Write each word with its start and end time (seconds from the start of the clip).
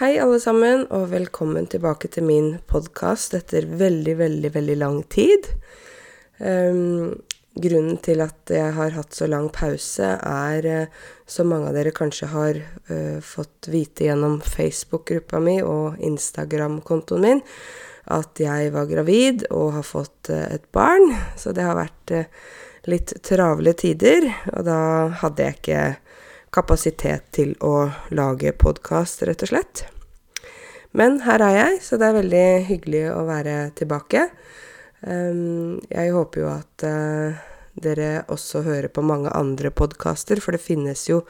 Hei, 0.00 0.14
alle 0.16 0.38
sammen, 0.40 0.86
og 0.96 1.10
velkommen 1.10 1.66
tilbake 1.68 2.08
til 2.08 2.24
min 2.24 2.46
podkast 2.72 3.34
etter 3.36 3.66
veldig, 3.68 4.14
veldig, 4.16 4.50
veldig 4.54 4.76
lang 4.80 5.02
tid. 5.12 5.44
Um, 6.40 7.18
grunnen 7.52 7.98
til 8.00 8.22
at 8.24 8.48
jeg 8.48 8.72
har 8.78 8.94
hatt 8.96 9.12
så 9.12 9.28
lang 9.28 9.50
pause, 9.52 10.08
er, 10.16 10.68
uh, 10.88 11.12
som 11.28 11.52
mange 11.52 11.68
av 11.68 11.76
dere 11.76 11.92
kanskje 11.92 12.30
har 12.32 12.62
uh, 12.88 13.20
fått 13.20 13.68
vite 13.68 14.08
gjennom 14.08 14.38
Facebook-gruppa 14.40 15.36
mi 15.44 15.58
og 15.60 16.00
Instagram-kontoen 16.00 17.26
min, 17.26 17.44
at 18.08 18.40
jeg 18.40 18.72
var 18.72 18.88
gravid 18.88 19.50
og 19.50 19.74
har 19.82 19.84
fått 19.84 20.32
uh, 20.32 20.46
et 20.48 20.64
barn. 20.72 21.12
Så 21.36 21.52
det 21.52 21.68
har 21.68 21.76
vært 21.76 22.16
litt 22.88 23.18
travle 23.28 23.76
tider, 23.76 24.32
og 24.54 24.64
da 24.64 24.80
hadde 25.20 25.44
jeg 25.44 25.60
ikke 25.60 25.84
kapasitet 26.54 27.30
til 27.34 27.54
å 27.62 27.90
lage 28.14 28.52
podkast, 28.58 29.22
rett 29.26 29.44
og 29.46 29.52
slett. 29.52 29.84
Men 30.96 31.20
her 31.22 31.42
er 31.46 31.54
jeg, 31.54 31.76
så 31.86 31.98
det 32.00 32.08
er 32.08 32.18
veldig 32.18 32.46
hyggelig 32.66 33.04
å 33.14 33.22
være 33.28 33.56
tilbake. 33.78 34.26
Um, 35.06 35.78
jeg 35.86 36.10
håper 36.12 36.42
jo 36.42 36.48
at 36.50 36.84
uh, 36.84 37.38
dere 37.80 38.10
også 38.34 38.64
hører 38.66 38.90
på 38.92 39.04
mange 39.06 39.30
andre 39.30 39.70
podkaster, 39.70 40.42
for 40.42 40.56
det 40.56 40.64
finnes 40.64 41.06
jo 41.08 41.22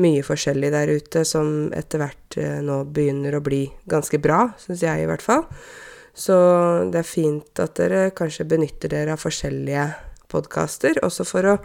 mye 0.00 0.22
forskjellig 0.24 0.70
der 0.72 0.94
ute 0.94 1.24
som 1.28 1.72
etter 1.76 2.04
hvert 2.04 2.38
uh, 2.38 2.60
nå 2.64 2.84
begynner 2.94 3.36
å 3.36 3.44
bli 3.44 3.64
ganske 3.90 4.22
bra, 4.22 4.46
syns 4.62 4.86
jeg 4.86 5.02
i 5.02 5.10
hvert 5.10 5.26
fall. 5.26 5.48
Så 6.14 6.36
det 6.90 7.02
er 7.02 7.06
fint 7.06 7.62
at 7.62 7.74
dere 7.78 8.10
kanskje 8.14 8.46
benytter 8.46 8.94
dere 8.94 9.18
av 9.18 9.22
forskjellige 9.22 9.88
podkaster, 10.30 11.00
også 11.04 11.26
for 11.26 11.48
å 11.50 11.56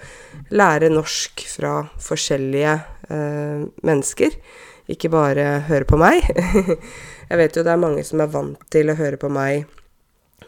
lære 0.55 0.89
norsk 0.94 1.45
fra 1.49 1.77
forskjellige 2.02 2.75
mennesker. 3.09 4.34
Ikke 4.91 5.09
bare 5.14 5.62
høre 5.70 5.88
på 5.88 5.98
meg. 6.00 6.26
Jeg 7.30 7.40
vet 7.40 7.58
jo 7.58 7.64
det 7.66 7.73
er 7.73 7.81
mange 7.81 8.04
som 8.05 8.22
er 8.22 8.31
vant 8.34 8.62
til 8.73 8.91
å 8.91 8.98
høre 8.98 9.20
på 9.22 9.31
meg 9.34 9.66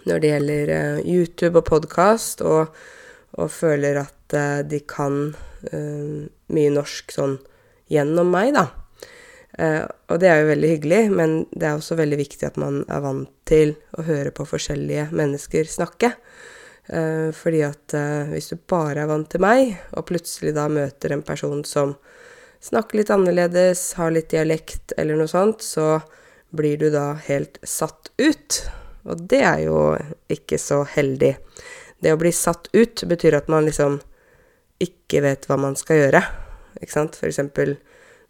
når 0.08 0.22
det 0.23 0.30
gjelder 0.31 0.72
uh, 0.72 0.99
YouTube 1.03 1.59
og 1.59 1.67
podkast, 1.67 2.44
og, 2.45 2.73
og, 3.36 3.49
føler 3.52 3.99
at 4.03 4.36
uh, 4.38 4.61
de 4.64 4.80
kan 4.88 5.33
mye 5.67 6.72
norsk 6.72 7.11
sånn 7.11 7.33
gjennom 7.91 8.30
meg, 8.30 8.52
da. 8.53 8.67
og 10.14 10.19
det 10.21 10.30
er 10.30 10.44
jo 10.44 10.52
veldig 10.52 10.69
hyggelig, 10.69 10.99
men 11.17 11.33
det 11.49 11.66
er 11.66 11.80
også 11.80 11.97
veldig 11.97 12.19
viktig 12.19 12.45
at 12.45 12.59
man 12.61 12.83
er 12.86 13.02
vant 13.02 13.31
til 13.49 13.73
å 13.97 14.05
høre 14.05 14.31
på 14.38 14.45
forskjellige 14.45 15.08
mennesker 15.17 15.66
snakke. 15.71 16.11
Uh, 16.88 17.33
fordi 17.36 17.66
at 17.67 17.94
uh, 17.99 18.30
hvis 18.31 18.53
du 18.53 18.61
bare 18.69 19.02
er 19.03 19.09
vant 19.09 19.27
til 19.27 19.44
meg, 19.44 19.73
og 19.92 20.05
plutselig 20.08 20.53
da 20.55 20.69
møter 20.71 21.11
en 21.11 21.23
person 21.25 21.66
som 21.67 21.97
snakker 22.67 22.99
litt 22.99 23.11
annerledes, 23.13 23.93
har 23.99 24.11
litt 24.11 24.29
dialekt 24.33 24.93
eller 24.97 25.19
noe 25.19 25.31
sånt, 25.31 25.63
så 25.63 25.97
blir 26.55 26.77
du 26.77 26.89
da 26.93 27.13
helt 27.27 27.59
satt 27.63 28.11
ut. 28.17 28.61
Og 29.07 29.23
det 29.31 29.41
er 29.47 29.63
jo 29.67 29.81
ikke 30.31 30.59
så 30.59 30.83
heldig. 30.87 31.33
Det 32.03 32.13
å 32.13 32.19
bli 32.19 32.31
satt 32.35 32.69
ut 32.73 33.03
betyr 33.09 33.39
at 33.39 33.49
man 33.51 33.65
liksom 33.67 33.99
ikke 34.83 35.23
vet 35.25 35.47
hva 35.49 35.57
man 35.59 35.77
skal 35.79 36.01
gjøre. 36.01 36.21
Ikke 36.81 36.93
sant? 36.93 37.17
For 37.17 37.29
eksempel 37.29 37.77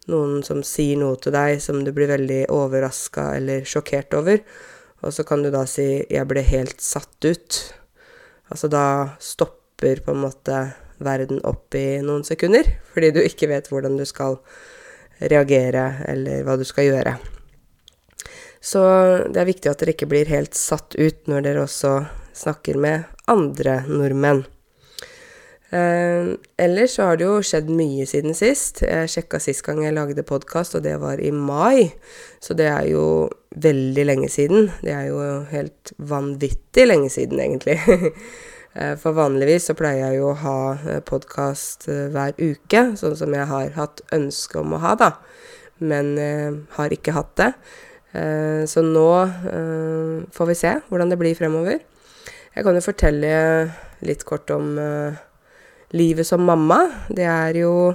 noen 0.08 0.40
som 0.46 0.62
sier 0.64 0.96
noe 1.00 1.18
til 1.20 1.34
deg 1.34 1.58
som 1.60 1.82
du 1.84 1.92
blir 1.92 2.08
veldig 2.10 2.46
overraska 2.54 3.32
eller 3.36 3.66
sjokkert 3.68 4.16
over, 4.16 4.40
og 5.04 5.14
så 5.14 5.24
kan 5.26 5.44
du 5.44 5.50
da 5.50 5.64
si 5.66 6.04
'jeg 6.08 6.26
ble 6.26 6.42
helt 6.42 6.80
satt 6.80 7.20
ut'. 7.24 7.72
Altså 8.50 8.68
da 8.68 9.16
stopper 9.20 10.00
på 10.00 10.10
en 10.10 10.24
måte 10.24 10.74
verden 11.04 11.40
opp 11.46 11.74
i 11.78 12.00
noen 12.04 12.24
sekunder, 12.26 12.66
fordi 12.94 13.12
du 13.14 13.22
ikke 13.22 13.50
vet 13.50 13.70
hvordan 13.70 13.98
du 13.98 14.04
skal 14.08 14.38
reagere, 15.18 16.04
eller 16.08 16.44
hva 16.46 16.58
du 16.58 16.64
skal 16.66 16.90
gjøre. 16.90 17.16
Så 18.60 18.82
det 19.30 19.40
er 19.40 19.48
viktig 19.48 19.70
at 19.70 19.80
dere 19.80 19.94
ikke 19.94 20.10
blir 20.10 20.30
helt 20.30 20.56
satt 20.58 20.96
ut 20.98 21.28
når 21.30 21.44
dere 21.46 21.64
også 21.64 21.92
snakker 22.38 22.78
med 22.80 23.06
andre 23.30 23.82
nordmenn. 23.88 24.44
Eh, 25.68 26.32
ellers 26.56 26.94
så 26.96 27.10
har 27.10 27.18
det 27.20 27.26
jo 27.26 27.40
skjedd 27.44 27.68
mye 27.70 28.06
siden 28.08 28.36
sist. 28.36 28.82
Jeg 28.86 29.10
sjekka 29.12 29.40
sist 29.42 29.64
gang 29.66 29.82
jeg 29.84 29.96
lagde 29.96 30.24
podkast, 30.26 30.78
og 30.78 30.84
det 30.86 30.96
var 31.02 31.20
i 31.20 31.30
mai. 31.34 31.90
Så 32.40 32.56
det 32.56 32.70
er 32.72 32.86
jo 32.88 33.04
veldig 33.56 34.06
lenge 34.08 34.30
siden. 34.32 34.70
Det 34.80 34.94
er 34.94 35.10
jo 35.10 35.20
helt 35.52 35.92
vanvittig 35.98 36.88
lenge 36.88 37.12
siden, 37.12 37.40
egentlig. 37.44 37.78
Eh, 38.78 38.94
for 39.00 39.16
vanligvis 39.16 39.68
så 39.68 39.74
pleier 39.78 40.04
jeg 40.04 40.20
jo 40.20 40.30
å 40.30 40.38
ha 40.38 40.58
eh, 40.76 41.00
podkast 41.06 41.88
eh, 41.90 42.06
hver 42.14 42.36
uke, 42.38 42.84
sånn 43.00 43.16
som 43.18 43.34
jeg 43.34 43.50
har 43.50 43.72
hatt 43.74 44.02
ønske 44.14 44.60
om 44.60 44.76
å 44.76 44.82
ha, 44.84 44.94
da. 44.98 45.12
Men 45.78 46.16
har 46.74 46.90
ikke 46.90 47.12
hatt 47.14 47.36
det. 47.38 47.52
Så 48.66 48.82
nå 48.82 49.10
får 50.34 50.48
vi 50.48 50.56
se 50.58 50.72
hvordan 50.88 51.12
det 51.12 51.18
blir 51.20 51.36
fremover. 51.38 51.76
Jeg 52.50 52.66
kan 52.66 52.74
jo 52.74 52.82
fortelle 52.82 53.30
litt 54.02 54.24
kort 54.26 54.50
om 54.50 54.72
livet 55.94 56.26
som 56.26 56.42
mamma. 56.42 56.80
Det 57.14 57.28
er 57.30 57.60
jo 57.60 57.94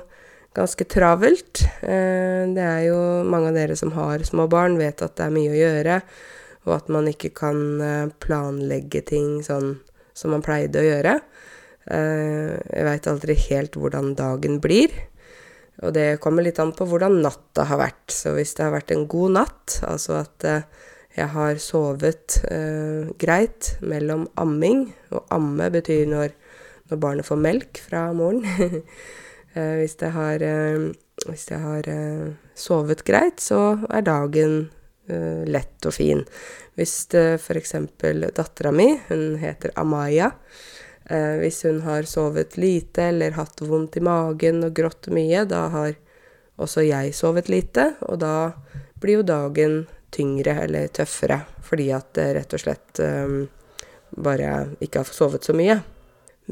ganske 0.55 0.87
travelt. 0.87 1.65
Det 1.83 2.67
er 2.69 2.85
jo 2.85 3.01
mange 3.27 3.51
av 3.51 3.59
dere 3.59 3.75
som 3.75 3.91
har 3.97 4.23
små 4.23 4.47
barn, 4.47 4.79
vet 4.79 5.03
at 5.03 5.17
det 5.19 5.27
er 5.27 5.35
mye 5.35 5.51
å 5.51 5.59
gjøre, 5.59 5.99
og 6.63 6.75
at 6.77 6.93
man 6.95 7.11
ikke 7.11 7.33
kan 7.35 7.59
planlegge 8.23 9.03
ting 9.11 9.41
sånn 9.43 9.73
som 10.17 10.33
man 10.33 10.45
pleide 10.45 10.81
å 10.81 10.85
gjøre. 10.85 11.17
Eh, 11.91 12.53
jeg 12.55 12.87
veit 12.87 13.09
aldri 13.11 13.35
helt 13.49 13.77
hvordan 13.79 14.13
dagen 14.19 14.59
blir. 14.63 14.93
Og 15.83 15.93
det 15.95 16.19
kommer 16.23 16.45
litt 16.45 16.61
an 16.61 16.71
på 16.75 16.85
hvordan 16.87 17.19
natta 17.23 17.65
har 17.69 17.81
vært. 17.81 18.13
Så 18.13 18.35
hvis 18.37 18.53
det 18.57 18.67
har 18.67 18.75
vært 18.75 18.93
en 18.93 19.07
god 19.09 19.37
natt, 19.39 19.79
altså 19.87 20.19
at 20.21 20.47
eh, 20.47 20.67
jeg 21.17 21.29
har 21.33 21.59
sovet 21.61 22.39
eh, 22.49 23.09
greit 23.21 23.75
mellom 23.85 24.25
amming 24.41 24.87
Og 25.13 25.27
amme 25.33 25.67
betyr 25.73 26.07
når, 26.09 26.31
når 26.89 27.01
barnet 27.01 27.27
får 27.27 27.41
melk 27.41 27.81
fra 27.85 28.07
moren. 28.17 28.45
eh, 29.57 29.75
hvis 29.81 29.97
jeg 30.01 30.13
har, 30.15 30.45
eh, 30.45 30.87
hvis 31.27 31.49
jeg 31.51 31.61
har 31.61 31.89
eh, 31.89 32.31
sovet 32.57 33.05
greit, 33.05 33.41
så 33.41 33.75
er 33.89 34.07
dagen 34.07 34.57
eh, 34.63 34.82
lett 35.05 35.85
og 35.85 35.93
fin. 35.93 36.21
Hvis 36.75 37.07
f.eks. 37.13 37.75
dattera 38.33 38.71
mi, 38.71 38.87
hun 39.09 39.35
heter 39.41 39.73
Amaya, 39.75 40.31
uh, 41.11 41.35
hvis 41.41 41.63
hun 41.67 41.81
har 41.85 42.07
sovet 42.09 42.57
lite 42.57 43.09
eller 43.11 43.37
hatt 43.37 43.61
vondt 43.61 43.97
i 43.99 44.03
magen 44.05 44.63
og 44.65 44.73
grått 44.73 45.11
mye, 45.13 45.45
da 45.45 45.67
har 45.73 45.93
også 46.61 46.85
jeg 46.85 47.13
sovet 47.17 47.49
lite, 47.49 47.93
og 48.07 48.21
da 48.21 48.53
blir 49.01 49.19
jo 49.19 49.27
dagen 49.27 49.83
tyngre 50.13 50.59
eller 50.63 50.91
tøffere 50.93 51.39
fordi 51.65 51.87
at 51.95 52.11
det 52.13 52.27
rett 52.37 52.53
og 52.53 52.61
slett 52.61 52.99
um, 53.01 53.39
bare 54.13 54.75
ikke 54.83 55.01
har 55.01 55.09
sovet 55.09 55.45
så 55.45 55.55
mye. 55.57 55.79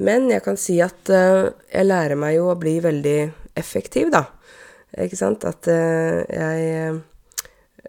Men 0.02 0.30
jeg 0.32 0.42
kan 0.46 0.58
si 0.58 0.80
at 0.82 1.10
jeg 1.12 1.86
lærer 1.86 2.18
meg 2.18 2.38
jo 2.38 2.48
å 2.50 2.58
bli 2.58 2.78
veldig 2.82 3.18
effektiv, 3.60 4.08
da. 4.14 4.24
Ikke 5.04 5.20
sant? 5.20 5.44
At 5.46 5.68
jeg 5.68 7.02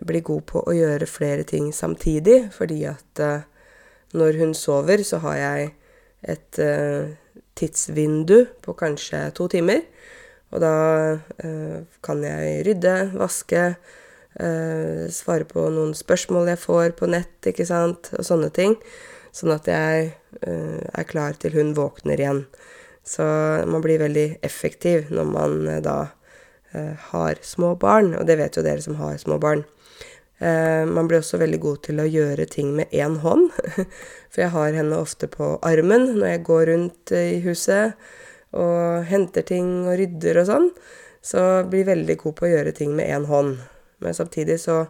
bli 0.00 0.22
god 0.24 0.44
på 0.48 0.62
å 0.64 0.74
gjøre 0.74 1.08
flere 1.10 1.44
ting 1.48 1.70
samtidig, 1.74 2.46
fordi 2.54 2.82
at 2.88 3.22
uh, 3.22 3.44
når 4.16 4.38
hun 4.40 4.54
sover, 4.56 5.04
så 5.04 5.20
har 5.24 5.38
jeg 5.40 5.72
et 6.34 6.60
uh, 6.62 7.12
tidsvindu 7.58 8.38
på 8.64 8.76
kanskje 8.78 9.26
to 9.36 9.48
timer. 9.52 9.84
Og 10.52 10.62
da 10.64 10.76
uh, 11.16 11.78
kan 12.04 12.24
jeg 12.24 12.62
rydde, 12.68 12.96
vaske, 13.18 13.72
svare 15.12 15.44
på 15.44 15.60
noen 15.68 15.90
spørsmål 15.92 16.46
jeg 16.48 16.60
får 16.62 16.94
på 16.96 17.04
nett, 17.12 17.34
ikke 17.50 17.66
sant, 17.68 18.08
og 18.16 18.24
sånne 18.24 18.48
ting. 18.56 18.78
Sånn 19.28 19.52
at 19.52 19.68
jeg 19.68 20.06
er 20.40 21.04
klar 21.04 21.36
til 21.36 21.52
hun 21.52 21.74
våkner 21.76 22.16
igjen. 22.16 22.40
Så 23.04 23.26
man 23.68 23.84
blir 23.84 24.00
veldig 24.00 24.40
effektiv 24.40 25.12
når 25.12 25.28
man 25.28 25.68
da 25.84 25.98
har 27.12 27.42
små 27.44 27.74
barn, 27.76 28.14
og 28.16 28.24
det 28.24 28.38
vet 28.40 28.56
jo 28.56 28.64
dere 28.64 28.80
som 28.80 28.96
har 29.02 29.20
små 29.20 29.36
barn. 29.36 29.66
Eh, 30.42 30.86
man 30.86 31.06
blir 31.08 31.20
også 31.22 31.38
veldig 31.38 31.60
god 31.62 31.82
til 31.86 32.02
å 32.02 32.08
gjøre 32.08 32.48
ting 32.50 32.72
med 32.74 32.90
én 32.90 33.20
hånd. 33.22 33.52
For 34.32 34.42
jeg 34.42 34.54
har 34.56 34.74
henne 34.74 34.98
ofte 34.98 35.28
på 35.30 35.54
armen 35.62 36.08
når 36.16 36.26
jeg 36.32 36.44
går 36.48 36.64
rundt 36.72 37.14
i 37.14 37.38
huset 37.44 37.94
og 38.52 39.06
henter 39.08 39.46
ting 39.48 39.86
og 39.86 39.94
rydder 40.00 40.42
og 40.42 40.48
sånn. 40.50 40.68
Så 41.22 41.40
blir 41.70 41.84
jeg 41.84 41.92
veldig 41.92 42.18
god 42.24 42.36
på 42.40 42.48
å 42.48 42.52
gjøre 42.56 42.74
ting 42.74 42.96
med 42.98 43.12
én 43.14 43.28
hånd. 43.30 43.60
Men 44.02 44.18
samtidig 44.18 44.58
så 44.64 44.82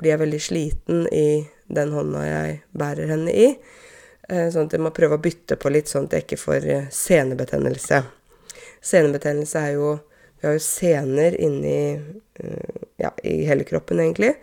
blir 0.00 0.14
jeg 0.14 0.22
veldig 0.24 0.40
sliten 0.40 1.04
i 1.12 1.44
den 1.68 1.92
hånda 1.92 2.24
jeg 2.24 2.58
bærer 2.72 3.12
henne 3.12 3.34
i. 3.34 3.50
Eh, 4.30 4.48
sånn 4.54 4.70
at 4.70 4.78
jeg 4.78 4.86
må 4.86 4.94
prøve 4.96 5.18
å 5.18 5.22
bytte 5.22 5.60
på 5.60 5.68
litt, 5.74 5.92
sånn 5.92 6.08
at 6.08 6.16
jeg 6.16 6.24
ikke 6.24 6.40
får 6.40 6.70
eh, 6.72 6.88
senebetennelse. 6.88 8.00
Senebetennelse 8.84 9.68
er 9.68 9.76
jo 9.76 9.94
Vi 10.44 10.48
har 10.48 10.58
jo 10.58 10.60
sener 10.60 11.32
inni 11.40 11.96
ja, 13.00 13.08
i 13.24 13.46
hele 13.48 13.64
kroppen, 13.64 14.02
egentlig. 14.02 14.34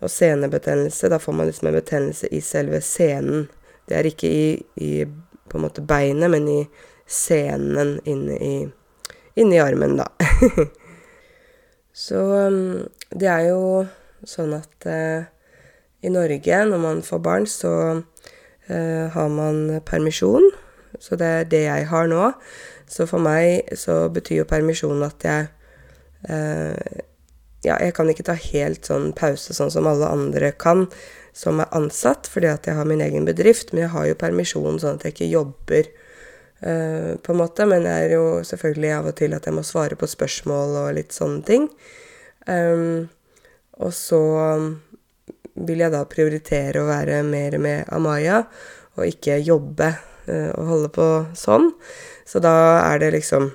Og 0.00 0.10
senebetennelse, 0.10 1.10
da 1.12 1.18
får 1.20 1.36
man 1.36 1.48
liksom 1.50 1.68
en 1.68 1.76
betennelse 1.76 2.30
i 2.32 2.40
selve 2.44 2.80
senen. 2.84 3.48
Det 3.88 3.98
er 3.98 4.08
ikke 4.08 4.30
i, 4.30 4.44
i 4.80 4.92
på 5.50 5.58
en 5.58 5.66
måte 5.66 5.84
beinet, 5.84 6.30
men 6.32 6.48
i 6.48 6.60
senen 7.10 7.98
inne 8.08 8.36
i, 8.38 8.54
inni 9.40 9.60
armen, 9.60 9.98
da. 10.00 10.08
Så 11.92 12.20
um, 12.46 12.86
det 13.10 13.28
er 13.28 13.48
jo 13.50 13.62
Sånn 14.28 14.52
at 14.52 14.84
eh, 14.84 15.28
i 16.04 16.10
Norge, 16.12 16.56
når 16.68 16.80
man 16.80 16.98
får 17.04 17.20
barn, 17.24 17.46
så 17.48 17.70
eh, 18.68 19.06
har 19.14 19.30
man 19.32 19.80
permisjon. 19.88 20.44
Så 21.00 21.16
det 21.16 21.30
er 21.38 21.48
det 21.48 21.62
jeg 21.64 21.86
har 21.88 22.10
nå. 22.10 22.26
Så 22.90 23.06
for 23.08 23.22
meg 23.24 23.70
så 23.80 24.02
betyr 24.12 24.42
jo 24.42 24.50
permisjon 24.50 25.00
at 25.06 25.24
jeg 25.24 25.48
eh, 26.28 27.00
Ja, 27.64 27.76
jeg 27.76 27.92
kan 27.96 28.08
ikke 28.08 28.24
ta 28.24 28.36
helt 28.40 28.88
sånn 28.88 29.10
pause 29.16 29.52
sånn 29.56 29.72
som 29.72 29.88
alle 29.88 30.08
andre 30.08 30.52
kan 30.56 30.86
som 31.36 31.60
er 31.62 31.70
ansatt, 31.76 32.28
fordi 32.30 32.48
at 32.50 32.66
jeg 32.66 32.76
har 32.78 32.88
min 32.88 33.02
egen 33.04 33.26
bedrift. 33.28 33.72
Men 33.72 33.84
jeg 33.84 33.94
har 33.94 34.08
jo 34.08 34.18
permisjon 34.18 34.80
sånn 34.82 34.98
at 34.98 35.06
jeg 35.06 35.14
ikke 35.14 35.30
jobber, 35.30 35.88
uh, 36.64 37.14
på 37.22 37.34
en 37.34 37.40
måte. 37.40 37.66
Men 37.70 37.86
jeg 37.88 38.08
er 38.08 38.14
jo 38.16 38.26
selvfølgelig 38.46 38.92
av 38.96 39.10
og 39.12 39.16
til 39.20 39.36
at 39.36 39.48
jeg 39.48 39.56
må 39.56 39.64
svare 39.66 39.98
på 39.98 40.10
spørsmål 40.10 40.76
og 40.84 40.92
litt 40.98 41.16
sånne 41.16 41.42
ting. 41.46 41.68
Um, 42.48 43.08
og 43.80 43.94
så 43.96 44.20
vil 45.60 45.82
jeg 45.84 45.92
da 45.92 46.04
prioritere 46.08 46.80
å 46.80 46.88
være 46.88 47.20
mer 47.26 47.56
med 47.60 47.88
Amaya 47.92 48.42
og 48.96 49.04
ikke 49.06 49.36
jobbe 49.44 49.90
uh, 50.28 50.50
og 50.56 50.70
holde 50.74 50.92
på 50.96 51.08
sånn. 51.38 51.70
Så 52.28 52.42
da 52.42 52.54
er 52.86 53.02
det 53.02 53.14
liksom 53.18 53.50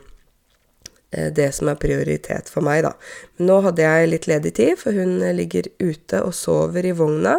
det 1.12 1.52
som 1.56 1.69
er 1.72 1.80
prioritet 1.80 2.50
for 2.52 2.66
meg, 2.66 2.81
da. 2.84 2.92
Nå 3.40 3.62
hadde 3.63 3.86
jeg 3.86 4.10
litt 4.10 4.28
ledig 4.28 4.52
tid, 4.57 4.74
for 4.81 4.98
hun 4.98 5.19
ligger 5.38 5.69
ute 5.80 6.22
og 6.25 6.34
sover 6.36 6.88
i 6.90 6.96
vogna. 6.98 7.38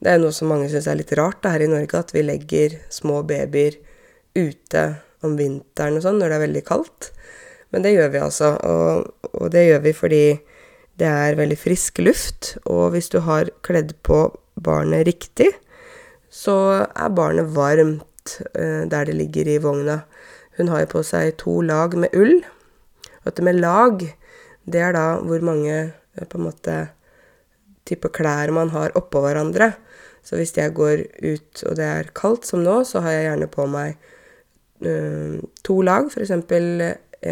Det 0.00 0.14
er 0.14 0.20
noe 0.22 0.32
som 0.32 0.48
mange 0.48 0.70
syns 0.72 0.88
er 0.88 0.96
litt 0.96 1.12
rart 1.18 1.42
da, 1.44 1.52
her 1.52 1.66
i 1.66 1.70
Norge, 1.70 1.98
at 1.98 2.14
vi 2.16 2.24
legger 2.24 2.78
små 2.92 3.20
babyer 3.28 3.76
ute 4.38 4.84
om 5.26 5.34
vinteren 5.36 5.98
og 5.98 6.04
sånn 6.06 6.20
når 6.20 6.30
det 6.30 6.38
er 6.38 6.44
veldig 6.46 6.62
kaldt. 6.68 7.10
Men 7.70 7.84
det 7.84 7.92
gjør 7.94 8.14
vi 8.14 8.22
altså, 8.24 8.54
og, 8.66 9.28
og 9.34 9.50
det 9.52 9.66
gjør 9.66 9.82
vi 9.84 9.92
fordi 9.96 10.24
det 11.00 11.08
er 11.08 11.38
veldig 11.38 11.56
frisk 11.56 12.00
luft, 12.02 12.54
og 12.68 12.94
hvis 12.94 13.08
du 13.12 13.20
har 13.24 13.52
kledd 13.64 13.94
på 14.04 14.26
barnet 14.60 15.06
riktig, 15.08 15.48
så 16.30 16.56
er 16.84 17.14
barnet 17.16 17.54
varmt 17.56 18.36
eh, 18.52 18.84
der 18.90 19.08
det 19.08 19.16
ligger 19.16 19.48
i 19.48 19.60
vogna. 19.62 20.02
Hun 20.58 20.68
har 20.68 20.84
jo 20.84 20.92
på 20.96 21.04
seg 21.06 21.38
to 21.40 21.60
lag 21.64 21.96
med 21.96 22.12
ull. 22.16 22.42
Og 23.20 23.30
dette 23.30 23.44
med 23.44 23.60
lag, 23.60 24.00
det 24.70 24.80
er 24.84 24.96
da 24.96 25.06
hvor 25.24 25.44
mange 25.44 25.76
eh, 25.76 26.24
på 26.26 26.38
en 26.38 26.46
måte 26.48 26.78
type 27.88 28.10
klær 28.14 28.52
man 28.54 28.72
har 28.74 28.94
oppå 28.98 29.22
hverandre. 29.24 29.72
Så 30.22 30.36
hvis 30.36 30.52
jeg 30.56 30.74
går 30.76 31.04
ut 31.24 31.62
og 31.66 31.76
det 31.78 31.86
er 31.86 32.10
kaldt 32.16 32.48
som 32.48 32.64
nå, 32.64 32.82
så 32.84 33.02
har 33.04 33.16
jeg 33.16 33.28
gjerne 33.28 33.48
på 33.50 33.64
meg 33.72 33.94
uh, 34.84 35.40
to 35.64 35.78
lag. 35.86 36.10
F.eks. 36.12 36.34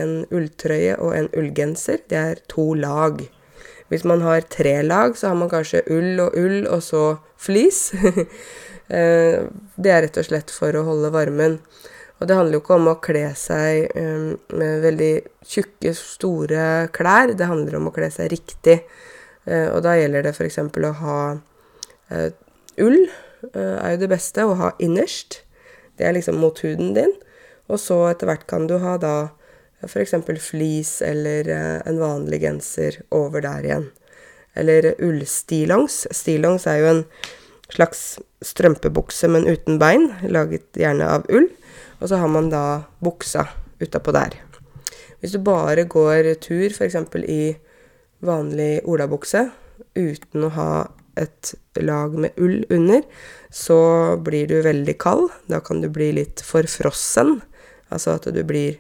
en 0.00 0.14
ulltrøye 0.32 0.96
og 0.96 1.12
en 1.16 1.28
ullgenser. 1.36 2.00
Det 2.08 2.18
er 2.18 2.40
to 2.48 2.72
lag. 2.74 3.20
Hvis 3.92 4.04
man 4.08 4.24
har 4.24 4.40
tre 4.48 4.80
lag, 4.82 5.16
så 5.16 5.30
har 5.30 5.36
man 5.36 5.52
kanskje 5.52 5.84
ull 5.92 6.20
og 6.20 6.36
ull, 6.36 6.64
og 6.68 6.82
så 6.82 7.04
flis. 7.36 7.90
Eh, 8.88 9.42
det 9.76 9.90
er 9.92 9.98
rett 10.00 10.14
og 10.16 10.24
slett 10.24 10.48
for 10.48 10.72
å 10.72 10.80
holde 10.86 11.10
varmen. 11.12 11.58
Og 12.18 12.26
det 12.26 12.34
handler 12.34 12.56
jo 12.56 12.62
ikke 12.62 12.78
om 12.78 12.90
å 12.90 12.98
kle 13.02 13.24
seg 13.38 13.94
um, 13.94 14.32
med 14.58 14.82
veldig 14.82 15.12
tjukke, 15.46 15.92
store 15.94 16.64
klær. 16.94 17.34
Det 17.38 17.46
handler 17.46 17.78
om 17.78 17.90
å 17.90 17.94
kle 17.94 18.10
seg 18.10 18.32
riktig. 18.32 18.80
Uh, 19.46 19.70
og 19.70 19.84
da 19.86 19.94
gjelder 19.98 20.26
det 20.26 20.34
f.eks. 20.34 20.58
å 20.58 20.92
ha 21.02 21.18
uh, 21.38 22.28
ull, 22.82 23.00
uh, 23.54 23.76
er 23.78 23.94
jo 23.94 24.02
det 24.02 24.10
beste, 24.10 24.46
å 24.46 24.58
ha 24.58 24.72
innerst. 24.82 25.44
Det 25.98 26.08
er 26.08 26.16
liksom 26.18 26.40
mot 26.42 26.58
huden 26.64 26.90
din. 26.98 27.14
Og 27.70 27.78
så 27.82 28.00
etter 28.10 28.30
hvert 28.30 28.48
kan 28.50 28.66
du 28.66 28.78
ha 28.82 28.96
da 29.00 29.16
F.eks. 29.86 30.16
flis 30.42 30.96
eller 31.06 31.46
en 31.86 32.00
vanlig 32.00 32.40
genser 32.42 32.96
over 33.14 33.44
der 33.44 33.66
igjen. 33.66 33.84
Eller 34.58 34.88
ullstillongs. 34.98 36.00
Stillongs 36.10 36.66
er 36.66 36.80
jo 36.80 36.88
en 36.90 37.02
slags 37.70 38.00
strømpebukse, 38.42 39.28
men 39.30 39.46
uten 39.46 39.78
bein, 39.78 40.08
laget 40.26 40.66
gjerne 40.80 41.06
av 41.06 41.28
ull. 41.30 41.46
Og 41.98 42.10
så 42.10 42.20
har 42.20 42.30
man 42.30 42.50
da 42.52 42.82
buksa 43.02 43.46
utapå 43.80 44.14
der. 44.14 44.36
Hvis 45.18 45.34
du 45.34 45.40
bare 45.42 45.84
går 45.84 46.34
tur, 46.42 46.70
f.eks. 46.70 46.96
i 47.26 47.56
vanlig 48.22 48.80
olabukse, 48.86 49.48
uten 49.98 50.46
å 50.46 50.52
ha 50.54 50.70
et 51.18 51.54
lag 51.82 52.14
med 52.14 52.38
ull 52.38 52.62
under, 52.70 53.02
så 53.50 53.78
blir 54.22 54.46
du 54.50 54.60
veldig 54.62 54.94
kald. 55.02 55.32
Da 55.50 55.58
kan 55.64 55.82
du 55.82 55.88
bli 55.90 56.12
litt 56.20 56.42
forfrossen. 56.46 57.40
Altså 57.90 58.14
at 58.18 58.28
du 58.34 58.42
blir 58.46 58.78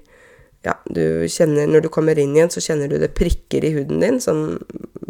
ja, 0.66 0.74
du 0.90 1.26
kjenner 1.30 1.68
Når 1.70 1.84
du 1.86 1.88
kommer 1.88 2.18
inn 2.18 2.34
igjen, 2.34 2.50
så 2.50 2.60
kjenner 2.60 2.90
du 2.90 2.98
det 2.98 3.14
prikker 3.16 3.64
i 3.64 3.70
huden 3.76 4.02
din, 4.02 4.18
som 4.20 4.58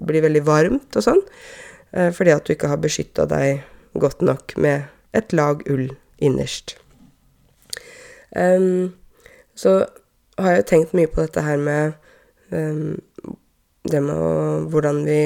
blir 0.08 0.22
veldig 0.24 0.44
varmt 0.46 0.98
og 0.98 1.04
sånn, 1.04 1.22
eh, 1.96 2.10
fordi 2.14 2.34
at 2.34 2.44
du 2.44 2.52
ikke 2.54 2.70
har 2.70 2.80
beskytta 2.82 3.24
deg 3.28 3.64
godt 3.98 4.22
nok 4.22 4.54
med 4.60 4.88
et 5.16 5.32
lag 5.32 5.64
ull 5.72 5.88
innerst. 6.20 6.76
Um, 8.36 8.94
så 9.58 9.80
har 10.38 10.58
jeg 10.58 10.68
tenkt 10.70 10.96
mye 10.96 11.10
på 11.10 11.24
dette 11.24 11.42
her 11.42 11.58
med 11.60 11.94
um, 12.52 12.98
det 13.88 14.00
med 14.04 14.68
hvordan 14.72 15.02
vi 15.06 15.20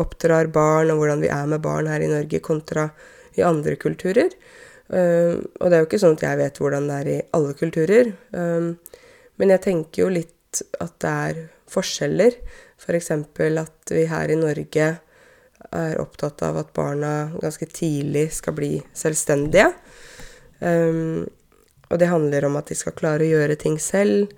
oppdrar 0.00 0.50
barn, 0.52 0.90
og 0.90 1.00
hvordan 1.00 1.22
vi 1.22 1.30
er 1.32 1.46
med 1.48 1.62
barn 1.64 1.88
her 1.90 2.02
i 2.02 2.10
Norge 2.10 2.40
kontra 2.44 2.88
i 3.38 3.44
andre 3.46 3.76
kulturer. 3.80 4.32
Um, 4.88 5.46
og 5.60 5.70
det 5.70 5.76
er 5.76 5.84
jo 5.84 5.88
ikke 5.88 6.02
sånn 6.02 6.18
at 6.18 6.26
jeg 6.26 6.40
vet 6.40 6.60
hvordan 6.60 6.88
det 6.90 6.98
er 6.98 7.12
i 7.12 7.20
alle 7.36 7.54
kulturer. 7.58 8.12
Um, 8.34 8.74
men 9.40 9.54
jeg 9.54 9.64
tenker 9.68 10.04
jo 10.04 10.12
litt 10.12 10.62
at 10.82 10.96
det 11.02 11.14
er 11.30 11.44
forskjeller. 11.70 12.36
F.eks. 12.80 13.12
For 13.36 13.62
at 13.62 13.94
vi 13.94 14.06
her 14.10 14.32
i 14.32 14.38
Norge 14.40 14.88
er 15.70 16.00
opptatt 16.00 16.42
av 16.42 16.58
at 16.62 16.72
barna 16.74 17.30
ganske 17.38 17.68
tidlig 17.70 18.30
skal 18.34 18.56
bli 18.56 18.72
selvstendige. 18.96 19.68
Um, 20.60 21.28
og 21.90 21.98
det 21.98 22.10
handler 22.10 22.46
om 22.46 22.56
at 22.60 22.70
de 22.70 22.76
skal 22.78 22.94
klare 22.96 23.26
å 23.26 23.32
gjøre 23.32 23.58
ting 23.58 23.76
selv, 23.82 24.30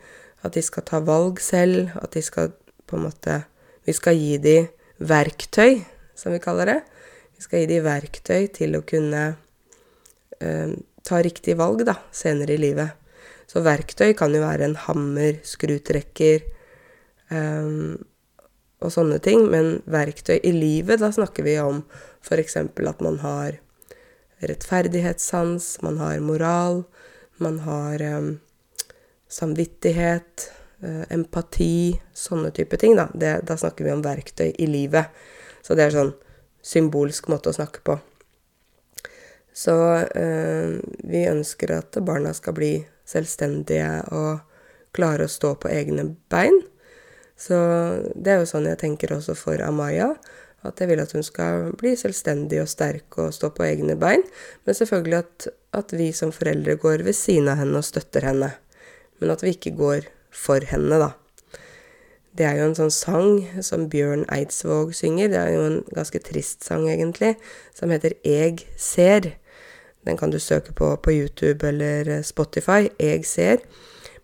at 0.42 0.56
de 0.56 0.62
skal 0.64 0.86
ta 0.88 1.02
valg 1.04 1.40
selv, 1.42 1.92
at 2.00 2.16
de 2.16 2.22
skal 2.24 2.52
på 2.88 2.98
en 2.98 3.08
måte 3.08 3.42
Vi 3.82 3.92
skal 3.92 4.14
gi 4.14 4.36
dem 4.38 4.68
verktøy, 5.02 5.80
som 6.14 6.30
vi 6.30 6.38
kaller 6.38 6.68
det. 6.70 6.76
Vi 7.34 7.42
skal 7.42 7.64
gi 7.64 7.66
dem 7.72 7.82
verktøy 7.82 8.44
til 8.54 8.76
å 8.78 8.84
kunne 8.86 9.22
eh, 10.38 10.74
ta 11.02 11.18
riktig 11.18 11.56
valg 11.58 11.82
da, 11.88 11.96
senere 12.14 12.54
i 12.54 12.60
livet. 12.62 12.94
Så 13.50 13.64
verktøy 13.66 14.14
kan 14.14 14.30
jo 14.30 14.44
være 14.44 14.68
en 14.68 14.78
hammer, 14.84 15.40
skrutrekker 15.42 16.46
eh, 17.34 17.74
og 18.78 18.94
sånne 18.94 19.18
ting. 19.18 19.48
Men 19.50 19.80
verktøy 19.90 20.38
i 20.38 20.54
livet, 20.54 21.02
da 21.02 21.10
snakker 21.10 21.42
vi 21.42 21.58
om 21.58 21.82
f.eks. 22.22 22.56
at 22.62 23.02
man 23.02 23.18
har 23.24 23.58
rettferdighetssans, 24.46 25.80
man 25.82 25.98
har 25.98 26.22
moral, 26.22 26.84
man 27.40 27.60
har 27.64 28.02
um, 28.18 28.32
samvittighet, 29.30 30.50
uh, 30.84 31.04
empati, 31.14 32.00
sånne 32.12 32.52
type 32.54 32.76
ting. 32.80 32.96
Da. 32.98 33.08
Det, 33.14 33.34
da 33.48 33.56
snakker 33.56 33.86
vi 33.86 33.94
om 33.94 34.04
verktøy 34.04 34.50
i 34.52 34.68
livet. 34.68 35.12
Så 35.62 35.78
det 35.78 35.88
er 35.88 35.96
sånn 35.96 36.14
symbolsk 36.62 37.28
måte 37.32 37.50
å 37.50 37.56
snakke 37.56 37.82
på. 37.86 37.98
Så 39.52 39.74
øh, 40.16 40.80
vi 41.04 41.26
ønsker 41.28 41.74
at 41.76 41.98
barna 42.06 42.32
skal 42.32 42.56
bli 42.56 42.72
selvstendige 43.04 44.00
og 44.14 44.40
klare 44.96 45.26
å 45.26 45.32
stå 45.32 45.54
på 45.60 45.70
egne 45.72 46.06
bein. 46.32 46.62
Så 47.36 47.58
det 48.14 48.32
er 48.32 48.40
jo 48.40 48.48
sånn 48.48 48.70
jeg 48.70 48.80
tenker 48.80 49.12
også 49.16 49.36
for 49.36 49.60
Amaya. 49.64 50.12
At 50.62 50.78
jeg 50.78 50.92
vil 50.92 51.02
at 51.02 51.12
hun 51.12 51.24
skal 51.26 51.72
bli 51.78 51.96
selvstendig 51.98 52.60
og 52.62 52.70
sterk 52.70 53.18
og 53.18 53.34
stå 53.34 53.50
på 53.52 53.66
egne 53.66 53.96
bein. 53.98 54.22
Men 54.64 54.78
selvfølgelig 54.78 55.18
at, 55.18 55.48
at 55.72 55.92
vi 55.96 56.10
som 56.12 56.32
foreldre 56.34 56.76
går 56.80 57.04
ved 57.06 57.16
siden 57.16 57.48
av 57.52 57.60
henne 57.62 57.80
og 57.80 57.86
støtter 57.86 58.26
henne. 58.28 58.52
Men 59.20 59.32
at 59.32 59.42
vi 59.44 59.54
ikke 59.56 59.74
går 59.78 60.08
for 60.32 60.64
henne, 60.68 60.98
da. 61.00 61.12
Det 62.32 62.46
er 62.48 62.56
jo 62.58 62.66
en 62.70 62.76
sånn 62.76 62.92
sang 62.92 63.60
som 63.64 63.90
Bjørn 63.92 64.24
Eidsvåg 64.32 64.94
synger. 64.96 65.28
Det 65.32 65.40
er 65.40 65.50
jo 65.52 65.64
en 65.68 65.78
ganske 65.92 66.20
trist 66.24 66.64
sang, 66.64 66.86
egentlig, 66.88 67.34
som 67.76 67.92
heter 67.92 68.16
Eg 68.24 68.64
ser. 68.80 69.34
Den 70.08 70.16
kan 70.18 70.32
du 70.32 70.38
søke 70.40 70.72
på 70.74 70.94
på 71.04 71.12
YouTube 71.12 71.68
eller 71.68 72.08
eh, 72.08 72.24
Spotify. 72.24 72.88
Eg 72.98 73.28
ser. 73.28 73.60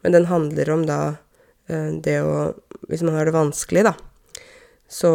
Men 0.03 0.17
den 0.17 0.29
handler 0.33 0.71
om 0.73 0.87
da 0.89 1.01
eh, 1.69 1.93
det 2.01 2.21
å 2.25 2.55
Hvis 2.89 3.03
man 3.05 3.19
har 3.19 3.27
det 3.27 3.35
vanskelig, 3.35 3.83
da, 3.85 3.93
så 4.89 5.11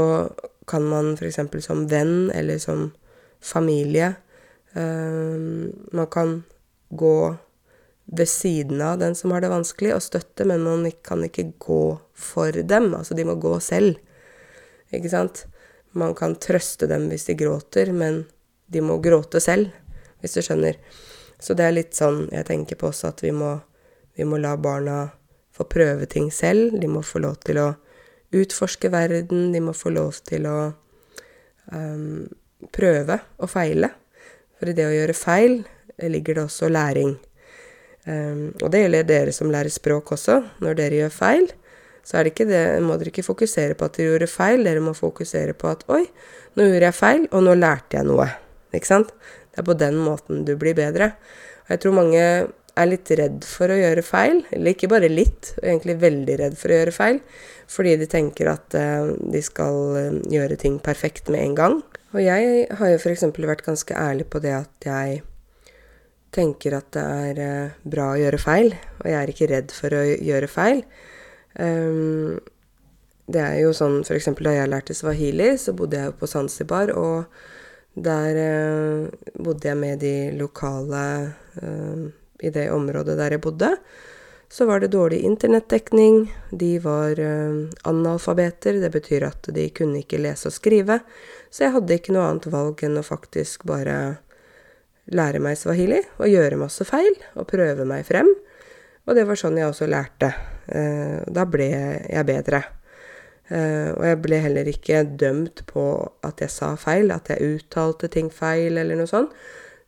kan 0.70 0.84
man 0.86 1.16
f.eks. 1.18 1.40
som 1.66 1.88
venn 1.90 2.30
eller 2.30 2.60
som 2.62 2.92
familie 3.42 4.12
Man 4.74 6.08
kan 6.12 6.44
gå 6.89 7.36
ved 8.06 8.30
siden 8.30 8.82
av 8.82 8.98
den 9.00 9.15
som 9.15 9.32
har 9.32 9.42
det 9.42 9.51
vanskelig, 9.51 9.94
og 9.96 10.03
støtte, 10.03 10.46
men 10.46 10.63
man 10.63 10.88
kan 11.06 11.24
ikke 11.24 11.51
gå 11.62 11.84
for 12.13 12.51
dem. 12.51 12.92
Altså, 12.98 13.13
de 13.13 13.25
må 13.25 13.36
gå 13.42 13.53
selv. 13.63 14.00
Ikke 14.94 15.12
sant? 15.12 15.46
Man 15.94 16.15
kan 16.18 16.36
trøste 16.42 16.89
dem 16.89 17.08
hvis 17.12 17.27
de 17.30 17.38
gråter, 17.38 17.94
men 17.94 18.24
de 18.74 18.82
må 18.82 18.98
gråte 19.03 19.42
selv 19.44 19.70
hvis 20.22 20.38
du 20.38 20.42
skjønner. 20.42 20.80
Så 21.44 21.56
det 21.58 21.65
er 21.68 21.75
litt 21.75 21.98
sånn 21.98 22.25
jeg 22.32 22.48
tenker 22.48 22.80
på 22.80 22.89
også, 22.89 23.12
at 23.12 23.24
vi 23.24 23.34
må, 23.36 23.58
vi 24.15 24.25
må 24.27 24.39
la 24.42 24.56
barna 24.58 24.98
få 25.53 25.68
prøve 25.70 26.08
ting 26.10 26.32
selv. 26.34 26.77
De 26.80 26.89
må 26.89 27.03
få 27.06 27.22
lov 27.24 27.42
til 27.46 27.60
å 27.62 27.74
utforske 28.34 28.89
verden. 28.94 29.51
De 29.53 29.62
må 29.62 29.75
få 29.77 29.92
lov 29.94 30.18
til 30.25 30.48
å 30.50 30.58
um, 31.72 32.24
prøve 32.74 33.20
og 33.38 33.51
feile. 33.51 33.92
For 34.63 34.72
i 34.72 34.75
det 34.77 34.86
å 34.88 34.93
gjøre 34.96 35.12
feil 35.12 35.58
ligger 36.08 36.38
det 36.38 36.43
også 36.46 36.70
læring. 36.72 37.17
Um, 38.08 38.53
og 38.63 38.70
det 38.72 38.86
gjelder 38.86 39.10
dere 39.10 39.34
som 39.36 39.50
lærer 39.51 39.67
språk 39.67 40.13
også. 40.15 40.38
Når 40.63 40.77
dere 40.77 41.01
gjør 41.01 41.12
feil, 41.12 41.50
så 42.08 42.15
er 42.15 42.24
det 42.24 42.32
ikke 42.32 42.48
det, 42.48 42.62
må 42.79 42.96
dere 42.96 43.12
ikke 43.12 43.25
fokusere 43.27 43.75
på 43.75 43.89
at 43.89 43.98
dere 44.00 44.13
gjorde 44.13 44.29
feil. 44.32 44.63
Dere 44.63 44.86
må 44.86 44.93
fokusere 44.96 45.51
på 45.60 45.67
at 45.67 45.84
'oi, 45.91 46.05
nå 46.55 46.67
gjorde 46.70 46.88
jeg 46.88 46.96
feil, 46.96 47.25
og 47.36 47.43
nå 47.43 47.58
lærte 47.60 48.00
jeg 48.00 48.08
noe'. 48.08 48.29
Ikke 48.72 48.88
sant? 48.88 49.12
Det 49.51 49.60
er 49.60 49.67
på 49.67 49.75
den 49.75 50.00
måten 50.00 50.46
du 50.48 50.53
blir 50.62 50.77
bedre. 50.79 51.12
Og 51.65 51.74
jeg 51.75 51.82
tror 51.84 51.98
mange 52.00 52.24
er 52.24 52.88
litt 52.88 53.12
redd 53.20 53.43
for 53.43 53.67
å 53.67 53.82
gjøre 53.82 54.05
feil. 54.08 54.46
Eller 54.55 54.77
ikke 54.77 54.93
bare 54.96 55.12
litt, 55.12 55.58
egentlig 55.60 55.98
veldig 56.05 56.38
redd 56.39 56.55
for 56.55 56.72
å 56.72 56.79
gjøre 56.79 56.96
feil. 56.96 57.20
Fordi 57.67 57.98
de 58.00 58.08
tenker 58.08 58.48
at 58.55 58.79
uh, 58.79 59.12
de 59.12 59.43
skal 59.43 59.84
uh, 60.00 60.22
gjøre 60.32 60.55
ting 60.55 60.79
perfekt 60.79 61.27
med 61.27 61.43
en 61.50 61.60
gang. 61.60 61.84
Og 62.13 62.22
jeg 62.22 62.65
har 62.77 62.91
jo 62.91 63.00
f.eks. 63.01 63.25
vært 63.41 63.65
ganske 63.65 63.96
ærlig 63.98 64.27
på 64.29 64.41
det 64.43 64.53
at 64.53 64.86
jeg 64.86 65.22
tenker 66.34 66.77
at 66.77 66.91
det 66.93 67.03
er 67.03 67.41
uh, 67.41 67.75
bra 67.89 68.12
å 68.13 68.20
gjøre 68.22 68.41
feil. 68.41 68.70
Og 69.01 69.10
jeg 69.10 69.17
er 69.20 69.34
ikke 69.34 69.50
redd 69.50 69.74
for 69.74 69.98
å 69.98 70.03
gjøre 70.05 70.50
feil. 70.51 70.84
Um, 71.58 72.39
det 73.34 73.41
er 73.41 73.60
jo 73.63 73.74
sånn 73.74 74.01
f.eks. 74.05 74.29
da 74.41 74.55
jeg 74.58 74.70
lærte 74.70 74.98
swahili, 74.98 75.53
så 75.58 75.74
bodde 75.77 76.00
jeg 76.00 76.12
jo 76.12 76.17
på 76.20 76.29
Zanzibar, 76.29 76.91
og 76.98 77.29
der 77.93 78.39
bodde 79.38 79.70
jeg 79.70 79.77
med 79.77 80.01
de 80.01 80.15
lokale 80.34 81.03
i 82.43 82.50
det 82.50 82.65
området 82.74 83.15
der 83.20 83.36
jeg 83.36 83.43
bodde, 83.43 83.70
så 84.53 84.65
var 84.65 84.82
det 84.82 84.91
dårlig 84.93 85.22
internettdekning. 85.25 86.27
De 86.51 86.75
var 86.84 87.17
uh, 87.17 87.70
analfabeter, 87.89 88.77
det 88.82 88.91
betyr 88.93 89.25
at 89.29 89.50
de 89.55 89.70
kunne 89.74 90.03
ikke 90.03 90.22
lese 90.22 90.51
og 90.51 90.53
skrive. 90.58 91.00
Så 91.53 91.67
jeg 91.67 91.75
hadde 91.75 91.98
ikke 92.00 92.13
noe 92.15 92.25
annet 92.31 92.48
valg 92.50 92.81
enn 92.81 92.98
å 92.98 93.05
faktisk 93.05 93.67
bare 93.69 93.98
lære 95.13 95.41
meg 95.43 95.57
swahili 95.60 96.00
og 96.17 96.31
gjøre 96.31 96.57
masse 96.57 96.86
feil 96.88 97.13
og 97.38 97.45
prøve 97.51 97.86
meg 97.86 98.07
frem. 98.07 98.31
Og 99.03 99.17
det 99.17 99.25
var 99.27 99.38
sånn 99.38 99.60
jeg 99.60 99.69
også 99.69 99.86
lærte. 99.91 100.31
Uh, 100.65 101.19
da 101.27 101.43
ble 101.45 101.67
jeg 101.69 102.25
bedre. 102.25 102.63
Uh, 103.51 103.91
og 103.93 104.05
jeg 104.07 104.19
ble 104.24 104.39
heller 104.45 104.69
ikke 104.72 105.03
dømt 105.19 105.65
på 105.69 105.83
at 106.25 106.41
jeg 106.41 106.53
sa 106.53 106.72
feil, 106.79 107.12
at 107.13 107.29
jeg 107.29 107.57
uttalte 107.57 108.10
ting 108.10 108.31
feil 108.33 108.79
eller 108.79 108.98
noe 108.98 109.12
sånt. 109.12 109.36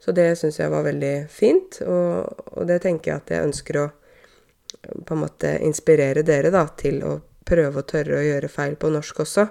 Så 0.03 0.13
det 0.13 0.27
syns 0.37 0.59
jeg 0.59 0.69
var 0.69 0.83
veldig 0.85 1.13
fint, 1.31 1.79
og, 1.87 2.43
og, 2.51 2.65
det 2.69 2.81
tenker 2.83 3.09
jeg 3.09 3.21
at 3.23 3.31
jeg 3.31 3.47
ønsker 3.47 3.79
å 3.79 3.85
på 5.07 5.15
en 5.15 5.21
måte 5.23 5.55
inspirere 5.65 6.21
dere 6.27 6.51
da, 6.53 6.67
til 6.77 6.99
å 7.07 7.15
prøve 7.47 7.81
å 7.81 7.87
tørre 7.87 8.19
å 8.19 8.25
gjøre 8.25 8.51
feil 8.51 8.75
på 8.77 8.91
norsk 8.93 9.23
også. 9.23 9.47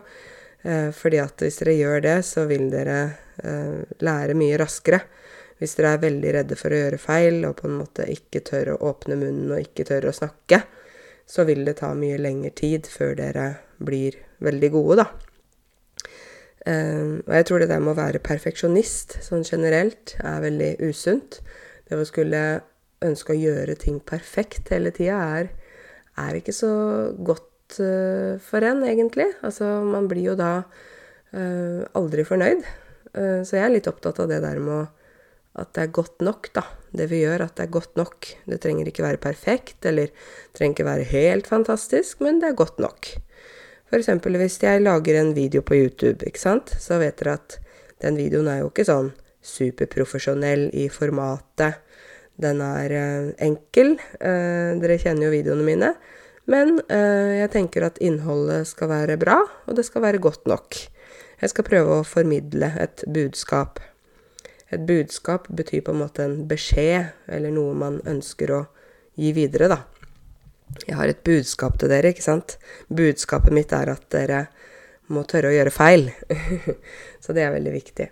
Eh, 0.65 0.91
fordi 0.97 1.21
at 1.21 1.45
hvis 1.45 1.61
dere 1.61 1.77
gjør 1.77 2.05
det, 2.07 2.17
så 2.25 2.47
vil 2.49 2.71
dere 2.73 2.99
eh, 3.45 3.83
lære 4.05 4.37
mye 4.39 4.59
raskere. 4.61 5.03
Hvis 5.61 5.77
dere 5.79 5.95
er 5.95 6.03
veldig 6.03 6.33
redde 6.39 6.59
for 6.59 6.73
å 6.73 6.79
gjøre 6.81 7.01
feil, 7.01 7.43
og 7.49 7.59
på 7.61 7.69
en 7.69 7.77
måte 7.83 8.09
ikke 8.11 8.43
tør 8.49 8.75
å 8.75 8.81
åpne 8.91 9.19
munnen 9.21 9.53
og 9.53 9.61
ikke 9.61 9.87
tør 9.91 10.09
å 10.09 10.17
snakke, 10.17 10.63
så 11.27 11.45
vil 11.49 11.63
det 11.69 11.79
ta 11.81 11.93
mye 11.97 12.19
lengre 12.21 12.53
tid 12.57 12.89
før 12.91 13.15
dere 13.21 13.47
blir 13.85 14.17
veldig 14.45 14.71
gode, 14.75 15.05
da. 15.05 15.09
Uh, 16.65 17.21
og 17.27 17.33
jeg 17.37 17.45
tror 17.45 17.61
det 17.61 17.67
der 17.69 17.81
med 17.85 17.93
å 17.93 17.99
være 17.99 18.23
perfeksjonist 18.25 19.19
sånn 19.21 19.43
generelt 19.45 20.15
er 20.25 20.39
veldig 20.41 20.71
usunt. 20.89 21.43
Det 21.85 21.99
å 22.01 22.07
skulle 22.09 22.41
ønske 23.05 23.35
å 23.35 23.37
gjøre 23.37 23.77
ting 23.81 23.99
perfekt 24.01 24.73
hele 24.73 24.93
tida 24.97 25.19
er, 25.41 25.51
er, 26.17 26.39
ikke 26.39 26.55
så 26.57 26.71
godt 27.21 27.51
uh, 27.83 28.41
for 28.43 28.65
en, 28.67 28.83
egentlig. 28.87 29.31
Altså, 29.47 29.69
man 29.87 30.09
blir 30.11 30.33
jo 30.33 30.37
da 30.39 30.53
uh, 30.65 31.81
aldri 31.99 32.27
fornøyd. 32.27 32.67
så 33.15 33.55
jeg 33.55 33.63
er 33.63 33.71
litt 33.71 33.87
opptatt 33.87 34.19
av 34.19 34.27
det 34.27 34.41
der 34.43 34.57
med 34.59 34.89
at 35.55 35.69
det 35.77 35.85
er 35.85 35.91
godt 35.95 36.23
nok, 36.27 36.49
da. 36.57 36.65
Det 36.91 37.05
vi 37.13 37.21
gjør, 37.21 37.45
at 37.45 37.53
det 37.55 37.69
er 37.69 37.75
godt 37.77 37.93
nok. 37.95 38.27
Det 38.51 38.59
trenger 38.63 38.89
ikke 38.91 39.05
være 39.05 39.21
perfekt, 39.23 39.87
eller 39.87 40.11
det 40.11 40.59
trenger 40.59 40.75
ikke 40.75 40.89
være 40.89 41.07
helt 41.13 41.47
fantastisk, 41.47 42.25
men 42.27 42.41
det 42.43 42.49
er 42.49 42.59
godt 42.59 42.83
nok. 42.83 43.13
F.eks. 43.87 44.11
hvis 44.25 44.59
jeg 44.65 44.83
lager 44.83 45.21
en 45.21 45.31
video 45.37 45.63
på 45.63 45.79
YouTube, 45.79 46.27
ikke 46.27 46.43
sant, 46.43 46.75
så 46.83 46.99
vet 46.99 47.21
dere 47.23 47.37
at 47.39 47.61
den 48.03 48.19
videoen 48.19 48.51
er 48.51 48.65
jo 48.65 48.73
ikke 48.73 48.89
sånn 48.89 49.13
superprofesjonell 49.45 50.73
i 50.75 50.89
formatet. 50.91 51.79
Den 52.41 52.59
er 52.65 52.97
enkel. 53.45 53.95
Dere 54.19 54.99
kjenner 54.99 55.29
jo 55.29 55.35
videoene 55.37 55.67
mine. 55.67 55.93
Men 56.51 56.77
uh, 56.91 57.33
jeg 57.39 57.51
tenker 57.55 57.87
at 57.87 58.01
innholdet 58.05 58.69
skal 58.69 58.91
være 58.91 59.17
bra, 59.21 59.39
og 59.65 59.79
det 59.79 59.87
skal 59.87 60.05
være 60.05 60.21
godt 60.23 60.47
nok. 60.51 60.77
Jeg 61.41 61.53
skal 61.53 61.67
prøve 61.67 61.99
å 61.99 62.07
formidle 62.07 62.71
et 62.81 63.05
budskap. 63.11 63.81
Et 64.73 64.81
budskap 64.85 65.49
betyr 65.49 65.83
på 65.87 65.95
en 65.95 66.03
måte 66.03 66.25
en 66.25 66.43
beskjed, 66.49 67.13
eller 67.33 67.55
noe 67.55 67.75
man 67.79 68.01
ønsker 68.09 68.53
å 68.55 68.63
gi 69.21 69.33
videre, 69.37 69.71
da. 69.73 69.83
Jeg 70.89 70.97
har 70.99 71.11
et 71.11 71.23
budskap 71.27 71.79
til 71.79 71.93
dere, 71.93 72.11
ikke 72.13 72.25
sant? 72.25 72.57
Budskapet 72.89 73.55
mitt 73.55 73.73
er 73.77 73.93
at 73.93 74.07
dere 74.13 74.47
må 75.13 75.23
tørre 75.29 75.53
å 75.53 75.55
gjøre 75.55 75.73
feil. 75.75 76.09
så 77.23 77.37
det 77.37 77.45
er 77.45 77.55
veldig 77.55 77.75
viktig. 77.75 78.09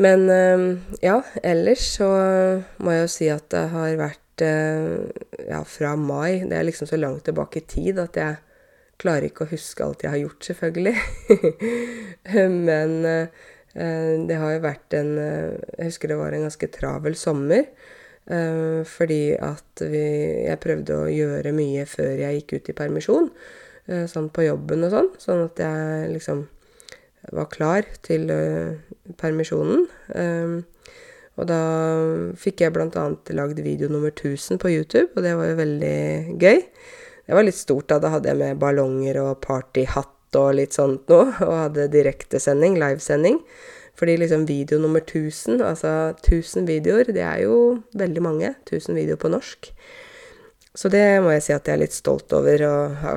Men 0.00 0.28
ehm, 0.30 0.66
ja, 1.02 1.18
ellers 1.42 1.82
så 1.98 2.08
må 2.80 2.94
jeg 2.94 3.02
jo 3.02 3.12
si 3.12 3.30
at 3.32 3.48
det 3.52 3.66
har 3.74 3.98
vært 3.98 4.19
eh, 4.44 5.46
ja, 5.48 5.60
fra 5.64 5.94
mai 5.96 6.42
Det 6.48 6.56
er 6.56 6.66
liksom 6.66 6.88
så 6.90 6.98
langt 6.98 7.24
tilbake 7.28 7.62
i 7.62 7.66
tid 7.68 8.00
at 8.02 8.16
jeg 8.18 8.38
klarer 9.00 9.30
ikke 9.30 9.46
å 9.46 9.52
huske 9.52 9.84
alt 9.84 10.04
jeg 10.04 10.12
har 10.12 10.20
gjort, 10.20 10.44
selvfølgelig. 10.44 10.96
Men 12.68 12.98
eh, 13.08 14.26
det 14.28 14.36
har 14.40 14.52
jo 14.56 14.66
vært 14.66 14.98
en 14.98 15.14
eh, 15.22 15.56
Jeg 15.78 15.92
husker 15.92 16.12
det 16.12 16.20
var 16.20 16.36
en 16.36 16.46
ganske 16.48 16.70
travel 16.74 17.18
sommer. 17.18 17.70
Uh, 18.30 18.84
fordi 18.86 19.32
at 19.42 19.80
vi 19.90 20.02
Jeg 20.44 20.60
prøvde 20.62 20.94
å 20.94 21.08
gjøre 21.10 21.50
mye 21.56 21.82
før 21.88 22.20
jeg 22.20 22.36
gikk 22.36 22.52
ut 22.52 22.68
i 22.70 22.74
permisjon. 22.78 23.30
Uh, 23.88 24.04
sånn 24.06 24.28
på 24.30 24.44
jobben 24.44 24.86
og 24.86 24.92
sånn. 24.92 25.08
Sånn 25.18 25.40
at 25.48 25.62
jeg 25.64 26.12
liksom 26.12 26.44
var 27.34 27.48
klar 27.52 27.88
til 28.06 28.30
permisjonen. 29.20 29.82
Og 31.38 31.46
da 31.48 31.60
fikk 32.38 32.64
jeg 32.64 32.74
annet 32.74 33.30
lagd 33.36 33.60
video 33.64 33.88
nummer 33.88 34.10
1000 34.10 34.58
på 34.60 34.72
YouTube, 34.72 35.12
og 35.14 35.22
det 35.24 35.36
var 35.38 35.52
jo 35.52 35.60
veldig 35.60 36.00
gøy. 36.40 36.64
Det 37.30 37.36
var 37.36 37.46
litt 37.46 37.56
stort, 37.58 37.86
da. 37.92 38.00
Da 38.02 38.10
hadde 38.16 38.32
jeg 38.32 38.40
med 38.40 38.58
ballonger 38.58 39.20
og 39.22 39.36
partyhatt 39.44 40.38
og 40.40 40.54
litt 40.58 40.74
sånt 40.74 41.10
noe. 41.10 41.28
Og 41.48 41.54
hadde 41.54 41.90
direktesending, 41.92 42.78
livesending. 42.80 43.40
Fordi 44.00 44.16
liksom 44.16 44.46
video 44.48 44.78
nummer 44.80 45.02
1000, 45.04 45.60
altså 45.62 46.14
1000 46.16 46.66
videoer, 46.66 47.12
det 47.12 47.22
er 47.22 47.42
jo 47.44 47.82
veldig 47.94 48.22
mange. 48.24 48.54
1000 48.66 48.96
videoer 48.96 49.20
på 49.20 49.30
norsk. 49.30 49.70
Så 50.74 50.90
det 50.90 51.20
må 51.22 51.34
jeg 51.34 51.44
si 51.44 51.54
at 51.54 51.66
jeg 51.66 51.76
er 51.76 51.82
litt 51.84 51.94
stolt 51.94 52.32
over 52.34 52.66
å 52.66 52.74
ha 53.02 53.14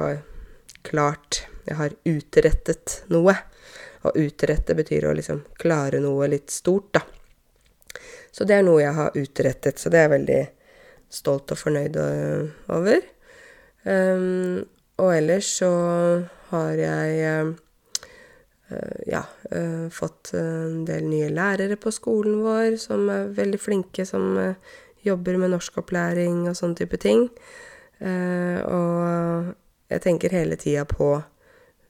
klart 0.84 1.46
Jeg 1.64 1.78
har 1.80 1.94
utrettet 2.06 2.98
noe. 3.14 3.34
Og 4.04 4.18
utrette 4.20 4.76
betyr 4.76 5.08
å 5.08 5.14
liksom 5.16 5.46
klare 5.58 6.02
noe 6.04 6.28
litt 6.28 6.52
stort, 6.52 6.90
da. 6.98 7.06
Så 8.34 8.48
det 8.50 8.58
er 8.58 8.66
noe 8.66 8.82
jeg 8.82 8.98
har 8.98 9.18
utrettet, 9.20 9.80
så 9.80 9.92
det 9.94 10.00
er 10.00 10.08
jeg 10.08 10.16
veldig 10.18 10.44
stolt 11.14 11.54
og 11.54 11.60
fornøyd 11.60 12.00
over. 12.74 13.04
Um, 13.86 14.64
og 14.98 15.12
ellers 15.14 15.52
så 15.60 15.70
har 16.50 16.80
jeg 16.80 17.54
Eh, 18.74 19.02
ja, 19.06 19.24
uh, 19.56 19.90
fått 19.90 20.34
en 20.34 20.84
del 20.88 21.06
nye 21.10 21.30
lærere 21.34 21.78
på 21.80 21.92
skolen 21.94 22.40
vår 22.46 22.78
som 22.82 23.10
er 23.12 23.34
veldig 23.36 23.60
flinke, 23.62 24.06
som 24.08 24.38
uh, 24.40 24.78
jobber 25.04 25.38
med 25.42 25.54
norskopplæring 25.54 26.46
og 26.50 26.58
sånne 26.58 26.80
type 26.80 27.00
ting. 27.02 27.28
Og 28.04 29.52
jeg 29.92 30.02
tenker 30.04 30.34
hele 30.36 30.58
tida 30.60 30.82
på 30.88 31.08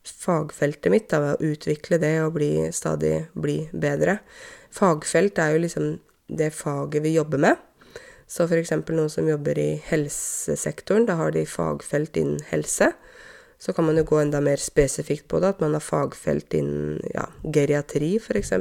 fagfeltet 0.06 0.92
mitt, 0.94 1.08
da, 1.10 1.20
ved 1.24 1.38
å 1.38 1.52
utvikle 1.54 1.98
det 2.02 2.12
og 2.22 2.36
bli, 2.36 2.50
stadig 2.76 3.14
bli 3.34 3.56
bedre. 3.72 4.20
Fagfelt 4.74 5.42
er 5.42 5.56
jo 5.56 5.64
liksom 5.64 5.88
det 6.27 6.53
faget 6.56 7.03
vi 7.03 7.15
jobber 7.15 7.42
med. 7.42 7.62
Så 8.27 8.48
eksempel 8.56 8.98
noen 8.98 9.12
som 9.12 9.27
jobber 9.30 9.60
i 9.60 9.82
helsesektoren, 9.89 11.06
da 11.06 11.18
har 11.20 11.34
de 11.36 11.46
fagfelt 11.46 12.18
innen 12.18 12.42
helse. 12.50 12.92
Så 13.60 13.74
kan 13.74 13.86
man 13.86 14.00
jo 14.00 14.06
gå 14.08 14.20
enda 14.20 14.42
mer 14.44 14.60
spesifikt 14.60 15.27
på 15.32 15.39
det, 15.39 15.53
at 15.53 15.62
man 15.63 15.75
har 15.75 15.84
fagfelt 15.84 16.53
innen 16.58 17.00
ja, 17.13 17.27
geriatri, 17.44 18.15
f.eks. 18.20 18.51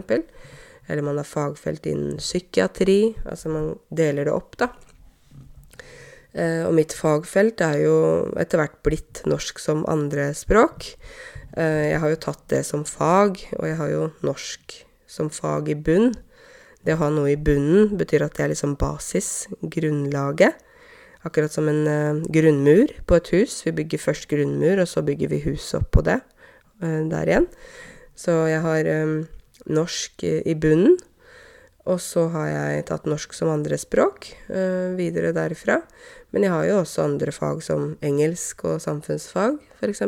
Eller 0.87 1.03
man 1.03 1.19
har 1.19 1.27
fagfelt 1.27 1.87
innen 1.87 2.19
psykiatri. 2.21 3.15
Altså 3.25 3.51
man 3.51 3.73
deler 3.91 4.29
det 4.29 4.35
opp, 4.35 4.59
da. 4.61 4.71
Eh, 6.33 6.63
og 6.65 6.73
mitt 6.77 6.95
fagfelt 6.97 7.61
er 7.65 7.83
jo 7.83 7.97
etter 8.41 8.63
hvert 8.63 8.79
blitt 8.87 9.23
norsk 9.29 9.61
som 9.63 9.85
andrespråk. 9.91 10.93
Eh, 11.57 11.93
jeg 11.93 12.01
har 12.03 12.13
jo 12.13 12.21
tatt 12.29 12.45
det 12.53 12.63
som 12.69 12.85
fag, 12.89 13.41
og 13.59 13.67
jeg 13.69 13.79
har 13.81 13.93
jo 13.93 14.05
norsk 14.25 14.79
som 15.11 15.29
fag 15.33 15.73
i 15.73 15.77
bunn. 15.77 16.13
Det 16.83 16.97
å 16.97 17.03
ha 17.05 17.09
noe 17.15 17.31
i 17.31 17.39
bunnen 17.39 17.93
betyr 17.99 18.25
at 18.27 18.35
det 18.37 18.47
er 18.47 18.53
liksom 18.53 18.75
basis, 18.81 19.47
grunnlaget. 19.63 20.59
Akkurat 21.23 21.55
som 21.55 21.69
en 21.71 21.85
uh, 21.87 22.23
grunnmur 22.35 22.91
på 23.07 23.19
et 23.21 23.31
hus. 23.37 23.61
Vi 23.67 23.75
bygger 23.77 24.03
først 24.03 24.27
grunnmur, 24.31 24.83
og 24.83 24.91
så 24.91 25.05
bygger 25.07 25.31
vi 25.31 25.45
huset 25.45 25.79
opp 25.79 25.93
på 25.95 26.03
det 26.09 26.19
uh, 26.83 27.03
der 27.13 27.31
igjen. 27.31 27.47
Så 28.19 28.35
jeg 28.51 28.65
har 28.65 28.91
um, 29.05 29.21
norsk 29.71 30.27
i 30.27 30.57
bunnen. 30.59 30.99
Og 31.87 31.99
så 32.03 32.29
har 32.31 32.47
jeg 32.47 32.85
tatt 32.91 33.07
norsk 33.11 33.33
som 33.35 33.51
andrespråk 33.51 34.29
uh, 34.51 34.95
videre 34.99 35.31
derifra. 35.35 35.81
Men 36.35 36.47
jeg 36.47 36.55
har 36.55 36.67
jo 36.67 36.81
også 36.83 37.07
andre 37.07 37.35
fag 37.35 37.63
som 37.63 37.93
engelsk 38.03 38.65
og 38.67 38.81
samfunnsfag, 38.83 39.59
f.eks. 39.79 40.03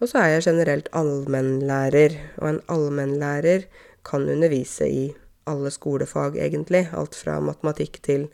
Og 0.00 0.08
så 0.10 0.20
er 0.20 0.34
jeg 0.34 0.46
generelt 0.48 0.88
allmennlærer, 0.96 2.16
og 2.40 2.48
en 2.50 2.62
allmennlærer 2.72 3.68
kan 4.04 4.28
undervise 4.28 4.88
i 4.88 5.04
alle 5.50 5.70
skolefag, 5.70 6.38
egentlig. 6.40 6.86
Alt 6.92 7.16
fra 7.18 7.38
matematikk 7.40 8.00
til 8.04 8.28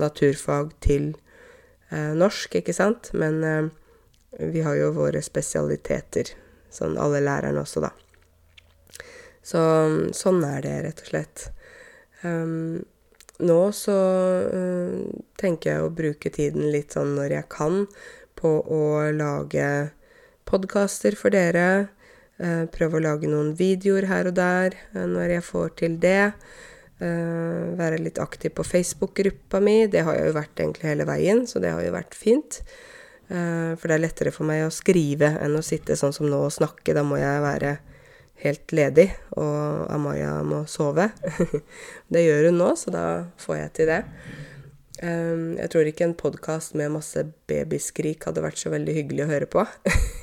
naturfag 0.00 0.72
til 0.84 1.12
eh, 1.90 2.12
norsk, 2.16 2.58
ikke 2.60 2.74
sant. 2.76 3.12
Men 3.14 3.44
eh, 3.44 3.68
vi 4.52 4.64
har 4.64 4.76
jo 4.78 4.92
våre 4.96 5.22
spesialiteter, 5.24 6.34
sånn 6.72 6.98
alle 7.00 7.22
lærerne 7.24 7.62
også, 7.62 7.84
da. 7.86 7.92
Så 9.46 9.62
sånn 10.16 10.42
er 10.44 10.62
det, 10.64 10.76
rett 10.88 11.02
og 11.04 11.10
slett. 11.12 11.48
Um, 12.26 12.82
nå 13.38 13.58
så 13.76 13.94
uh, 14.48 15.02
tenker 15.38 15.70
jeg 15.70 15.84
å 15.84 15.92
bruke 15.92 16.32
tiden 16.34 16.70
litt 16.72 16.96
sånn 16.96 17.14
når 17.14 17.36
jeg 17.36 17.48
kan, 17.52 17.84
på 18.36 18.50
å 18.60 18.82
lage 19.14 19.68
podkaster 20.48 21.14
for 21.18 21.34
dere. 21.34 21.92
Uh, 22.36 22.66
prøve 22.68 22.98
å 22.98 23.04
lage 23.04 23.28
noen 23.30 23.54
videoer 23.56 24.04
her 24.10 24.28
og 24.28 24.34
der 24.36 24.74
uh, 24.92 25.06
når 25.08 25.38
jeg 25.38 25.44
får 25.46 25.76
til 25.82 26.00
det. 26.02 26.32
være 26.96 27.98
litt 28.00 28.16
aktiv 28.16 28.54
på 28.56 28.64
Facebook-gruppa 28.64 29.58
mi. 29.60 29.82
Det 29.92 30.00
har 30.06 30.14
jeg 30.16 30.30
jo 30.30 30.36
vært 30.38 30.62
egentlig 30.62 30.88
hele 30.88 31.04
veien, 31.04 31.42
så 31.44 31.60
det 31.60 31.74
har 31.74 31.82
jo 31.84 31.90
vært 31.92 32.16
fint. 32.16 32.62
for 33.28 33.84
det 33.84 33.94
er 33.98 34.00
lettere 34.00 34.32
for 34.32 34.48
meg 34.48 34.62
å 34.64 34.72
skrive 34.72 35.28
enn 35.44 35.58
å 35.58 35.60
sitte 35.60 35.92
sånn 35.92 36.14
som 36.16 36.24
nå 36.24 36.38
og 36.46 36.54
snakke. 36.56 36.94
Da 36.96 37.02
må 37.04 37.18
jeg 37.20 37.44
være 37.44 37.74
helt 38.46 38.72
ledig, 38.72 39.10
og 39.36 39.92
Amaya 39.92 40.40
må 40.40 40.64
sove. 40.64 41.10
det 42.12 42.24
gjør 42.24 42.48
hun 42.48 42.60
nå, 42.62 42.72
så 42.80 42.96
da 42.96 43.06
får 43.44 43.58
jeg 43.60 43.76
til 43.76 43.92
det. 43.92 44.02
Jeg 44.96 45.68
tror 45.68 45.90
ikke 45.90 46.08
en 46.08 46.16
podkast 46.16 46.72
med 46.80 46.94
masse 46.96 47.26
babyskrik 47.44 48.24
hadde 48.24 48.40
vært 48.40 48.62
så 48.62 48.72
veldig 48.72 48.96
hyggelig 49.02 49.26
å 49.26 49.32
høre 49.34 49.52
på. 49.52 49.66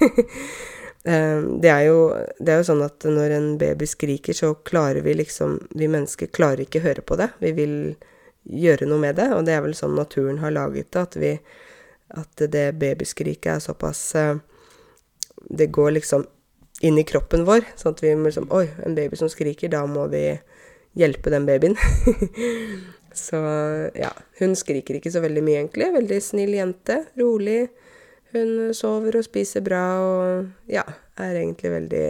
um, 1.04 1.62
det, 1.62 1.70
er 1.70 1.84
jo, 1.88 2.00
det, 2.40 2.50
er 2.52 2.62
jo, 2.62 2.68
sånn 2.70 2.84
at 2.86 3.06
når 3.08 3.36
en 3.36 3.50
baby 3.62 3.88
skriker, 3.90 4.36
så 4.38 4.54
klarer 4.68 5.04
vi 5.06 5.16
liksom 5.20 5.60
Vi 5.76 5.90
mennesker 5.92 6.32
klarer 6.34 6.66
ikke 6.66 6.84
høre 6.84 7.04
på 7.06 7.18
det. 7.20 7.30
Vi 7.44 7.54
vil 7.58 7.76
gjøre 8.44 8.88
noe 8.90 9.00
med 9.00 9.16
det, 9.20 9.30
og 9.36 9.46
det 9.48 9.56
er 9.56 9.64
vel 9.64 9.76
sånn 9.78 9.96
naturen 9.96 10.42
har 10.44 10.56
laget 10.56 10.92
det, 10.92 11.04
at 11.08 11.20
vi 11.20 11.34
At 12.14 12.48
det 12.56 12.68
babyskriket 12.80 13.56
er 13.56 13.60
såpass 13.64 14.02
uh, 14.16 14.38
Det 15.50 15.72
går 15.72 15.92
liksom 16.00 16.28
inn 16.84 16.98
i 17.00 17.06
kroppen 17.08 17.46
vår. 17.48 17.64
Sånn 17.80 17.96
at 17.96 18.04
vi 18.04 18.16
liksom 18.16 18.50
Oi, 18.52 18.68
en 18.86 18.96
baby 18.98 19.20
som 19.20 19.32
skriker, 19.32 19.72
da 19.72 19.86
må 19.88 20.08
vi 20.12 20.26
hjelpe 21.00 21.32
den 21.34 21.48
babyen. 21.48 21.78
så 23.26 23.40
ja. 23.98 24.12
Hun 24.40 24.56
skriker 24.58 25.00
ikke 25.00 25.12
så 25.14 25.24
veldig 25.24 25.44
mye, 25.46 25.62
egentlig. 25.64 25.90
Veldig 25.96 26.20
snill 26.22 26.54
jente. 26.58 27.04
Rolig. 27.20 27.68
Hun 28.34 28.74
sover 28.74 29.20
og 29.20 29.26
spiser 29.28 29.62
bra 29.62 29.84
og 30.02 30.70
ja, 30.72 30.84
er 31.22 31.38
egentlig 31.38 31.70
veldig 31.76 32.08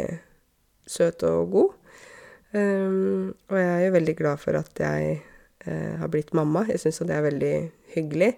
søt 0.88 1.24
og 1.28 1.50
god. 1.52 1.74
Um, 2.54 3.34
og 3.50 3.58
jeg 3.58 3.72
er 3.72 3.86
jo 3.88 3.96
veldig 3.96 4.16
glad 4.16 4.38
for 4.38 4.56
at 4.56 4.80
jeg 4.80 5.18
uh, 5.68 5.94
har 6.00 6.12
blitt 6.14 6.34
mamma. 6.38 6.64
Jeg 6.70 6.80
syns 6.80 7.02
jo 7.02 7.08
det 7.10 7.18
er 7.18 7.26
veldig 7.28 7.56
hyggelig. 7.96 8.32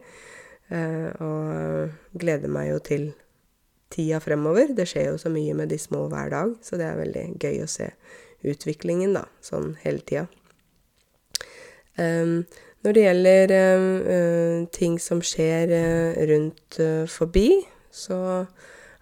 Uh, 0.71 1.11
og 1.21 2.17
gleder 2.17 2.49
meg 2.49 2.71
jo 2.71 2.79
til 2.79 3.09
tida 3.93 4.21
fremover. 4.23 4.73
Det 4.73 4.87
skjer 4.89 5.11
jo 5.11 5.19
så 5.21 5.29
mye 5.29 5.53
med 5.53 5.69
de 5.69 5.77
små 5.77 6.07
hver 6.09 6.31
dag, 6.33 6.55
så 6.65 6.79
det 6.81 6.87
er 6.87 7.01
veldig 7.03 7.25
gøy 7.37 7.61
å 7.65 7.69
se 7.69 7.91
utviklingen, 8.45 9.13
da, 9.17 9.27
sånn 9.45 9.75
hele 9.83 10.01
tida. 10.01 10.25
Um, 11.99 12.41
når 12.85 12.97
det 12.97 13.05
gjelder 13.05 13.53
uh, 13.53 14.57
ting 14.73 14.97
som 15.01 15.21
skjer 15.25 15.69
rundt 16.29 16.81
forbi, 17.11 17.49
så 17.95 18.19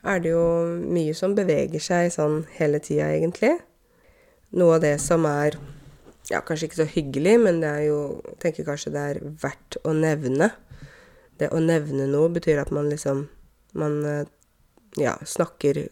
er 0.04 0.20
det 0.24 0.34
jo 0.34 0.48
mye 0.94 1.14
som 1.18 1.36
beveger 1.38 1.82
seg 1.82 2.12
sånn 2.14 2.44
hele 2.58 2.82
tida, 2.84 3.10
egentlig. 3.16 3.56
Noe 4.54 4.78
av 4.78 4.84
det 4.84 4.98
som 5.02 5.26
er 5.26 5.58
ja, 6.30 6.44
kanskje 6.46 6.70
ikke 6.70 6.82
så 6.84 6.90
hyggelig, 6.94 7.38
men 7.42 7.60
det 7.64 7.70
er 7.70 7.86
jo 7.90 8.00
Jeg 8.30 8.38
tenker 8.44 8.68
kanskje 8.68 8.94
det 8.94 9.06
er 9.10 9.22
verdt 9.42 9.80
å 9.84 9.96
nevne. 9.98 10.52
Det 11.40 11.50
å 11.52 11.60
nevne 11.64 12.06
noe 12.12 12.30
betyr 12.32 12.62
at 12.62 12.72
man 12.72 12.92
liksom 12.92 13.28
Man 13.74 14.04
ja, 15.02 15.16
snakker 15.26 15.88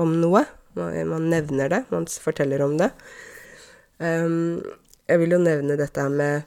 om 0.00 0.16
noe. 0.22 0.46
Man, 0.72 0.94
man, 1.10 1.26
nevner 1.28 1.68
det, 1.68 1.82
man 1.90 2.06
forteller 2.08 2.62
om 2.64 2.78
det. 2.80 2.88
Um, 3.98 4.62
jeg 5.10 5.20
vil 5.20 5.34
jo 5.34 5.40
nevne 5.42 5.76
dette 5.76 6.06
med 6.08 6.46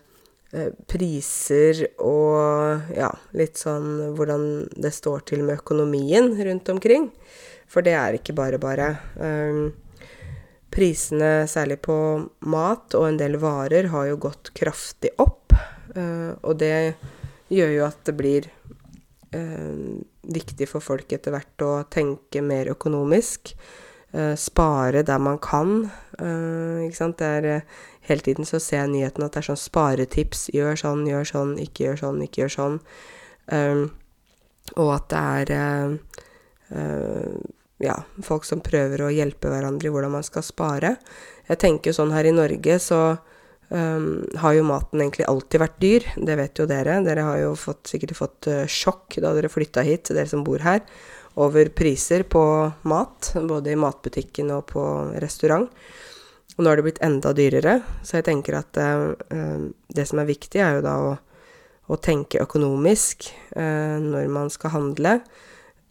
priser 0.89 1.80
og 2.04 2.94
ja, 2.94 3.10
litt 3.34 3.58
sånn 3.58 4.13
hvordan 4.13 4.44
det 4.78 4.92
står 4.94 5.24
til 5.32 5.42
med 5.48 5.63
økonomien 5.63 6.30
rundt 6.46 6.70
omkring. 6.70 7.10
For 7.74 7.86
det 7.86 7.96
er 7.98 8.20
ikke 8.20 8.36
bare 8.38 8.60
bare. 8.62 8.92
Um, 9.18 9.72
prisene, 10.74 11.46
særlig 11.50 11.80
på 11.86 11.96
mat 12.50 12.96
og 12.98 13.08
en 13.08 13.20
del 13.20 13.38
varer, 13.42 13.89
har 13.94 14.10
jo 14.10 14.22
gått 14.28 14.54
kraftig 14.58 15.13
opp. 15.22 15.56
Uh, 15.98 16.34
og 16.42 16.58
det 16.62 16.94
gjør 17.54 17.74
jo 17.78 17.88
at 17.88 18.04
det 18.10 18.16
blir 18.18 18.50
uh, 19.34 19.98
viktig 20.24 20.70
for 20.70 20.86
folk 20.86 21.13
etter 21.13 21.34
hvert 21.34 21.66
å 21.66 21.74
tenke 21.89 22.46
mer 22.46 22.72
økonomisk. 22.74 23.56
Spare 24.38 25.02
der 25.02 25.18
man 25.18 25.39
kan. 25.42 25.88
Ikke 26.13 26.94
sant. 27.00 27.18
Det 27.18 27.30
er 27.50 27.63
Hele 28.08 28.26
tiden 28.26 28.48
så 28.48 28.60
ser 28.60 28.84
jeg 28.84 28.94
nyheten 28.94 29.26
at 29.26 29.36
det 29.36 29.44
er 29.44 29.50
sånn 29.52 29.60
sparetips. 29.63 30.48
Gjør 30.56 30.80
sånn, 30.80 31.04
gjør 31.08 31.28
sånn, 31.30 31.58
ikke 31.63 31.88
gjør 31.88 32.00
sånn, 32.06 32.24
ikke 32.26 32.44
gjør 32.44 32.56
sånn. 32.58 32.80
Um, 33.52 33.84
og 34.80 34.89
at 34.96 35.10
det 35.12 35.58
er 35.60 35.92
ja, 37.84 37.98
folk 38.24 38.48
som 38.48 38.63
prøver 38.63 39.04
å 39.04 39.12
hjelpe 39.13 39.52
hverandre 39.52 39.89
i 39.89 39.94
hvordan 39.94 40.16
man 40.16 40.26
skal 40.26 40.46
spare. 40.46 40.96
Jeg 41.50 41.60
tenker 41.62 41.92
jo 41.92 41.98
sånn 42.00 42.13
her 42.16 42.28
i 42.28 42.36
Norge, 42.36 42.78
så 42.82 43.00
um, 43.70 44.08
har 44.39 44.56
jo 44.56 44.68
maten 44.68 45.04
egentlig 45.04 45.28
alltid 45.30 45.63
vært 45.63 45.82
dyr. 45.84 46.08
Det 46.16 46.38
vet 46.39 46.62
jo 46.62 46.68
dere. 46.70 47.02
Dere 47.06 47.28
har 47.28 47.42
jo 47.42 47.52
fått, 47.60 47.86
sikkert 47.92 48.16
fått 48.20 48.50
uh, 48.52 48.63
sjokk 48.70 49.20
da 49.24 49.34
dere 49.36 49.52
flytta 49.52 49.84
hit, 49.86 50.13
dere 50.13 50.30
som 50.30 50.46
bor 50.48 50.63
her, 50.63 50.84
over 51.44 51.72
priser 51.76 52.24
på 52.30 52.44
mat. 52.89 53.34
Både 53.36 53.74
i 53.74 53.80
matbutikken 53.80 54.54
og 54.56 54.68
på 54.72 54.88
restaurant. 55.24 55.70
Og 56.54 56.62
nå 56.62 56.70
har 56.70 56.78
det 56.78 56.86
blitt 56.86 57.02
enda 57.06 57.32
dyrere, 57.34 57.80
så 58.06 58.20
jeg 58.20 58.28
tenker 58.28 58.60
at 58.60 58.78
eh, 58.78 59.70
det 59.89 60.06
som 60.10 60.22
er 60.22 60.30
viktig, 60.30 60.62
er 60.62 60.78
jo 60.78 60.86
da 60.86 60.94
å, 61.02 61.13
å 61.89 61.98
tenke 61.98 62.44
økonomisk 62.44 63.32
eh, 63.58 63.98
når 64.04 64.30
man 64.34 64.54
skal 64.54 64.76
handle. 64.76 65.18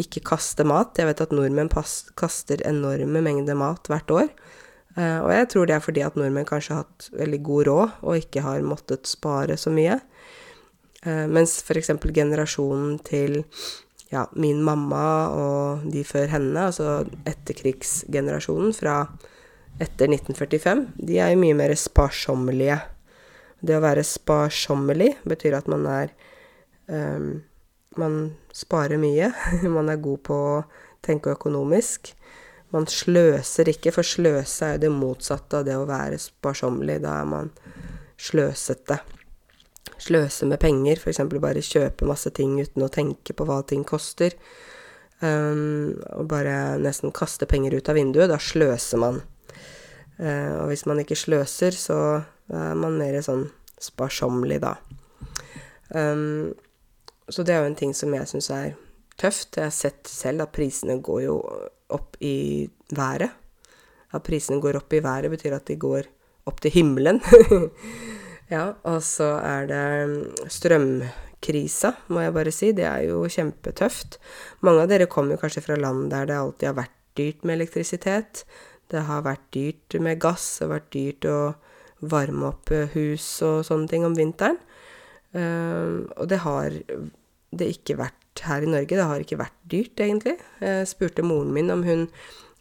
Ikke 0.02 0.22
kaste 0.24 0.64
mat. 0.66 0.94
Jeg 0.98 1.10
vet 1.10 1.24
at 1.24 1.34
nordmenn 1.34 1.72
kaster 2.18 2.62
enorme 2.68 3.24
mengder 3.24 3.58
mat 3.58 3.90
hvert 3.90 4.14
år. 4.14 4.30
Eh, 4.96 5.18
og 5.24 5.30
jeg 5.32 5.48
tror 5.50 5.68
det 5.68 5.76
er 5.76 5.84
fordi 5.84 6.04
at 6.04 6.16
nordmenn 6.20 6.48
kanskje 6.48 6.76
har 6.76 6.86
hatt 6.86 7.10
veldig 7.16 7.42
god 7.48 7.68
råd 7.70 8.00
og 8.04 8.22
ikke 8.22 8.44
har 8.44 8.66
måttet 8.66 9.10
spare 9.10 9.58
så 9.58 9.72
mye. 9.72 9.98
Uh, 11.02 11.26
mens 11.26 11.56
f.eks. 11.66 11.90
generasjonen 12.14 13.00
til 13.02 13.40
ja, 14.12 14.28
min 14.38 14.60
mamma 14.62 15.06
og 15.34 15.86
de 15.90 16.04
før 16.06 16.28
henne, 16.30 16.68
altså 16.68 17.00
etterkrigsgenerasjonen 17.26 18.70
fra 18.76 19.00
etter 19.80 20.10
1945, 20.10 20.86
de 20.96 21.20
er 21.20 21.32
jo 21.32 21.40
mye 21.40 21.56
mer 21.56 21.74
sparsommelige. 21.78 22.78
Det 23.62 23.76
å 23.78 23.84
være 23.84 24.04
sparsommelig 24.06 25.14
betyr 25.28 25.56
at 25.60 25.70
man 25.70 25.86
er 25.86 26.12
um, 26.90 27.42
Man 27.92 28.38
sparer 28.56 28.96
mye. 28.96 29.28
man 29.76 29.90
er 29.92 30.00
god 30.00 30.22
på 30.24 30.32
å 30.34 30.62
tenke 31.04 31.34
økonomisk. 31.34 32.14
Man 32.72 32.86
sløser 32.88 33.68
ikke, 33.68 33.92
for 33.92 34.06
sløse 34.06 34.64
er 34.64 34.78
jo 34.78 34.84
det 34.86 34.90
motsatte 34.94 35.58
av 35.58 35.66
det 35.66 35.76
å 35.76 35.84
være 35.84 36.16
sparsommelig. 36.16 37.02
Da 37.04 37.18
er 37.20 37.28
man 37.28 37.50
sløsete. 38.16 38.96
Sløse 40.00 40.48
med 40.48 40.58
penger, 40.62 40.96
f.eks. 40.96 41.20
bare 41.36 41.60
kjøpe 41.62 42.08
masse 42.08 42.32
ting 42.34 42.56
uten 42.62 42.86
å 42.86 42.88
tenke 42.88 43.36
på 43.36 43.44
hva 43.46 43.60
ting 43.68 43.84
koster. 43.84 44.32
Um, 45.20 46.00
og 46.16 46.26
bare 46.32 46.78
nesten 46.82 47.12
kaste 47.14 47.46
penger 47.46 47.76
ut 47.76 47.92
av 47.92 48.00
vinduet. 48.00 48.32
Da 48.32 48.40
sløser 48.40 49.04
man. 49.04 49.20
Uh, 50.20 50.62
og 50.62 50.66
hvis 50.70 50.84
man 50.86 51.00
ikke 51.02 51.18
sløser, 51.18 51.76
så 51.76 51.98
er 52.52 52.78
man 52.78 52.98
mer 53.00 53.20
sånn 53.24 53.46
sparsommelig, 53.82 54.60
da. 54.62 54.76
Um, 55.92 56.52
så 57.32 57.44
det 57.46 57.54
er 57.54 57.62
jo 57.62 57.70
en 57.70 57.78
ting 57.78 57.94
som 57.96 58.12
jeg 58.14 58.28
syns 58.28 58.50
er 58.52 58.74
tøft. 59.20 59.56
Jeg 59.56 59.68
har 59.68 59.74
sett 59.74 60.10
selv 60.10 60.46
at 60.46 60.54
prisene 60.54 60.98
går 61.04 61.22
jo 61.26 61.38
opp 61.92 62.18
i 62.24 62.68
været. 62.96 63.32
At 64.12 64.24
prisene 64.26 64.60
går 64.60 64.80
opp 64.82 64.92
i 64.92 65.02
været, 65.04 65.32
betyr 65.32 65.56
at 65.56 65.68
de 65.68 65.78
går 65.80 66.08
opp 66.48 66.60
til 66.62 66.74
himmelen. 66.74 67.20
ja, 68.54 68.72
og 68.88 68.98
så 69.06 69.36
er 69.40 69.68
det 69.70 69.84
mm, 70.10 70.48
strømkrisa, 70.52 71.94
må 72.12 72.24
jeg 72.26 72.34
bare 72.36 72.54
si. 72.54 72.72
Det 72.76 72.88
er 72.88 73.06
jo 73.08 73.22
kjempetøft. 73.30 74.18
Mange 74.66 74.84
av 74.84 74.92
dere 74.92 75.08
kommer 75.10 75.36
jo 75.36 75.44
kanskje 75.44 75.64
fra 75.64 75.78
land 75.80 76.10
der 76.12 76.28
det 76.28 76.36
alltid 76.36 76.72
har 76.72 76.80
vært 76.82 76.98
dyrt 77.18 77.46
med 77.46 77.60
elektrisitet. 77.60 78.44
Det 78.92 79.06
har 79.08 79.24
vært 79.24 79.48
dyrt 79.54 79.96
med 80.04 80.20
gass, 80.22 80.44
det 80.58 80.66
har 80.66 80.74
vært 80.76 80.92
dyrt 80.94 81.28
å 81.30 81.38
varme 82.12 82.50
opp 82.50 82.72
eh, 82.74 82.90
hus 82.96 83.26
og 83.46 83.62
sånne 83.66 83.88
ting 83.90 84.06
om 84.06 84.16
vinteren. 84.18 84.60
Uh, 85.32 86.04
og 86.20 86.26
det 86.28 86.42
har 86.44 86.74
det 87.56 87.68
ikke 87.72 87.96
vært 87.96 88.42
her 88.44 88.64
i 88.64 88.68
Norge. 88.68 88.96
Det 88.96 89.06
har 89.08 89.22
ikke 89.22 89.40
vært 89.40 89.58
dyrt, 89.70 90.00
egentlig. 90.00 90.36
Jeg 90.60 90.88
spurte 90.90 91.24
moren 91.24 91.54
min 91.56 91.72
om 91.72 91.84
hun 91.86 92.06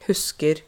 husker 0.07 0.61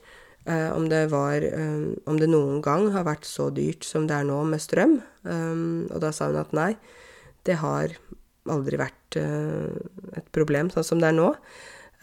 uh, 0.48 0.72
om 0.76 0.90
det 0.92 1.06
var 1.14 1.44
um, 1.56 1.94
Om 2.10 2.20
det 2.20 2.30
noen 2.32 2.62
gang 2.64 2.90
har 2.94 3.08
vært 3.08 3.28
så 3.28 3.50
dyrt 3.56 3.88
som 3.88 4.08
det 4.10 4.18
er 4.18 4.28
nå 4.28 4.42
med 4.48 4.64
strøm. 4.64 5.00
Um, 5.24 5.88
og 5.92 6.04
da 6.04 6.12
sa 6.16 6.30
hun 6.32 6.42
at 6.42 6.56
nei, 6.56 6.74
det 7.48 7.60
har 7.64 7.96
aldri 8.52 8.80
vært 8.80 9.20
uh, 9.20 9.72
et 10.20 10.28
problem 10.36 10.72
sånn 10.74 10.88
som 10.88 11.04
det 11.04 11.12
er 11.12 11.20
nå. 11.20 11.32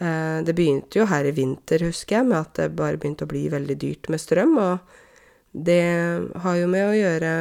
Det 0.01 0.55
begynte 0.57 0.97
jo 0.97 1.05
her 1.05 1.27
i 1.29 1.33
vinter, 1.35 1.83
husker 1.85 2.17
jeg, 2.17 2.27
med 2.31 2.39
at 2.39 2.55
det 2.57 2.71
bare 2.73 2.97
begynte 2.97 3.27
å 3.27 3.29
bli 3.29 3.43
veldig 3.53 3.75
dyrt 3.77 4.09
med 4.09 4.21
strøm. 4.23 4.57
og 4.57 4.97
det 5.51 5.83
har 6.43 6.55
jo 6.55 6.67
med 6.71 6.85
å 6.87 6.95
gjøre 6.95 7.31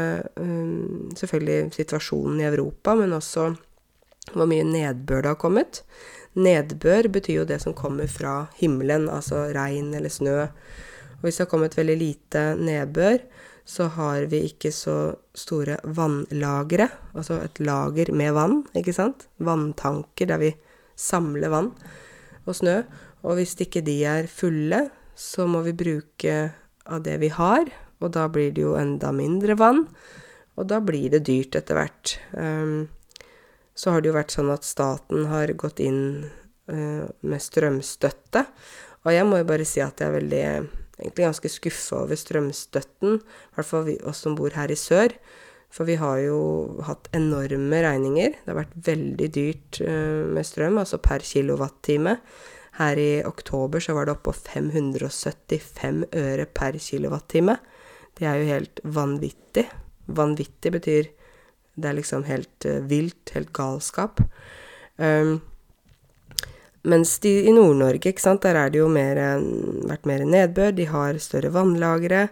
um, 0.42 1.10
selvfølgelig 1.14 1.74
situasjonen 1.76 2.40
i 2.42 2.48
Europa, 2.48 2.96
men 2.98 3.14
også 3.14 3.52
hvor 4.34 4.48
mye 4.50 4.66
nedbør 4.66 5.22
det 5.22 5.30
har 5.30 5.38
kommet. 5.38 5.82
Nedbør 6.38 7.08
betyr 7.14 7.40
jo 7.40 7.46
det 7.46 7.60
som 7.62 7.74
kommer 7.74 8.10
fra 8.10 8.48
himmelen, 8.58 9.08
altså 9.10 9.46
regn 9.54 9.94
eller 9.94 10.10
snø. 10.10 10.34
Og 10.42 11.22
hvis 11.22 11.38
det 11.38 11.46
har 11.46 11.52
kommet 11.52 11.78
veldig 11.78 11.96
lite 12.00 12.44
nedbør, 12.58 13.22
så 13.70 13.86
har 13.94 14.26
vi 14.30 14.42
ikke 14.48 14.72
så 14.74 14.96
store 15.38 15.78
vannlagre, 15.86 16.88
altså 17.14 17.38
et 17.44 17.62
lager 17.62 18.10
med 18.16 18.34
vann, 18.34 18.62
ikke 18.74 18.94
sant? 18.96 19.28
Vanntanker 19.38 20.32
der 20.32 20.42
vi 20.42 20.54
samler 20.98 21.52
vann 21.52 21.74
og 22.46 22.56
snø. 22.60 22.80
Og 23.26 23.38
hvis 23.38 23.56
ikke 23.60 23.82
de 23.84 23.98
er 24.08 24.30
fulle, 24.30 24.86
så 25.16 25.46
må 25.50 25.62
vi 25.66 25.76
bruke 25.76 26.36
av 26.90 27.04
det 27.04 27.18
vi 27.20 27.30
har, 27.34 27.68
og 28.00 28.14
da 28.16 28.26
blir 28.32 28.54
det 28.56 28.64
jo 28.64 28.76
enda 28.80 29.12
mindre 29.12 29.56
vann, 29.60 29.84
og 30.56 30.68
da 30.70 30.80
blir 30.84 31.12
det 31.12 31.26
dyrt 31.28 31.58
etter 31.58 31.76
hvert. 31.76 32.14
Um, 32.32 32.88
så 33.76 33.94
har 33.94 34.02
det 34.02 34.10
jo 34.10 34.16
vært 34.16 34.34
sånn 34.34 34.50
at 34.52 34.66
staten 34.66 35.28
har 35.30 35.52
gått 35.60 35.82
inn 35.84 36.02
uh, 36.72 37.04
med 37.20 37.44
strømstøtte, 37.44 38.46
og 39.04 39.14
jeg 39.14 39.28
må 39.28 39.40
jo 39.40 39.48
bare 39.48 39.68
si 39.68 39.80
at 39.84 40.00
jeg 40.00 40.10
er 40.10 40.16
veldig 40.18 40.44
egentlig 41.00 41.24
ganske 41.24 41.52
skuffa 41.52 42.02
over 42.02 42.18
strømstøtten, 42.18 43.20
i 43.20 43.56
hvert 43.56 43.68
fall 43.68 43.86
vi 43.86 43.96
oss 44.08 44.20
som 44.26 44.36
bor 44.36 44.52
her 44.56 44.72
i 44.72 44.76
sør. 44.76 45.14
For 45.70 45.86
vi 45.86 45.96
har 46.00 46.18
jo 46.24 46.38
hatt 46.86 47.08
enorme 47.14 47.82
regninger. 47.84 48.34
Det 48.34 48.50
har 48.50 48.58
vært 48.58 48.78
veldig 48.90 49.28
dyrt 49.36 49.82
uh, 49.86 50.26
med 50.34 50.46
strøm, 50.46 50.80
altså 50.82 50.98
per 51.02 51.22
kilowattime. 51.26 52.16
Her 52.80 52.98
i 52.98 53.10
oktober 53.26 53.82
så 53.82 53.94
var 53.94 54.08
det 54.08 54.16
oppå 54.16 54.32
på 54.32 54.56
575 54.56 56.08
øre 56.16 56.48
per 56.50 56.78
kilowattime. 56.82 57.56
Det 58.18 58.26
er 58.26 58.40
jo 58.40 58.50
helt 58.50 58.82
vanvittig. 58.82 59.68
Vanvittig 60.10 60.74
betyr 60.74 61.10
Det 61.80 61.88
er 61.88 61.94
liksom 61.96 62.26
helt 62.26 62.66
uh, 62.66 62.82
vilt, 62.90 63.30
helt 63.32 63.52
galskap. 63.56 64.18
Um, 64.98 65.38
mens 66.82 67.18
de 67.22 67.30
i 67.46 67.52
Nord-Norge, 67.52 68.10
ikke 68.10 68.20
sant, 68.24 68.42
der 68.42 68.56
er 68.56 68.72
det 68.72 68.80
jo 68.80 68.88
mer, 68.88 69.18
vært 69.88 70.06
mer 70.08 70.24
nedbør, 70.24 70.72
de 70.72 70.86
har 70.88 71.18
større 71.20 71.52
vannlagre. 71.52 72.26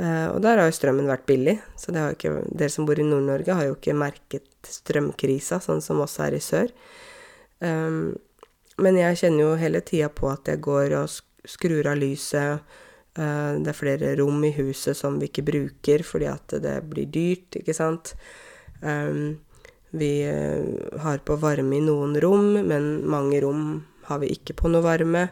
Uh, 0.00 0.32
og 0.32 0.38
der 0.44 0.58
har 0.58 0.70
jo 0.70 0.76
strømmen 0.76 1.10
vært 1.10 1.26
billig, 1.28 1.58
så 1.78 1.92
ikke, 1.92 2.34
dere 2.48 2.72
som 2.72 2.86
bor 2.88 2.98
i 2.98 3.06
Nord-Norge, 3.06 3.56
har 3.58 3.68
jo 3.68 3.76
ikke 3.76 3.96
merket 3.96 4.48
strømkrisa, 4.66 5.60
sånn 5.62 5.82
som 5.84 6.00
oss 6.04 6.16
her 6.22 6.34
i 6.34 6.40
sør. 6.42 6.72
Um, 7.60 8.14
men 8.82 8.96
jeg 8.98 9.20
kjenner 9.20 9.44
jo 9.44 9.60
hele 9.60 9.82
tida 9.84 10.08
på 10.08 10.30
at 10.32 10.48
jeg 10.48 10.62
går 10.64 10.96
og 11.02 11.12
skrur 11.48 11.90
av 11.90 12.00
lyset, 12.00 12.64
Uh, 13.12 13.60
det 13.60 13.68
er 13.68 13.76
flere 13.76 14.10
rom 14.16 14.38
i 14.48 14.54
huset 14.56 14.96
som 14.96 15.18
vi 15.20 15.26
ikke 15.28 15.44
bruker 15.44 16.00
fordi 16.06 16.30
at 16.30 16.54
det 16.64 16.78
blir 16.88 17.10
dyrt, 17.12 17.58
ikke 17.60 17.74
sant. 17.76 18.14
Um, 18.80 19.36
vi 19.92 20.24
uh, 20.24 20.96
har 21.04 21.20
på 21.20 21.36
varme 21.36 21.76
i 21.76 21.84
noen 21.84 22.16
rom, 22.24 22.54
men 22.64 23.02
mange 23.04 23.42
rom 23.44 23.82
har 24.08 24.22
vi 24.22 24.32
ikke 24.32 24.56
på 24.56 24.72
noe 24.72 24.84
varme. 24.86 25.26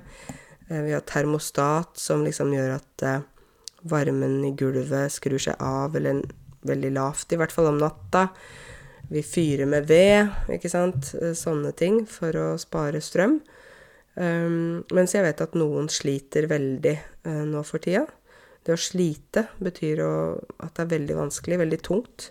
Uh, 0.68 0.82
vi 0.84 0.92
har 0.92 1.06
termostat 1.08 1.96
som 1.96 2.26
liksom 2.26 2.52
gjør 2.52 2.76
at 2.76 3.06
varmen 3.88 4.40
i 4.44 4.52
gulvet 4.58 5.12
skrur 5.12 5.40
seg 5.40 5.60
av, 5.64 5.96
eller 5.96 6.22
veldig 6.66 6.92
lavt, 6.92 7.32
i 7.32 7.38
hvert 7.40 7.54
fall 7.54 7.70
om 7.70 7.80
natta. 7.80 8.26
Vi 9.10 9.22
fyrer 9.26 9.66
med 9.66 9.88
ved, 9.90 10.30
ikke 10.52 10.70
sant. 10.70 11.12
Sånne 11.34 11.72
ting 11.76 12.04
for 12.06 12.36
å 12.36 12.46
spare 12.60 13.00
strøm. 13.02 13.40
Um, 14.20 14.82
mens 14.92 15.14
jeg 15.14 15.24
vet 15.24 15.40
at 15.40 15.56
noen 15.58 15.88
sliter 15.90 16.48
veldig 16.50 16.96
uh, 17.26 17.44
nå 17.48 17.62
for 17.66 17.82
tida. 17.82 18.04
Det 18.66 18.74
å 18.74 18.80
slite 18.80 19.46
betyr 19.62 20.02
å, 20.04 20.14
at 20.60 20.74
det 20.76 20.84
er 20.84 20.94
veldig 20.94 21.16
vanskelig, 21.16 21.60
veldig 21.62 21.80
tungt. 21.86 22.30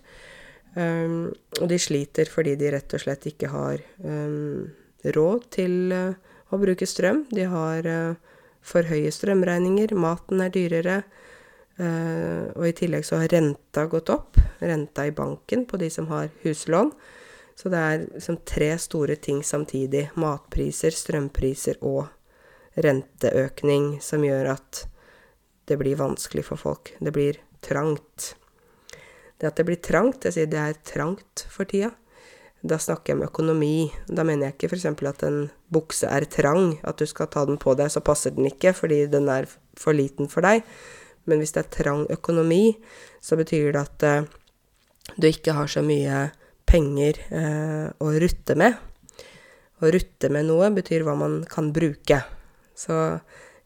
Um, 0.75 1.31
og 1.57 1.69
de 1.71 1.79
sliter 1.81 2.29
fordi 2.29 2.53
de 2.59 2.69
rett 2.75 2.93
og 2.93 3.01
slett 3.01 3.25
ikke 3.31 3.49
har 3.49 3.81
um, 4.05 4.67
råd 5.15 5.47
til 5.55 5.95
uh, 5.95 6.35
å 6.53 6.59
bruke 6.61 6.87
strøm. 6.87 7.23
De 7.33 7.47
har 7.49 7.89
uh, 7.89 8.19
for 8.61 8.85
høye 8.85 9.09
strømregninger, 9.13 9.95
maten 9.97 10.43
er 10.45 10.53
dyrere. 10.53 11.01
Og 11.79 12.65
i 12.67 12.73
tillegg 12.75 13.05
så 13.07 13.21
har 13.21 13.31
renta 13.31 13.85
gått 13.87 14.09
opp. 14.11 14.39
Renta 14.59 15.05
i 15.07 15.13
banken 15.15 15.63
på 15.69 15.79
de 15.79 15.87
som 15.93 16.09
har 16.11 16.27
huslån. 16.43 16.91
Så 17.55 17.71
det 17.71 17.79
er 17.79 18.05
liksom 18.05 18.37
tre 18.47 18.69
store 18.79 19.15
ting 19.19 19.41
samtidig. 19.43 20.09
Matpriser, 20.19 20.95
strømpriser 20.95 21.79
og 21.83 22.07
renteøkning 22.79 23.97
som 24.03 24.23
gjør 24.23 24.53
at 24.53 24.83
det 25.67 25.77
blir 25.79 25.99
vanskelig 25.99 26.45
for 26.47 26.61
folk. 26.61 26.93
Det 26.99 27.13
blir 27.15 27.39
trangt. 27.61 28.33
Det 29.39 29.47
at 29.47 29.59
det 29.59 29.65
blir 29.67 29.81
trangt, 29.83 30.25
jeg 30.25 30.35
sier 30.35 30.51
det 30.51 30.61
er 30.61 30.79
trangt 30.87 31.45
for 31.51 31.69
tida. 31.69 31.91
Da 32.59 32.75
snakker 32.79 33.13
jeg 33.13 33.19
om 33.19 33.27
økonomi. 33.27 33.89
Da 34.07 34.25
mener 34.27 34.49
jeg 34.49 34.57
ikke 34.57 34.73
f.eks. 34.73 34.87
at 35.07 35.27
en 35.27 35.43
bukse 35.71 36.07
er 36.07 36.27
trang, 36.27 36.73
at 36.83 36.99
du 36.99 37.05
skal 37.07 37.29
ta 37.31 37.45
den 37.47 37.59
på 37.61 37.75
deg, 37.79 37.91
så 37.91 38.03
passer 38.03 38.35
den 38.35 38.49
ikke 38.49 38.73
fordi 38.75 39.05
den 39.11 39.29
er 39.31 39.47
for 39.79 39.95
liten 39.95 40.27
for 40.31 40.43
deg. 40.43 40.65
Men 41.29 41.41
hvis 41.41 41.53
det 41.55 41.63
er 41.63 41.71
trang 41.77 42.03
økonomi, 42.09 42.73
så 43.21 43.37
betyr 43.39 43.71
det 43.75 43.85
at 43.85 44.05
uh, 44.09 44.29
du 45.17 45.29
ikke 45.29 45.55
har 45.57 45.69
så 45.69 45.81
mye 45.85 46.29
penger 46.69 47.19
eh, 47.33 47.87
å 47.97 48.11
rutte 48.21 48.55
med. 48.59 48.75
Å 49.79 49.91
rutte 49.93 50.29
med 50.33 50.49
noe 50.49 50.69
betyr 50.75 51.05
hva 51.07 51.15
man 51.17 51.41
kan 51.49 51.71
bruke. 51.73 52.19
Så 52.77 52.93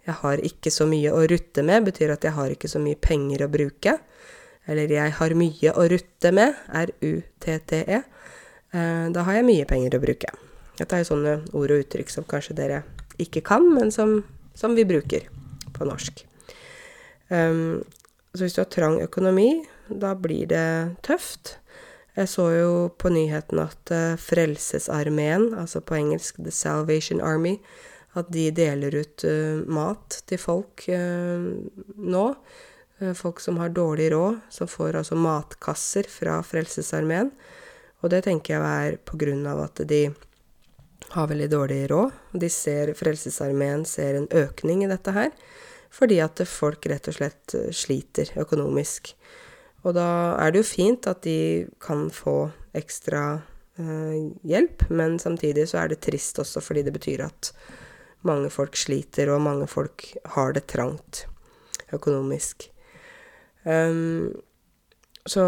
jeg 0.04 0.16
har 0.22 0.44
ikke 0.44 0.72
så 0.74 0.88
mye 0.90 1.12
å 1.16 1.24
rutte 1.30 1.66
med 1.66 1.90
betyr 1.90 2.14
at 2.16 2.26
jeg 2.28 2.36
har 2.38 2.54
ikke 2.54 2.72
så 2.72 2.82
mye 2.84 3.00
penger 3.00 3.46
å 3.46 3.52
bruke. 3.52 3.98
Eller 4.70 4.92
jeg 4.96 5.16
har 5.18 5.36
mye 5.36 5.76
å 5.76 5.88
rutte 5.92 6.32
med, 6.36 6.56
R-U-T-T-E. 6.84 8.00
Eh, 8.74 9.06
da 9.14 9.28
har 9.28 9.40
jeg 9.40 9.50
mye 9.50 9.68
penger 9.70 9.98
å 9.98 10.04
bruke. 10.04 10.32
Dette 10.80 10.96
er 10.96 11.04
jo 11.04 11.12
sånne 11.12 11.38
ord 11.54 11.74
og 11.76 11.84
uttrykk 11.84 12.10
som 12.10 12.28
kanskje 12.28 12.56
dere 12.58 12.84
ikke 13.22 13.44
kan, 13.46 13.68
men 13.76 13.92
som, 13.94 14.22
som 14.58 14.74
vi 14.78 14.88
bruker 14.90 15.28
på 15.76 15.86
norsk. 15.86 16.24
Så 17.34 18.46
hvis 18.46 18.56
du 18.56 18.62
har 18.62 18.70
trang 18.70 19.00
økonomi, 19.02 19.64
da 19.90 20.14
blir 20.18 20.48
det 20.50 20.66
tøft. 21.06 21.58
Jeg 22.14 22.30
så 22.30 22.46
jo 22.54 22.74
på 23.02 23.10
nyheten 23.10 23.62
at 23.64 23.94
uh, 23.94 24.14
Frelsesarmeen, 24.22 25.52
altså 25.58 25.82
på 25.82 25.98
engelsk 25.98 26.38
The 26.38 26.54
Salvation 26.54 27.22
Army, 27.26 27.56
at 28.14 28.30
de 28.34 28.52
deler 28.54 28.94
ut 28.94 29.26
uh, 29.26 29.64
mat 29.66 30.20
til 30.30 30.42
folk 30.42 30.86
uh, 30.94 31.50
nå. 31.98 32.28
folk 33.18 33.42
som 33.42 33.58
har 33.58 33.74
dårlig 33.74 34.12
råd, 34.14 34.38
som 34.54 34.68
får 34.70 34.96
altså 34.96 35.16
matkasser 35.20 36.08
fra 36.08 36.38
Frelsesarmeen. 36.46 37.32
Og 38.02 38.14
det 38.14 38.22
tenker 38.24 38.54
jeg 38.54 38.94
er 38.94 39.00
på 39.04 39.18
grunn 39.20 39.42
av 39.50 39.64
at 39.66 39.82
de 39.90 40.06
har 41.12 41.28
veldig 41.28 41.50
dårlig 41.52 41.82
råd. 41.92 42.14
De 42.40 42.50
ser, 42.50 42.94
Frelsesarmeen 42.96 43.84
ser 43.90 44.22
en 44.22 44.30
økning 44.30 44.86
i 44.86 44.92
dette 44.92 45.12
her, 45.12 45.34
fordi 45.94 46.20
at 46.24 46.42
folk 46.50 46.88
rett 46.90 47.08
og 47.12 47.18
slett 47.20 47.56
sliter 47.76 48.32
økonomisk. 48.42 49.14
Og 49.84 49.96
da 49.98 50.08
er 50.42 50.54
det 50.54 50.64
jo 50.64 50.68
fint 50.72 51.08
at 51.12 51.24
de 51.26 51.68
kan 51.84 52.08
få 52.14 52.48
ekstra 52.74 53.24
eh, 53.78 54.32
hjelp, 54.48 54.88
men 54.90 55.20
samtidig 55.22 55.68
så 55.70 55.84
er 55.84 55.92
det 55.92 56.02
trist 56.06 56.40
også 56.42 56.64
fordi 56.64 56.86
det 56.88 56.96
betyr 56.96 57.26
at 57.28 57.52
mange 58.24 58.50
folk 58.54 58.78
sliter, 58.80 59.30
og 59.34 59.44
mange 59.44 59.68
folk 59.68 60.08
har 60.36 60.56
det 60.56 60.66
trangt 60.72 61.26
økonomisk. 61.94 62.70
Um, 63.64 64.32
så 65.28 65.46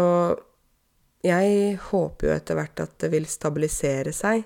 jeg 1.26 1.76
håper 1.90 2.28
jo 2.28 2.34
etter 2.36 2.58
hvert 2.58 2.84
at 2.84 2.96
det 3.02 3.10
vil 3.12 3.26
stabilisere 3.28 4.12
seg. 4.14 4.44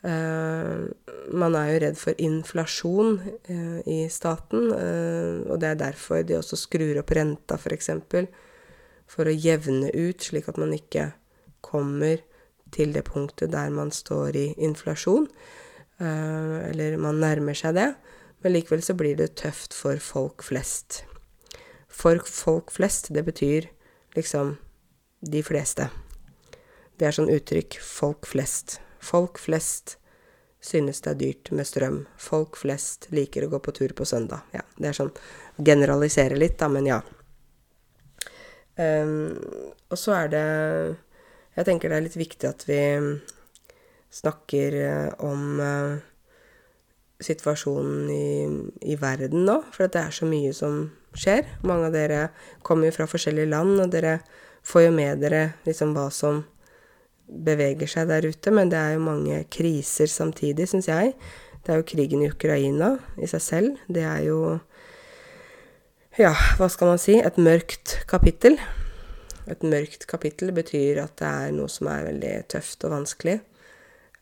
Uh, 0.00 0.88
man 1.36 1.54
er 1.58 1.74
jo 1.74 1.80
redd 1.82 1.98
for 2.00 2.16
inflasjon 2.24 3.18
uh, 3.20 3.80
i 3.84 4.06
staten, 4.08 4.70
uh, 4.72 5.42
og 5.50 5.60
det 5.60 5.74
er 5.74 5.82
derfor 5.82 6.22
de 6.24 6.38
også 6.38 6.56
skrur 6.56 7.02
opp 7.02 7.12
renta, 7.18 7.58
f.eks 7.60 7.90
for 9.10 9.26
å 9.26 9.34
jevne 9.34 9.90
ut, 9.90 10.22
slik 10.22 10.48
at 10.50 10.58
man 10.60 10.74
ikke 10.76 11.10
kommer 11.64 12.22
til 12.74 12.94
det 12.94 13.04
punktet 13.08 13.52
der 13.52 13.72
man 13.74 13.90
står 13.94 14.38
i 14.38 14.46
inflasjon. 14.62 15.26
Eh, 16.00 16.56
eller 16.70 16.96
man 17.02 17.20
nærmer 17.20 17.58
seg 17.58 17.74
det. 17.76 17.88
Men 18.40 18.54
likevel 18.54 18.82
så 18.84 18.94
blir 18.96 19.18
det 19.18 19.34
tøft 19.40 19.74
for 19.76 20.00
folk 20.00 20.46
flest. 20.46 21.04
for 21.90 22.22
folk 22.24 22.70
flest, 22.70 23.10
det 23.12 23.24
betyr 23.26 23.66
liksom 24.14 24.56
de 25.20 25.42
fleste. 25.42 25.90
Det 26.96 27.06
er 27.06 27.12
sånn 27.12 27.28
uttrykk 27.28 27.76
folk 27.82 28.28
flest. 28.30 28.78
Folk 29.00 29.40
flest 29.40 29.96
synes 30.60 31.00
det 31.00 31.14
er 31.14 31.20
dyrt 31.20 31.50
med 31.56 31.66
strøm. 31.66 32.02
Folk 32.20 32.58
flest 32.60 33.08
liker 33.14 33.46
å 33.46 33.52
gå 33.54 33.62
på 33.64 33.74
tur 33.76 33.94
på 33.96 34.04
søndag. 34.08 34.44
Ja, 34.52 34.62
det 34.76 34.90
er 34.90 34.98
sånn 34.98 35.14
generalisere 35.56 36.36
litt, 36.38 36.58
da, 36.60 36.68
men 36.72 36.88
ja. 36.88 37.00
Um, 38.80 39.34
og 39.90 39.98
så 39.98 40.14
er 40.14 40.28
det 40.32 40.44
Jeg 41.56 41.66
tenker 41.66 41.90
det 41.90 41.96
er 41.98 42.04
litt 42.06 42.16
viktig 42.16 42.46
at 42.48 42.62
vi 42.64 42.78
snakker 44.14 44.76
uh, 44.78 45.26
om 45.26 45.58
uh, 45.60 45.98
situasjonen 47.20 48.06
i, 48.14 48.28
i, 48.92 48.96
verden 48.96 49.44
nå, 49.44 49.58
for 49.74 49.90
det 49.90 50.00
er 50.00 50.14
så 50.14 50.28
mye 50.28 50.54
som 50.56 50.86
skjer. 51.12 51.50
Mange 51.66 51.90
av 51.90 51.96
dere 51.96 52.22
kommer 52.64 52.88
jo 52.88 52.96
fra 52.96 53.08
forskjellige 53.10 53.50
land, 53.50 53.74
og 53.82 53.92
dere 53.92 54.20
får 54.66 54.86
jo 54.86 54.94
med 54.94 55.20
dere 55.24 55.42
liksom 55.66 55.92
hva 55.96 56.06
som 56.14 56.44
beveger 57.30 57.90
seg 57.90 58.10
der 58.10 58.26
ute, 58.26 58.52
men 58.54 58.72
det 58.72 58.78
er 58.78 58.96
jo 58.96 59.04
mange 59.06 59.44
kriser 59.52 60.10
samtidig, 60.10 60.68
syns 60.70 60.90
jeg. 60.90 61.14
Det 61.64 61.72
er 61.72 61.80
jo 61.80 61.88
krigen 61.88 62.24
i 62.24 62.30
Ukraina 62.30 62.94
i 63.20 63.28
seg 63.30 63.44
selv. 63.44 63.80
Det 63.88 64.04
er 64.06 64.26
jo 64.28 64.58
Ja, 66.18 66.34
hva 66.58 66.66
skal 66.68 66.90
man 66.90 66.98
si? 66.98 67.14
Et 67.22 67.36
mørkt 67.38 68.00
kapittel. 68.10 68.58
Et 69.48 69.62
mørkt 69.62 70.08
kapittel 70.10 70.50
betyr 70.52 70.98
at 71.04 71.14
det 71.20 71.28
er 71.28 71.54
noe 71.54 71.70
som 71.70 71.88
er 71.88 72.08
veldig 72.08 72.32
tøft 72.50 72.84
og 72.84 72.96
vanskelig. 72.96 73.38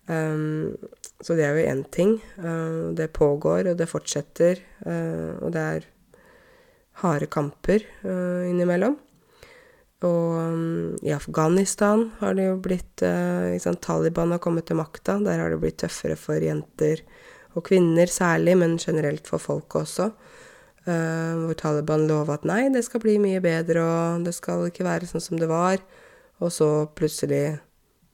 Um, 0.08 0.76
så 1.20 1.36
det 1.36 1.44
er 1.44 1.56
jo 1.56 1.66
én 1.72 1.82
ting. 1.92 2.14
Uh, 2.36 2.94
det 2.96 3.10
pågår, 3.16 3.72
og 3.72 3.78
det 3.80 3.88
fortsetter. 3.88 4.60
Uh, 4.84 5.40
og 5.40 5.52
det 5.56 5.64
er 5.64 5.88
harde 7.02 7.28
kamper 7.30 7.84
uh, 8.04 8.44
innimellom. 8.48 8.98
Og 10.06 10.34
um, 10.38 10.96
i 11.02 11.10
Afghanistan 11.10 12.04
har 12.20 12.36
det 12.38 12.44
jo 12.46 12.58
blitt 12.62 13.02
uh, 13.02 13.50
sant, 13.58 13.80
Taliban 13.82 14.30
har 14.30 14.42
kommet 14.42 14.68
til 14.68 14.78
makta. 14.78 15.16
Der 15.24 15.42
har 15.42 15.50
det 15.50 15.58
blitt 15.62 15.80
tøffere 15.82 16.14
for 16.18 16.38
jenter 16.38 17.02
og 17.58 17.64
kvinner 17.66 18.06
særlig, 18.06 18.54
men 18.60 18.76
generelt 18.78 19.26
for 19.26 19.42
folk 19.42 19.80
også. 19.80 20.12
Uh, 20.86 21.48
hvor 21.48 21.58
Taliban 21.58 22.06
lova 22.06 22.38
at 22.38 22.46
nei, 22.46 22.68
det 22.70 22.84
skal 22.86 23.02
bli 23.02 23.16
mye 23.22 23.42
bedre, 23.42 23.82
og 23.82 24.28
det 24.28 24.36
skal 24.38 24.68
ikke 24.68 24.86
være 24.86 25.10
sånn 25.10 25.24
som 25.24 25.40
det 25.40 25.50
var. 25.50 25.82
Og 26.38 26.54
så 26.54 26.70
plutselig 26.94 27.58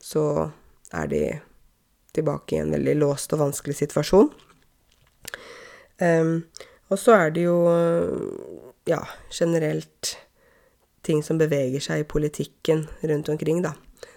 så 0.01 0.25
er 0.95 1.11
de 1.11 1.23
tilbake 2.17 2.55
i 2.55 2.63
en 2.63 2.73
veldig 2.73 2.97
låst 2.97 3.33
og 3.35 3.45
vanskelig 3.45 3.77
situasjon. 3.83 4.31
Um, 6.01 6.37
og 6.89 6.97
så 6.97 7.13
er 7.17 7.33
det 7.35 7.45
jo, 7.45 7.57
ja, 8.89 8.99
generelt 9.33 10.15
ting 11.05 11.21
som 11.23 11.39
beveger 11.39 11.83
seg 11.83 12.03
i 12.03 12.07
politikken 12.09 12.85
rundt 13.05 13.29
omkring, 13.31 13.61
da. 13.65 13.75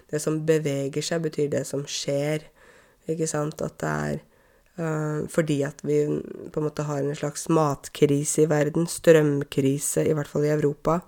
Det 0.08 0.20
som 0.22 0.40
beveger 0.48 1.04
seg, 1.04 1.22
betyr 1.26 1.50
det 1.52 1.66
som 1.68 1.84
skjer, 1.88 2.46
ikke 3.08 3.28
sant? 3.28 3.60
At 3.64 3.76
det 3.82 3.92
er 3.92 4.20
uh, 4.80 5.26
fordi 5.30 5.60
at 5.66 5.84
vi 5.84 6.00
på 6.52 6.60
en 6.60 6.68
måte 6.68 6.86
har 6.88 7.02
en 7.02 7.18
slags 7.18 7.48
matkrise 7.52 8.44
i 8.44 8.48
verden, 8.50 8.88
strømkrise, 8.88 10.06
i 10.08 10.16
hvert 10.16 10.30
fall 10.30 10.48
i 10.48 10.54
Europa. 10.54 11.00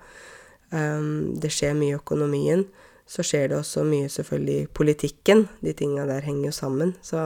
Um, 0.70 1.36
det 1.40 1.52
skjer 1.54 1.76
mye 1.78 1.96
i 1.96 1.98
økonomien. 1.98 2.66
Så 3.10 3.24
skjer 3.26 3.48
det 3.50 3.58
også 3.58 3.82
mye 3.88 4.08
selvfølgelig 4.12 4.58
i 4.62 4.70
politikken. 4.70 5.48
De 5.64 5.72
tinga 5.74 6.04
der 6.06 6.22
henger 6.22 6.50
jo 6.50 6.54
sammen. 6.54 6.94
Så 7.02 7.24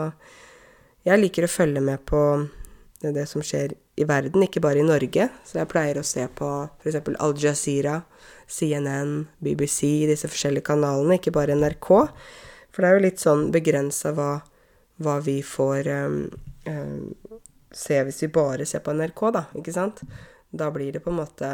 jeg 1.04 1.20
liker 1.20 1.44
å 1.44 1.52
følge 1.52 1.82
med 1.84 2.06
på 2.08 2.20
det 3.04 3.26
som 3.28 3.44
skjer 3.44 3.74
i 3.96 4.07
verden, 4.09 4.42
ikke 4.42 4.62
bare 4.64 4.80
i 4.83 4.87
Norge. 4.87 5.28
Så 5.46 5.61
jeg 5.61 5.70
pleier 5.70 6.00
å 6.00 6.07
se 6.07 6.26
på 6.38 6.48
f.eks. 6.83 6.98
Al 7.22 7.37
Jazeera, 7.38 8.00
CNN, 8.50 9.20
BBC, 9.44 10.07
disse 10.11 10.30
forskjellige 10.30 10.66
kanalene, 10.72 11.18
ikke 11.18 11.35
bare 11.35 11.57
NRK. 11.59 11.90
For 12.74 12.83
det 12.83 12.90
er 12.90 12.98
jo 12.98 13.04
litt 13.07 13.22
sånn 13.22 13.46
begrensa 13.54 14.12
hva, 14.16 14.33
hva, 15.02 15.20
vi 15.22 15.38
får 15.46 15.90
um, 15.94 16.18
um, 16.66 17.38
se 17.74 18.00
hvis 18.02 18.24
vi 18.26 18.33
bare 18.35 18.66
ser 18.66 18.83
på 18.85 18.94
NRK, 18.96 19.24
da, 19.37 19.46
ikke 19.61 19.74
sant? 19.74 20.02
Da 20.54 20.70
blir 20.74 20.94
det 20.94 21.02
på 21.04 21.12
en 21.12 21.20
måte 21.22 21.52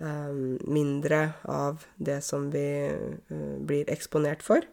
um, 0.00 0.56
mindre 0.64 1.20
av 1.44 1.84
det 1.96 2.22
som 2.24 2.48
vi 2.54 2.66
uh, 2.88 3.56
blir 3.60 3.92
eksponert 3.92 4.44
for. 4.44 4.64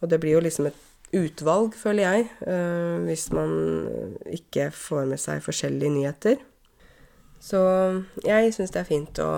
Og 0.00 0.08
det 0.12 0.20
blir 0.22 0.36
jo 0.36 0.44
liksom 0.44 0.70
et 0.70 0.80
utvalg, 1.16 1.76
føler 1.78 2.04
jeg, 2.04 2.26
uh, 2.46 3.02
hvis 3.06 3.28
man 3.34 3.54
ikke 4.32 4.70
får 4.74 5.08
med 5.10 5.22
seg 5.22 5.44
forskjellige 5.44 5.94
nyheter. 5.94 6.42
Så 7.42 7.60
jeg 8.24 8.54
syns 8.56 8.72
det 8.74 8.82
er 8.82 8.88
fint 8.88 9.20
å 9.22 9.30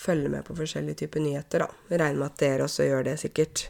følge 0.00 0.30
med 0.32 0.44
på 0.46 0.56
forskjellige 0.58 1.04
typer 1.04 1.22
nyheter, 1.24 1.64
da. 1.64 1.68
Regner 1.92 2.22
med 2.22 2.30
at 2.30 2.40
dere 2.42 2.66
også 2.66 2.86
gjør 2.88 3.06
det, 3.10 3.16
sikkert. 3.20 3.68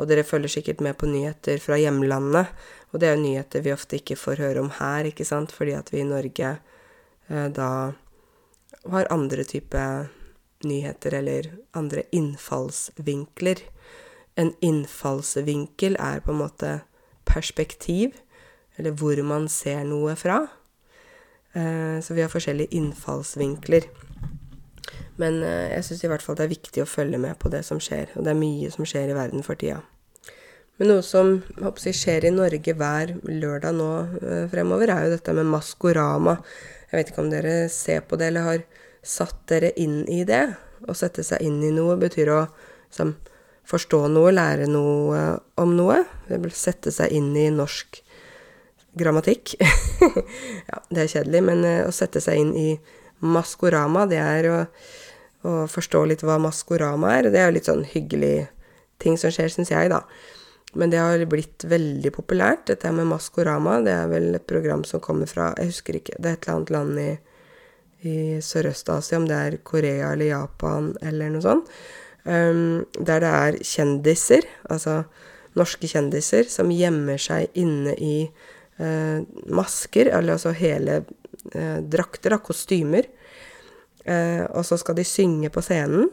Og 0.00 0.08
dere 0.08 0.24
følger 0.24 0.52
sikkert 0.54 0.80
med 0.84 0.96
på 1.00 1.08
nyheter 1.10 1.60
fra 1.60 1.78
hjemlandet. 1.80 2.52
Og 2.92 3.00
det 3.00 3.08
er 3.08 3.16
jo 3.16 3.24
nyheter 3.24 3.64
vi 3.64 3.74
ofte 3.74 3.98
ikke 4.00 4.18
får 4.20 4.42
høre 4.44 4.64
om 4.64 4.72
her, 4.78 5.08
ikke 5.08 5.26
sant, 5.28 5.52
fordi 5.52 5.76
at 5.76 5.92
vi 5.92 6.02
i 6.02 6.08
Norge 6.08 6.54
eh, 7.28 7.48
da 7.56 7.68
har 8.92 9.12
andre 9.14 9.44
typer 9.48 10.10
nyheter, 10.66 11.16
eller 11.20 11.50
andre 11.76 12.04
innfallsvinkler. 12.14 13.62
En 14.40 14.54
innfallsvinkel 14.64 15.96
er 16.00 16.22
på 16.24 16.32
en 16.32 16.40
måte 16.40 16.72
perspektiv, 17.28 18.16
eller 18.76 18.96
hvor 18.96 19.20
man 19.26 19.48
ser 19.52 19.84
noe 19.84 20.16
fra. 20.16 20.46
Eh, 21.52 22.00
så 22.00 22.14
vi 22.16 22.24
har 22.24 22.32
forskjellige 22.32 22.72
innfallsvinkler. 22.78 23.88
Men 25.20 25.42
eh, 25.44 25.72
jeg 25.74 25.84
syns 25.88 26.04
i 26.04 26.10
hvert 26.12 26.24
fall 26.24 26.38
det 26.38 26.46
er 26.46 26.54
viktig 26.54 26.84
å 26.84 26.88
følge 26.88 27.20
med 27.20 27.36
på 27.40 27.52
det 27.52 27.64
som 27.68 27.80
skjer, 27.82 28.14
og 28.16 28.24
det 28.24 28.32
er 28.32 28.40
mye 28.40 28.70
som 28.72 28.88
skjer 28.88 29.12
i 29.12 29.16
verden 29.16 29.44
for 29.44 29.60
tida. 29.60 29.82
Men 30.80 30.88
noe 30.88 31.02
som 31.04 31.34
jeg, 31.60 31.94
skjer 31.94 32.24
i 32.26 32.32
Norge 32.34 32.72
hver 32.74 33.12
lørdag 33.28 33.76
nå 33.76 33.90
eh, 34.22 34.46
fremover, 34.52 34.94
er 34.94 35.06
jo 35.06 35.16
dette 35.16 35.34
med 35.36 35.50
Maskorama. 35.52 36.38
Jeg 36.88 36.98
vet 36.98 37.12
ikke 37.12 37.24
om 37.24 37.32
dere 37.32 37.56
ser 37.72 38.00
på 38.08 38.16
det, 38.20 38.32
eller 38.32 38.48
har 38.48 38.64
satt 39.04 39.44
dere 39.52 39.74
inn 39.80 40.00
i 40.08 40.22
det. 40.28 40.46
Å 40.88 40.96
sette 40.96 41.22
seg 41.26 41.44
inn 41.44 41.60
i 41.62 41.74
noe 41.74 41.98
betyr 42.00 42.32
å 42.32 42.40
liksom, 42.46 43.12
forstå 43.68 44.06
noe, 44.12 44.32
lære 44.34 44.68
noe 44.70 45.20
om 45.60 45.76
noe. 45.76 46.02
Det 46.28 46.40
vil 46.42 46.54
sette 46.56 46.92
seg 46.94 47.12
inn 47.14 47.30
i 47.38 47.48
norsk 47.54 48.02
grammatikk. 48.98 49.54
ja, 50.70 50.82
det 50.90 51.04
er 51.04 51.12
kjedelig, 51.14 51.42
men 51.46 51.64
uh, 51.64 51.86
å 51.86 51.94
sette 51.94 52.20
seg 52.22 52.40
inn 52.40 52.52
i 52.58 52.68
Maskorama, 53.22 54.04
det 54.10 54.18
er 54.18 54.48
å, 54.50 54.58
å, 55.46 55.56
forstå 55.70 56.04
litt 56.10 56.24
hva 56.26 56.40
Maskorama 56.42 57.14
er. 57.16 57.30
Det 57.30 57.40
er 57.40 57.48
jo 57.48 57.56
litt 57.56 57.70
sånn 57.70 57.84
hyggelig 57.86 58.48
ting 59.02 59.18
som 59.18 59.32
skjer, 59.34 59.52
syns 59.52 59.72
jeg, 59.72 59.92
da. 59.92 60.02
Men 60.78 60.92
det 60.92 61.00
har 61.02 61.22
blitt 61.28 61.66
veldig 61.68 62.10
populært, 62.16 62.66
dette 62.70 62.90
med 62.96 63.10
Maskorama. 63.10 63.78
Det 63.84 63.92
er 63.94 64.08
vel 64.10 64.30
et 64.38 64.46
program 64.48 64.82
som 64.88 65.02
kommer 65.04 65.28
fra 65.30 65.50
Jeg 65.60 65.70
husker 65.72 65.98
ikke. 65.98 66.16
Det 66.18 66.30
er 66.30 66.38
et 66.38 66.48
eller 66.48 66.58
annet 66.58 66.72
land 66.74 67.02
i, 67.02 67.10
i 68.08 68.16
Sørøst-Asia, 68.42 69.20
om 69.20 69.28
det 69.28 69.38
er 69.38 69.58
Korea 69.62 70.14
eller 70.14 70.32
Japan 70.32 70.94
eller 71.04 71.34
noe 71.34 71.44
sånt. 71.44 71.74
Um, 72.22 72.84
der 72.94 73.18
det 73.18 73.30
er 73.34 73.56
kjendiser, 73.66 74.44
altså 74.70 75.00
norske 75.58 75.88
kjendiser, 75.90 76.46
som 76.46 76.70
gjemmer 76.70 77.18
seg 77.18 77.50
inne 77.58 77.96
i 77.98 78.16
uh, 78.78 79.24
masker, 79.50 80.06
eller 80.06 80.36
altså 80.36 80.52
hele 80.54 81.00
uh, 81.02 81.80
drakter, 81.82 82.30
da, 82.30 82.38
kostymer. 82.38 83.08
Uh, 84.06 84.46
og 84.54 84.62
så 84.66 84.78
skal 84.78 85.00
de 85.00 85.06
synge 85.06 85.50
på 85.50 85.64
scenen, 85.66 86.06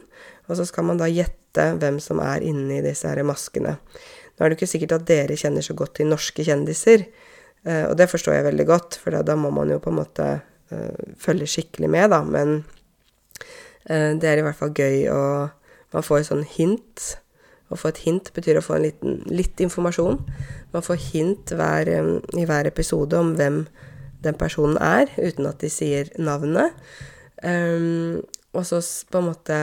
og 0.50 0.58
så 0.58 0.66
skal 0.66 0.88
man 0.90 0.98
da 0.98 1.06
gjette 1.14 1.68
hvem 1.78 2.00
som 2.02 2.24
er 2.26 2.42
inni 2.46 2.82
disse 2.86 3.10
her 3.10 3.22
maskene. 3.26 3.76
Nå 3.78 4.46
er 4.46 4.50
det 4.50 4.58
ikke 4.58 4.72
sikkert 4.74 4.98
at 4.98 5.06
dere 5.06 5.38
kjenner 5.38 5.66
så 5.66 5.78
godt 5.78 6.00
til 6.00 6.10
norske 6.10 6.46
kjendiser, 6.46 7.06
og 7.68 7.96
det 8.00 8.06
forstår 8.08 8.38
jeg 8.38 8.46
veldig 8.46 8.66
godt, 8.70 8.96
for 9.02 9.12
da, 9.12 9.20
da 9.28 9.36
må 9.36 9.50
man 9.52 9.68
jo 9.74 9.82
på 9.84 9.92
en 9.92 9.98
måte 9.98 10.28
følge 11.20 11.50
skikkelig 11.50 11.90
med, 11.92 12.14
da, 12.14 12.22
men 12.24 12.62
det 13.84 14.30
er 14.30 14.40
i 14.40 14.46
hvert 14.46 14.56
fall 14.56 14.72
gøy 14.72 15.10
å 15.12 15.20
Man 15.94 16.06
får 16.06 16.28
sånn 16.30 16.46
hint. 16.46 17.16
Å 17.70 17.78
få 17.78 17.92
et 17.92 18.02
hint 18.06 18.32
betyr 18.34 18.58
å 18.58 18.66
få 18.66 18.78
en 18.78 18.88
liten, 18.88 19.20
litt 19.30 19.62
informasjon. 19.62 20.20
Man 20.74 20.86
får 20.86 21.02
hint 21.12 21.54
hver, 21.54 21.90
eh, 21.90 22.42
i 22.42 22.46
hver 22.50 22.70
episode 22.70 23.18
om 23.18 23.36
hvem 23.38 23.68
den 24.22 24.36
personen 24.36 24.78
er, 24.84 25.08
uten 25.18 25.48
at 25.50 25.62
de 25.64 25.70
sier 25.72 26.10
navnet. 26.20 26.76
Um, 27.44 28.20
og 28.52 28.66
så 28.68 28.82
på 29.08 29.22
en 29.22 29.30
måte 29.30 29.58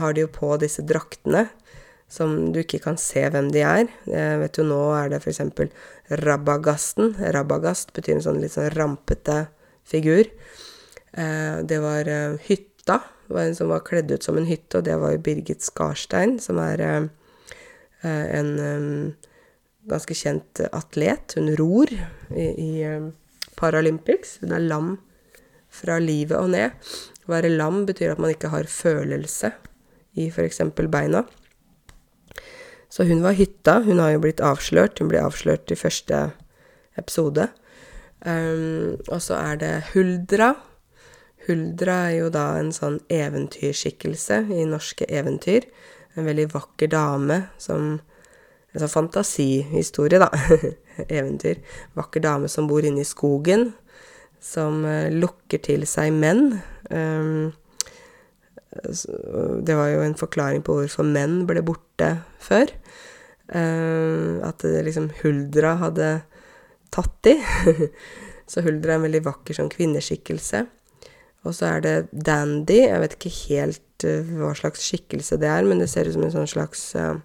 har 0.00 0.14
de 0.16 0.24
jo 0.24 0.30
på 0.32 0.56
disse 0.58 0.82
draktene 0.82 1.44
som 2.10 2.52
du 2.54 2.62
ikke 2.62 2.80
kan 2.82 2.96
se 2.98 3.22
hvem 3.28 3.50
de 3.52 3.62
er. 3.62 3.90
Jeg 4.08 4.40
vet 4.40 4.58
jo 4.58 4.64
nå 4.66 4.80
er 4.96 5.12
det 5.12 5.20
f.eks. 5.20 5.42
Rabagasten. 6.24 7.14
Rabagast 7.36 7.92
betyr 7.96 8.16
en 8.16 8.24
sånn 8.24 8.40
litt 8.42 8.56
sånn 8.56 8.72
rampete 8.74 9.44
figur. 9.86 10.26
Uh, 11.12 11.60
det 11.68 11.78
var 11.84 12.08
uh, 12.08 12.40
hytta. 12.48 13.02
Det 13.28 13.36
var 13.36 13.44
en 13.44 13.56
som 13.56 13.68
var 13.68 13.84
kledd 13.84 14.12
ut 14.12 14.24
som 14.24 14.38
en 14.40 14.48
hytte, 14.48 14.80
og 14.80 14.86
det 14.88 14.96
var 15.00 15.12
jo 15.12 15.22
Birgit 15.24 15.64
Skarstein, 15.64 16.38
som 16.40 16.60
er 16.62 16.80
eh, 16.84 17.08
en 18.08 18.52
eh, 18.64 19.28
ganske 19.88 20.16
kjent 20.16 20.62
atlet. 20.72 21.36
Hun 21.36 21.52
ror 21.60 21.92
i, 21.92 22.46
i 22.48 22.72
Paralympics. 23.58 24.38
Hun 24.42 24.54
er 24.56 24.64
lam 24.64 24.94
fra 25.68 25.98
livet 26.00 26.38
og 26.38 26.52
ned. 26.54 26.92
Å 27.26 27.32
være 27.34 27.52
lam 27.52 27.84
betyr 27.88 28.14
at 28.14 28.22
man 28.22 28.32
ikke 28.32 28.52
har 28.52 28.70
følelse 28.70 29.52
i 30.18 30.28
f.eks. 30.32 30.62
beina. 30.88 31.24
Så 32.88 33.04
hun 33.04 33.22
var 33.22 33.36
hytta. 33.36 33.82
Hun 33.84 34.00
har 34.00 34.14
jo 34.14 34.22
blitt 34.24 34.40
avslørt. 34.44 34.98
Hun 34.98 35.10
ble 35.12 35.20
avslørt 35.20 35.70
i 35.70 35.78
første 35.78 36.30
episode. 36.98 37.50
Um, 38.24 38.96
og 39.06 39.20
så 39.22 39.36
er 39.38 39.60
det 39.60 39.74
Huldra. 39.92 40.54
Huldra 41.48 41.96
er 42.10 42.18
jo 42.18 42.28
da 42.32 42.44
en 42.60 42.70
sånn 42.76 42.98
eventyrskikkelse 43.12 44.42
i 44.52 44.66
norske 44.68 45.06
eventyr. 45.08 45.64
En 46.14 46.28
veldig 46.28 46.50
vakker 46.54 46.92
dame 46.92 47.46
som 47.60 47.98
En 48.68 48.82
sånn 48.82 48.90
fantasihistorie, 48.92 50.18
da. 50.20 50.28
Eventyr. 51.18 51.62
Vakker 51.96 52.20
dame 52.20 52.50
som 52.52 52.66
bor 52.68 52.84
inne 52.84 53.00
i 53.00 53.06
skogen. 53.08 53.70
Som 54.44 54.82
uh, 54.84 55.08
lukker 55.08 55.62
til 55.64 55.86
seg 55.88 56.12
menn. 56.12 56.58
Um, 56.92 57.48
det 59.64 59.74
var 59.74 59.88
jo 59.88 60.04
en 60.04 60.18
forklaring 60.20 60.60
på 60.66 60.76
hvorfor 60.76 61.08
menn 61.08 61.40
ble 61.48 61.64
borte 61.64 62.10
før. 62.44 62.70
Uh, 63.48 64.44
at 64.44 64.60
det 64.60 64.84
liksom 64.84 65.08
Huldra 65.22 65.78
hadde 65.80 66.10
tatt 66.92 67.16
de. 67.24 67.38
så 68.52 68.68
Huldra 68.68 68.94
er 68.94 69.00
en 69.00 69.08
veldig 69.08 69.24
vakker 69.32 69.56
sånn 69.56 69.72
kvinneskikkelse. 69.72 70.66
Og 71.46 71.54
så 71.54 71.68
er 71.74 71.84
det 71.84 71.96
Dandy. 72.12 72.80
Jeg 72.88 73.02
vet 73.02 73.16
ikke 73.16 73.34
helt 73.48 74.06
uh, 74.06 74.32
hva 74.40 74.52
slags 74.58 74.84
skikkelse 74.88 75.38
det 75.40 75.50
er, 75.50 75.66
men 75.68 75.82
det 75.82 75.90
ser 75.92 76.08
ut 76.08 76.16
som 76.16 76.26
en 76.26 76.34
sånn 76.34 76.50
slags 76.50 76.88
uh, 76.98 77.18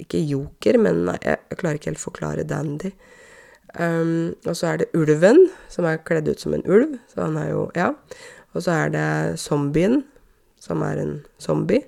Ikke 0.00 0.22
joker, 0.24 0.78
men 0.80 1.04
nei, 1.08 1.18
jeg, 1.22 1.58
klarer 1.60 1.78
ikke 1.78 1.92
helt 1.92 2.02
å 2.02 2.08
forklare 2.08 2.48
Dandy. 2.48 2.94
Um, 3.74 4.34
og 4.46 4.54
så 4.54 4.70
er 4.70 4.82
det 4.82 4.92
Ulven, 4.94 5.48
som 5.72 5.86
er 5.88 6.02
kledd 6.06 6.30
ut 6.30 6.42
som 6.42 6.54
en 6.56 6.64
ulv. 6.66 6.96
Så 7.10 7.22
han 7.24 7.38
er 7.40 7.52
jo 7.52 7.68
Ja. 7.78 7.92
Og 8.54 8.62
så 8.62 8.70
er 8.84 8.92
det 8.94 9.40
Zombien, 9.42 10.04
som 10.62 10.82
er 10.86 11.00
en 11.02 11.16
zombie. 11.42 11.82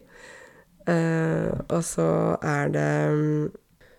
Uh, 0.86 1.54
og 1.68 1.82
så 1.86 2.08
er 2.42 2.68
det 2.74 2.90
um, 3.10 3.46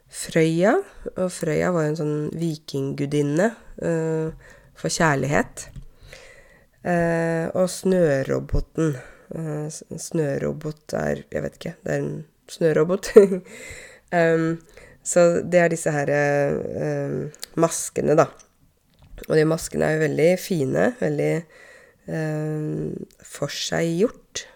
Frøya. 0.07 0.77
Og 1.15 1.31
Frøya 1.31 1.71
var 1.75 1.87
en 1.87 1.99
sånn 1.99 2.17
vikinggudinne 2.35 3.49
uh, 3.83 4.35
for 4.77 4.91
kjærlighet. 4.91 5.69
Uh, 6.87 7.51
og 7.57 7.67
Snøroboten. 7.71 8.97
snørobot 9.99 10.93
er 10.95 11.25
Jeg 11.31 11.43
vet 11.43 11.55
ikke. 11.59 11.75
Det 11.83 11.91
er 11.91 11.99
en 11.99 12.25
snørobot. 12.47 13.09
um, 14.19 14.57
så 15.03 15.41
det 15.43 15.59
er 15.59 15.71
disse 15.71 15.91
her 15.91 16.11
maskene, 17.59 18.15
da. 18.15 18.29
Og 19.27 19.35
de 19.35 19.43
maskene 19.47 19.83
er 19.87 19.97
jo 19.97 20.05
veldig 20.05 20.29
fine. 20.39 20.93
Veldig 20.99 21.33
forseggjort. 23.23 24.47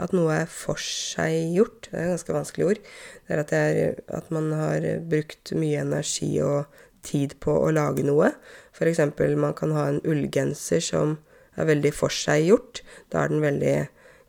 At 0.00 0.14
noe 0.16 0.32
er 0.42 0.50
forseggjort, 0.50 1.90
det 1.90 1.98
er 1.98 2.06
et 2.06 2.14
ganske 2.14 2.34
vanskelig 2.34 2.66
ord. 2.66 2.78
Det 3.26 3.34
er 3.34 3.42
at, 3.42 3.50
det 3.50 3.58
er 3.60 3.98
at 4.16 4.30
man 4.32 4.48
har 4.56 4.86
brukt 5.10 5.52
mye 5.58 5.82
energi 5.84 6.30
og 6.44 6.70
tid 7.04 7.36
på 7.42 7.52
å 7.52 7.72
lage 7.74 8.04
noe. 8.06 8.32
Eksempel 8.80 9.36
man 9.36 9.52
kan 9.56 9.74
ha 9.76 9.90
en 9.90 10.00
ullgenser 10.08 10.80
som 10.84 11.18
er 11.60 11.70
veldig 11.70 11.92
forseggjort. 11.96 12.82
Da 13.12 13.24
er 13.24 13.32
den 13.32 13.44
veldig 13.44 13.74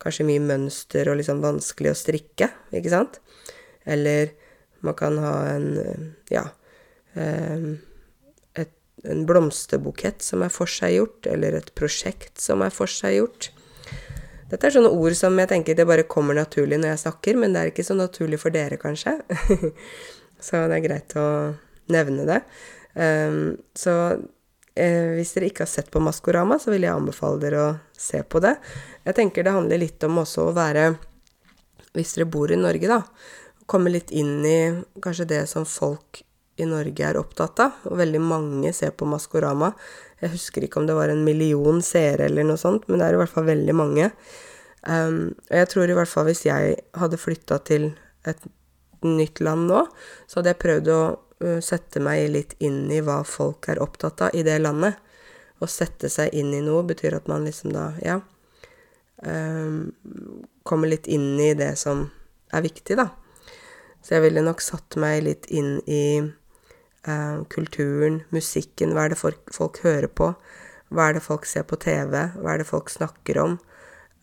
kanskje 0.01 0.25
mye 0.27 0.43
mønster 0.43 1.09
og 1.11 1.19
liksom 1.19 1.43
vanskelig 1.43 1.93
å 1.93 1.97
strikke, 1.97 2.49
ikke 2.73 2.93
sant? 2.93 3.19
Eller 3.85 4.33
man 4.81 4.97
kan 4.97 5.17
ha 5.21 5.35
en 5.51 5.67
ja 6.33 6.47
et, 7.13 8.73
en 9.03 9.25
blomsterbukett 9.27 10.23
som 10.25 10.45
er 10.45 10.53
forseggjort, 10.53 11.27
eller 11.31 11.57
et 11.59 11.73
prosjekt 11.77 12.41
som 12.41 12.63
er 12.65 12.73
forseggjort. 12.73 13.51
Dette 14.51 14.67
er 14.67 14.75
sånne 14.75 14.91
ord 14.91 15.15
som 15.15 15.37
jeg 15.39 15.47
tenker 15.51 15.77
det 15.77 15.87
bare 15.87 16.07
kommer 16.11 16.35
naturlig 16.35 16.79
når 16.81 16.93
jeg 16.93 17.03
snakker, 17.05 17.39
men 17.39 17.53
det 17.53 17.61
er 17.61 17.71
ikke 17.71 17.87
så 17.87 17.95
naturlig 17.95 18.41
for 18.41 18.53
dere, 18.53 18.79
kanskje. 18.81 19.15
så 20.45 20.65
det 20.67 20.77
er 20.77 20.85
greit 20.85 21.15
å 21.19 21.27
nevne 21.91 22.27
det. 22.27 22.41
Um, 22.91 23.55
så 23.77 23.93
eh, 24.75 25.13
hvis 25.17 25.35
dere 25.35 25.51
ikke 25.51 25.65
har 25.65 25.71
sett 25.71 25.91
på 25.91 26.01
Maskorama, 26.03 26.57
så 26.59 26.73
vil 26.73 26.87
jeg 26.87 26.95
anbefale 26.95 27.41
dere 27.41 27.61
å 27.61 27.69
se 27.97 28.23
på 28.23 28.41
det. 28.43 28.55
Jeg 29.05 29.17
tenker 29.17 29.45
det 29.45 29.55
handler 29.55 29.81
litt 29.81 30.03
om 30.07 30.21
også 30.23 30.49
å 30.49 30.57
være 30.57 30.91
Hvis 31.91 32.13
dere 32.15 32.29
bor 32.31 32.51
i 32.53 32.55
Norge, 32.55 32.87
da, 32.87 33.01
komme 33.67 33.91
litt 33.91 34.13
inn 34.15 34.45
i 34.47 34.59
kanskje 35.03 35.25
det 35.27 35.41
som 35.51 35.65
folk 35.67 36.21
i 36.55 36.67
Norge 36.67 37.03
er 37.03 37.19
opptatt 37.19 37.59
av, 37.63 37.81
og 37.89 37.97
veldig 37.99 38.21
mange 38.23 38.71
ser 38.75 38.93
på 38.95 39.07
Maskorama. 39.09 39.73
Jeg 40.21 40.31
husker 40.35 40.63
ikke 40.63 40.79
om 40.79 40.87
det 40.87 40.95
var 40.95 41.11
en 41.11 41.25
million 41.25 41.81
seere 41.83 42.29
eller 42.29 42.47
noe 42.47 42.59
sånt, 42.61 42.87
men 42.87 43.01
det 43.01 43.09
er 43.09 43.17
i 43.17 43.21
hvert 43.21 43.33
fall 43.33 43.47
veldig 43.49 43.75
mange. 43.75 44.07
Um, 44.87 45.35
og 45.49 45.57
jeg 45.59 45.69
tror 45.73 45.91
i 45.91 45.97
hvert 45.97 46.09
fall 46.09 46.27
hvis 46.29 46.45
jeg 46.47 46.77
hadde 46.97 47.19
flytta 47.21 47.59
til 47.67 47.91
et 48.29 48.47
nytt 49.05 49.41
land 49.43 49.67
nå, 49.69 49.83
så 50.29 50.39
hadde 50.39 50.53
jeg 50.53 50.61
prøvd 50.61 50.91
å 50.93 51.01
sette 51.63 52.01
meg 52.03 52.27
litt 52.31 52.55
inn 52.63 52.85
i 52.91 52.99
hva 53.05 53.21
folk 53.27 53.69
er 53.71 53.81
opptatt 53.81 54.27
av 54.27 54.35
i 54.37 54.43
det 54.45 54.57
landet. 54.61 54.99
Å 55.61 55.69
sette 55.69 56.09
seg 56.09 56.33
inn 56.37 56.53
i 56.57 56.61
noe 56.65 56.83
betyr 56.89 57.19
at 57.19 57.27
man 57.29 57.45
liksom 57.45 57.73
da, 57.75 57.91
ja 58.01 58.17
um, 59.21 59.91
Kommer 60.65 60.89
litt 60.89 61.09
inn 61.09 61.39
i 61.41 61.51
det 61.57 61.75
som 61.77 62.07
er 62.53 62.63
viktig, 62.65 62.97
da. 62.97 63.07
Så 64.01 64.15
jeg 64.15 64.25
ville 64.25 64.43
nok 64.45 64.61
satt 64.63 64.97
meg 65.01 65.23
litt 65.25 65.47
inn 65.53 65.75
i 65.89 66.21
eh, 66.21 67.37
kulturen, 67.53 68.21
musikken, 68.33 68.95
hva 68.95 69.05
er 69.05 69.13
det 69.13 69.19
folk, 69.21 69.41
folk, 69.53 69.81
hører 69.85 70.09
på? 70.09 70.31
Hva 70.91 71.07
er 71.07 71.17
det 71.17 71.25
folk 71.25 71.45
ser 71.49 71.67
på 71.69 71.77
TV? 71.81 72.17
Hva 72.37 72.53
er 72.53 72.61
det 72.61 72.69
folk 72.69 72.89
snakker 72.93 73.39
om? 73.41 73.59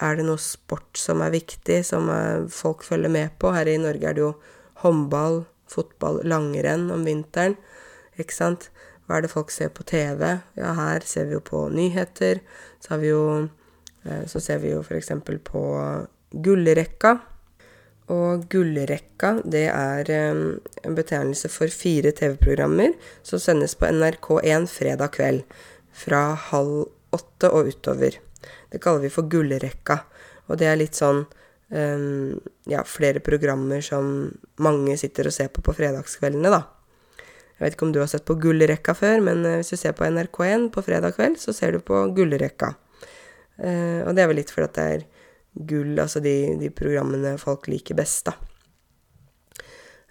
Er 0.02 0.18
det 0.18 0.26
noe 0.28 0.38
sport 0.42 0.98
som 0.98 1.22
er 1.24 1.34
viktig, 1.34 1.80
som 1.86 2.10
eh, 2.12 2.46
folk 2.52 2.84
følger 2.86 3.12
med 3.12 3.38
på? 3.38 3.54
Her 3.54 3.70
i 3.70 3.78
Norge 3.82 4.10
er 4.10 4.18
det 4.18 4.26
jo 4.26 4.32
håndball, 4.82 5.44
fotball, 5.70 6.22
langrenn 6.24 6.88
om 6.94 7.04
vinteren, 7.06 7.56
ikke 8.18 8.34
sant? 8.34 8.68
Hva 9.06 9.18
er 9.18 9.24
det 9.24 9.32
folk 9.32 9.52
ser 9.54 9.70
på 9.72 9.86
TV? 9.88 10.24
Ja, 10.58 10.74
her 10.76 11.04
ser 11.06 11.30
vi 11.30 11.38
jo 11.38 11.40
på 11.44 11.62
nyheter. 11.72 12.42
Så 12.84 12.92
har 12.92 13.00
vi 13.00 13.08
jo 13.08 13.22
eh, 14.04 14.24
Så 14.28 14.40
ser 14.44 14.60
vi 14.60 14.74
jo 14.74 14.82
f.eks. 14.84 15.14
på 15.48 15.62
Gullrekka 16.44 17.14
og 18.08 18.46
Gullrekka, 18.48 19.34
det 19.44 19.66
er 19.68 20.08
en 20.14 20.94
betegnelse 20.96 21.50
for 21.52 21.68
fire 21.68 22.12
TV-programmer 22.16 22.94
som 23.26 23.40
sendes 23.42 23.74
på 23.76 23.90
NRK1 23.92 24.68
fredag 24.72 25.12
kveld 25.16 25.42
fra 25.92 26.22
halv 26.48 26.86
åtte 27.12 27.50
og 27.52 27.68
utover. 27.68 28.16
Det 28.72 28.80
kaller 28.80 29.04
vi 29.04 29.12
for 29.12 29.28
Gullrekka. 29.28 30.00
Og 30.48 30.56
det 30.60 30.70
er 30.70 30.80
litt 30.80 30.96
sånn 30.96 31.26
um, 31.70 32.40
ja, 32.70 32.82
flere 32.84 33.20
programmer 33.24 33.82
som 33.84 34.30
mange 34.62 34.96
sitter 35.00 35.28
og 35.28 35.36
ser 35.36 35.52
på 35.52 35.64
på 35.64 35.74
fredagskveldene, 35.76 36.52
da. 36.52 36.64
Jeg 37.58 37.64
vet 37.64 37.74
ikke 37.74 37.88
om 37.88 37.94
du 37.94 38.00
har 38.02 38.10
sett 38.10 38.26
på 38.28 38.38
Gullrekka 38.38 38.94
før, 38.94 39.20
men 39.26 39.42
eh, 39.42 39.56
hvis 39.58 39.72
du 39.74 39.80
ser 39.80 39.94
på 39.98 40.06
NRK1 40.06 40.68
på 40.70 40.84
fredag 40.86 41.16
kveld, 41.16 41.40
så 41.42 41.50
ser 41.56 41.74
du 41.74 41.80
på 41.82 42.04
Gullrekka. 42.14 42.76
Uh, 43.58 44.06
og 44.06 44.12
det 44.14 44.22
er 44.22 44.28
vel 44.30 44.38
litt 44.38 44.52
fordi 44.54 44.68
at 44.68 44.76
det 44.76 44.84
er 44.92 45.00
gull, 45.66 45.96
altså 45.98 46.20
de, 46.22 46.34
de 46.60 46.68
programmene 46.70 47.32
folk 47.42 47.66
liker 47.66 47.98
best, 47.98 48.30
da. 48.30 48.36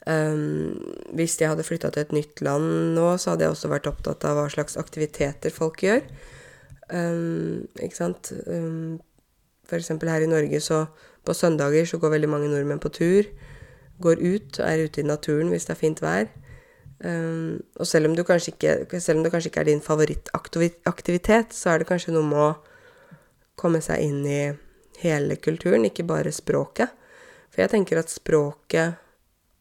Um, 0.07 0.75
hvis 1.19 1.35
jeg 1.39 1.51
hadde 1.51 1.65
flytta 1.67 1.89
til 1.91 2.05
et 2.05 2.13
nytt 2.15 2.43
land 2.43 2.95
nå, 2.95 3.09
så 3.19 3.33
hadde 3.33 3.47
jeg 3.47 3.55
også 3.55 3.71
vært 3.71 3.89
opptatt 3.91 4.23
av 4.27 4.37
hva 4.39 4.45
slags 4.51 4.75
aktiviteter 4.79 5.51
folk 5.51 5.83
gjør. 5.83 6.03
Um, 6.91 7.67
ikke 7.83 7.97
sant. 7.97 8.31
Um, 8.47 8.99
eksempel 9.75 10.09
her 10.09 10.23
i 10.23 10.29
Norge, 10.31 10.59
så 10.63 10.85
på 11.25 11.33
søndager 11.33 11.85
så 11.85 11.97
går 11.97 12.09
veldig 12.15 12.29
mange 12.29 12.47
nordmenn 12.47 12.79
på 12.79 12.89
tur. 12.89 13.27
Går 14.01 14.21
ut, 14.21 14.59
er 14.59 14.85
ute 14.85 15.01
i 15.01 15.03
naturen 15.03 15.49
hvis 15.51 15.67
det 15.67 15.75
er 15.75 15.81
fint 15.81 16.01
vær. 16.01 16.29
Um, 17.03 17.59
og 17.75 17.87
selv 17.87 18.07
om, 18.07 18.15
ikke, 18.15 18.99
selv 18.99 19.17
om, 19.17 19.23
det 19.23 19.31
kanskje 19.31 19.49
ikke 19.49 19.59
er 19.59 19.69
din 19.69 19.81
favorittaktivitet, 19.81 21.53
så 21.53 21.69
er 21.69 21.77
det 21.77 21.87
kanskje 21.87 22.13
noe 22.15 22.25
med 22.25 22.39
å 22.39 22.53
komme 23.59 23.81
seg 23.81 24.01
inn 24.01 24.23
i 24.25 24.53
hele 25.03 25.35
kulturen, 25.35 25.85
ikke 25.85 26.07
bare 26.07 26.31
språket. 26.33 26.89
For 27.51 27.61
jeg 27.61 27.73
tenker 27.73 27.99
at 28.01 28.09
språket 28.13 28.97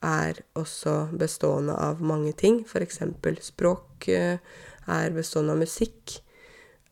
er 0.07 0.41
også 0.57 1.09
bestående 1.17 1.77
av 1.77 2.01
mange 2.05 2.33
ting. 2.37 2.63
Eksempel 2.65 3.39
språk 3.43 4.09
eh, 4.13 4.39
er 4.87 5.17
bestående 5.17 5.57
av 5.57 5.61
musikk. 5.61 6.21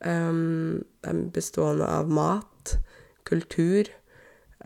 Um, 0.05 0.83
er 1.05 1.21
bestående 1.33 1.87
av 1.89 2.11
mat, 2.13 2.49
kultur, 3.29 3.91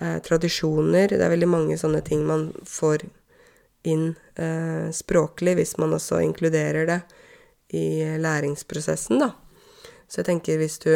eh, 0.00 0.18
tradisjoner. 0.24 1.08
Det 1.08 1.22
er 1.22 1.34
veldig 1.34 1.50
mange 1.50 1.78
sånne 1.80 2.02
ting 2.06 2.26
man 2.26 2.50
får 2.66 3.06
inn 3.88 4.10
eh, 4.36 4.90
språklig 4.94 5.56
hvis 5.58 5.76
man 5.78 5.94
også 5.96 6.20
inkluderer 6.24 6.88
det 6.88 7.00
i 7.78 8.16
læringsprosessen, 8.18 9.20
da. 9.20 9.32
Så 10.08 10.22
jeg 10.22 10.30
tenker 10.30 10.56
hvis 10.56 10.78
du 10.80 10.92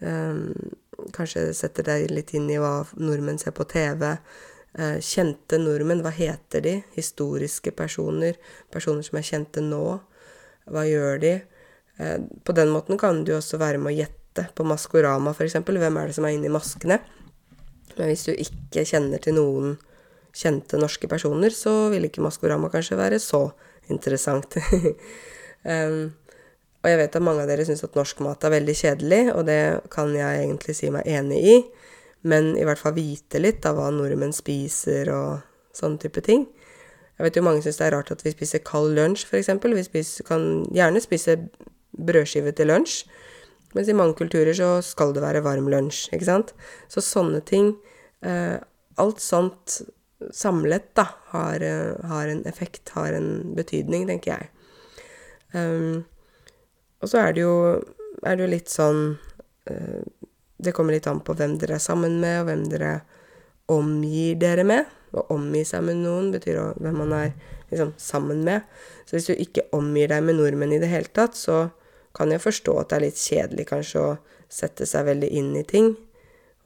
um, 0.00 0.54
kanskje 1.12 1.50
setter 1.56 1.84
deg 1.86 2.06
litt 2.10 2.32
inn 2.36 2.48
i 2.50 2.56
hva 2.60 2.80
nordmenn 2.96 3.40
ser 3.40 3.54
på 3.56 3.66
TV. 3.68 4.06
Eh, 4.78 4.98
kjente 5.04 5.58
nordmenn, 5.60 6.02
hva 6.04 6.12
heter 6.14 6.64
de? 6.64 6.74
Historiske 6.96 7.72
personer. 7.76 8.38
Personer 8.72 9.06
som 9.06 9.20
er 9.20 9.26
kjente 9.26 9.62
nå. 9.64 9.98
Hva 10.68 10.84
gjør 10.88 11.22
de? 11.22 11.34
Eh, 11.98 12.18
på 12.44 12.56
den 12.56 12.72
måten 12.74 13.00
kan 13.00 13.24
du 13.24 13.34
også 13.36 13.60
være 13.60 13.80
med 13.82 13.92
å 13.92 13.98
gjette 13.98 14.17
kjente. 14.38 14.54
På 14.54 14.64
Maskorama, 14.64 15.30
f.eks. 15.30 15.54
Hvem 15.54 15.96
er 15.96 16.06
det 16.06 16.14
som 16.14 16.24
er 16.24 16.34
inni 16.36 16.48
maskene? 16.48 17.00
Men 17.96 18.08
hvis 18.08 18.26
du 18.26 18.32
ikke 18.32 18.84
kjenner 18.86 19.18
til 19.18 19.34
noen 19.34 19.78
kjente 20.34 20.78
norske 20.78 21.08
personer, 21.08 21.50
så 21.50 21.90
vil 21.90 22.04
ikke 22.06 22.22
Maskorama 22.22 22.70
kanskje 22.70 22.98
være 22.98 23.18
så 23.18 23.50
interessant. 23.88 24.56
um, 25.64 26.12
og 26.78 26.90
jeg 26.90 26.98
vet 27.00 27.16
at 27.16 27.22
mange 27.24 27.42
av 27.42 27.48
dere 27.48 27.64
syns 27.66 27.82
at 27.82 27.96
norsk 27.96 28.20
mat 28.22 28.44
er 28.44 28.54
veldig 28.54 28.74
kjedelig, 28.74 29.22
og 29.34 29.46
det 29.48 29.80
kan 29.90 30.14
jeg 30.14 30.44
egentlig 30.44 30.76
si 30.76 30.90
meg 30.90 31.08
enig 31.08 31.40
i, 31.42 31.56
men 32.22 32.54
i 32.58 32.64
hvert 32.66 32.78
fall 32.78 32.94
vite 32.94 33.40
litt 33.40 33.66
av 33.66 33.78
hva 33.78 33.88
nordmenn 33.94 34.34
spiser 34.34 35.10
og 35.10 35.40
sånne 35.74 35.98
type 36.04 36.22
ting. 36.22 36.46
Jeg 37.18 37.26
vet 37.26 37.38
jo 37.38 37.42
mange 37.42 37.64
syns 37.64 37.80
det 37.80 37.88
er 37.88 37.96
rart 37.96 38.12
at 38.14 38.22
vi 38.22 38.30
spiser 38.30 38.62
kald 38.62 38.94
lunsj, 38.94 39.24
f.eks. 39.26 39.50
Vi 39.64 39.86
spiser, 39.88 40.26
kan 40.28 40.44
gjerne 40.70 41.02
spise 41.02 41.34
brødskive 41.98 42.52
til 42.54 42.70
lunsj, 42.70 43.08
mens 43.74 43.90
i 43.90 43.96
mange 43.96 44.16
kulturer 44.18 44.54
så 44.56 44.78
skal 44.84 45.12
det 45.16 45.22
være 45.24 45.44
varm 45.44 45.68
lunsj, 45.70 46.08
ikke 46.14 46.28
sant? 46.28 46.54
Så 46.88 47.04
sånne 47.04 47.42
ting 47.46 47.74
eh, 48.24 48.58
Alt 48.98 49.20
sånt 49.22 49.76
samlet, 50.34 50.88
da, 50.98 51.04
har, 51.30 51.62
eh, 51.62 51.94
har, 52.10 52.28
en 52.28 52.44
effekt, 52.50 52.88
har 52.88 53.12
en 53.14 53.54
betydning, 53.54 54.08
tenker 54.08 54.32
jeg. 54.34 54.48
Um, 55.54 56.04
og 56.98 57.08
så 57.08 57.22
er 57.22 57.36
det 57.36 57.44
jo, 57.44 57.54
er 58.26 58.36
det 58.36 58.48
litt 58.50 58.68
sånn 58.68 59.14
uh, 59.70 60.02
Det 60.60 60.74
kommer 60.76 60.92
litt 60.92 61.06
an 61.08 61.22
på 61.24 61.32
hvem 61.38 61.54
dere 61.56 61.78
er 61.78 61.80
sammen 61.80 62.18
med, 62.20 62.40
og 62.42 62.48
hvem 62.50 62.64
dere 62.68 62.90
omgir 63.70 64.36
dere 64.42 64.66
med. 64.66 64.90
Å 65.14 65.28
omgi 65.32 65.62
seg 65.64 65.86
med 65.86 66.02
noen 66.02 66.32
betyr 66.34 66.58
hvem 66.82 66.98
man 66.98 67.14
er 67.16 67.30
liksom, 67.70 67.94
sammen 67.96 68.42
med. 68.44 68.66
Så 69.06 69.16
hvis 69.16 69.30
du 69.30 69.36
ikke 69.38 69.68
omgir 69.76 70.10
deg 70.10 70.26
med 70.26 70.40
nordmenn 70.40 70.74
i 70.74 70.80
det 70.82 70.90
hele 70.90 71.08
tatt, 71.14 71.38
så 71.38 71.68
kan 72.18 72.34
jeg 72.34 72.42
forstå 72.42 72.74
at 72.80 72.90
det 72.90 72.98
er 72.98 73.06
litt 73.06 73.22
kjedelig 73.22 73.68
kanskje 73.70 74.02
å 74.02 74.10
sette 74.50 74.86
seg 74.88 75.06
veldig 75.06 75.28
inn 75.38 75.52
i 75.58 75.64
ting. 75.68 75.92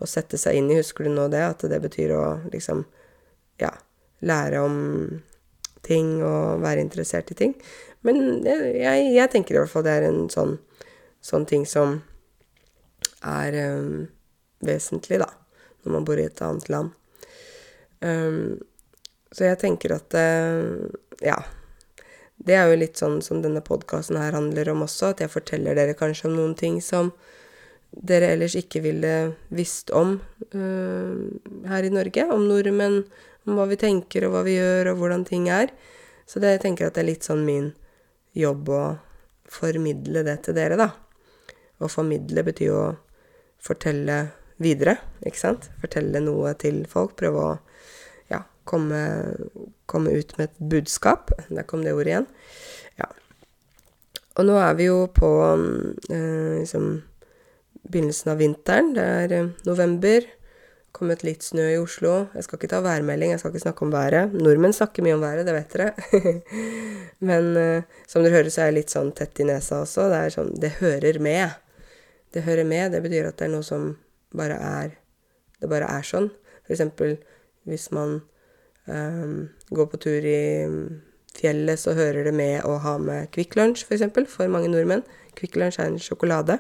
Å 0.00 0.08
sette 0.08 0.40
seg 0.40 0.56
inn 0.58 0.70
i, 0.72 0.78
husker 0.80 1.06
du 1.06 1.12
nå 1.12 1.28
det? 1.32 1.42
At 1.44 1.66
det 1.68 1.80
betyr 1.82 2.14
å 2.16 2.24
liksom 2.52 2.86
ja, 3.60 3.70
lære 4.24 4.62
om 4.64 4.78
ting 5.86 6.22
og 6.24 6.62
være 6.62 6.82
interessert 6.82 7.30
i 7.34 7.38
ting. 7.38 7.54
Men 8.06 8.42
jeg, 8.46 9.12
jeg 9.14 9.30
tenker 9.30 9.56
i 9.56 9.60
hvert 9.60 9.70
fall 9.70 9.84
det 9.86 9.94
er 9.98 10.08
en 10.08 10.24
sånn, 10.32 10.56
sånn 11.22 11.46
ting 11.46 11.66
som 11.68 12.00
er 13.22 13.58
um, 13.76 14.08
vesentlig, 14.66 15.20
da, 15.22 15.28
når 15.82 15.96
man 15.98 16.06
bor 16.06 16.18
i 16.18 16.26
et 16.26 16.42
annet 16.42 16.70
land. 16.72 16.94
Um, 18.02 18.58
så 19.32 19.46
jeg 19.46 19.60
tenker 19.62 19.94
at 19.98 20.16
uh, 20.18 20.88
ja. 21.22 21.38
Det 22.42 22.56
er 22.58 22.70
jo 22.70 22.78
litt 22.80 22.98
sånn 22.98 23.20
som 23.22 23.42
denne 23.42 23.62
podkasten 23.62 24.18
her 24.18 24.34
handler 24.34 24.72
om 24.72 24.82
også, 24.86 25.12
at 25.12 25.22
jeg 25.22 25.30
forteller 25.30 25.78
dere 25.78 25.94
kanskje 25.98 26.28
om 26.30 26.34
noen 26.38 26.56
ting 26.58 26.80
som 26.82 27.12
dere 27.92 28.32
ellers 28.32 28.56
ikke 28.58 28.80
ville 28.82 29.12
visst 29.52 29.92
om 29.94 30.16
uh, 30.56 31.12
her 31.68 31.86
i 31.86 31.92
Norge. 31.92 32.24
Om 32.24 32.48
nordmenn, 32.48 33.02
om 33.46 33.58
hva 33.58 33.68
vi 33.70 33.78
tenker 33.78 34.26
og 34.26 34.34
hva 34.34 34.42
vi 34.46 34.56
gjør 34.56 34.92
og 34.92 35.02
hvordan 35.02 35.26
ting 35.28 35.48
er. 35.52 35.70
Så 36.26 36.42
det, 36.42 36.56
jeg 36.56 36.64
tenker 36.66 36.88
at 36.88 36.96
det 36.96 37.04
er 37.04 37.10
litt 37.12 37.28
sånn 37.28 37.44
min 37.46 37.72
jobb 38.38 38.70
å 38.72 38.82
formidle 39.52 40.22
det 40.24 40.38
til 40.46 40.56
dere, 40.56 40.78
da. 40.80 40.88
Å 41.82 41.90
formidle 41.90 42.44
betyr 42.46 42.70
jo 42.70 42.78
å 42.80 42.92
fortelle 43.62 44.22
videre, 44.62 44.96
ikke 45.26 45.40
sant? 45.40 45.68
Fortelle 45.82 46.22
noe 46.24 46.54
til 46.58 46.82
folk. 46.90 47.14
Prøve 47.18 47.42
å 47.42 47.52
komme, 48.68 49.02
komme 49.86 50.12
ut 50.14 50.36
med 50.38 50.50
et 50.50 50.68
budskap. 50.72 51.32
Der 51.48 51.66
kom 51.68 51.84
det 51.84 51.94
ordet 51.96 52.12
igjen. 52.12 52.28
Ja. 53.00 53.08
Og 54.38 54.46
nå 54.48 54.58
er 54.60 54.76
vi 54.78 54.90
jo 54.90 55.06
på 55.12 55.32
eh, 56.10 56.60
liksom 56.60 56.94
begynnelsen 57.82 58.32
av 58.32 58.40
vinteren. 58.40 58.94
Det 58.96 59.08
er 59.24 59.36
eh, 59.38 59.50
november 59.68 60.28
kommet 60.92 61.24
litt 61.24 61.44
snø 61.44 61.64
i 61.72 61.80
Oslo. 61.80 62.28
Jeg 62.36 62.44
skal 62.46 62.58
ikke 62.60 62.70
ta 62.74 62.82
værmelding, 62.84 63.32
jeg 63.32 63.40
skal 63.40 63.52
ikke 63.52 63.64
snakke 63.64 63.86
om 63.86 63.92
været. 63.94 64.34
Nordmenn 64.36 64.76
snakker 64.76 65.04
mye 65.04 65.16
om 65.16 65.24
været, 65.24 65.46
det 65.48 65.54
vet 65.56 65.76
dere. 65.76 66.32
Men 67.28 67.52
eh, 67.56 68.00
som 68.08 68.24
dere 68.24 68.36
hører, 68.36 68.52
så 68.52 68.64
er 68.64 68.70
jeg 68.70 68.78
litt 68.80 68.92
sånn 68.92 69.12
tett 69.16 69.40
i 69.40 69.48
nesa 69.48 69.82
også. 69.86 70.08
Det 70.12 70.20
er 70.20 70.34
sånn 70.36 70.52
Det 70.60 70.74
hører 70.80 71.18
med. 71.22 71.56
Det 72.32 72.44
hører 72.46 72.68
med, 72.68 72.92
det 72.92 73.02
betyr 73.04 73.28
at 73.28 73.40
det 73.40 73.48
er 73.48 73.54
noe 73.54 73.66
som 73.66 73.94
bare 74.32 74.56
er 74.56 74.94
Det 75.60 75.68
bare 75.70 75.88
er 75.90 76.06
sånn. 76.06 76.30
For 76.66 76.76
eksempel 76.76 77.16
hvis 77.68 77.90
man 77.94 78.20
um, 78.90 79.48
går 79.70 79.90
på 79.92 80.00
tur 80.02 80.26
i 80.26 80.42
fjellet, 81.36 81.80
så 81.80 81.94
hører 81.96 82.26
det 82.28 82.34
med 82.36 82.64
å 82.68 82.76
ha 82.82 82.96
med 83.00 83.30
Kvikk 83.34 83.56
Lunsj, 83.58 83.86
for 83.86 83.96
eksempel, 83.96 84.26
for 84.30 84.50
mange 84.52 84.70
nordmenn. 84.72 85.04
Kvikk 85.38 85.56
Lunsj 85.60 85.80
er 85.80 85.90
en 85.90 86.02
sjokolade. 86.02 86.58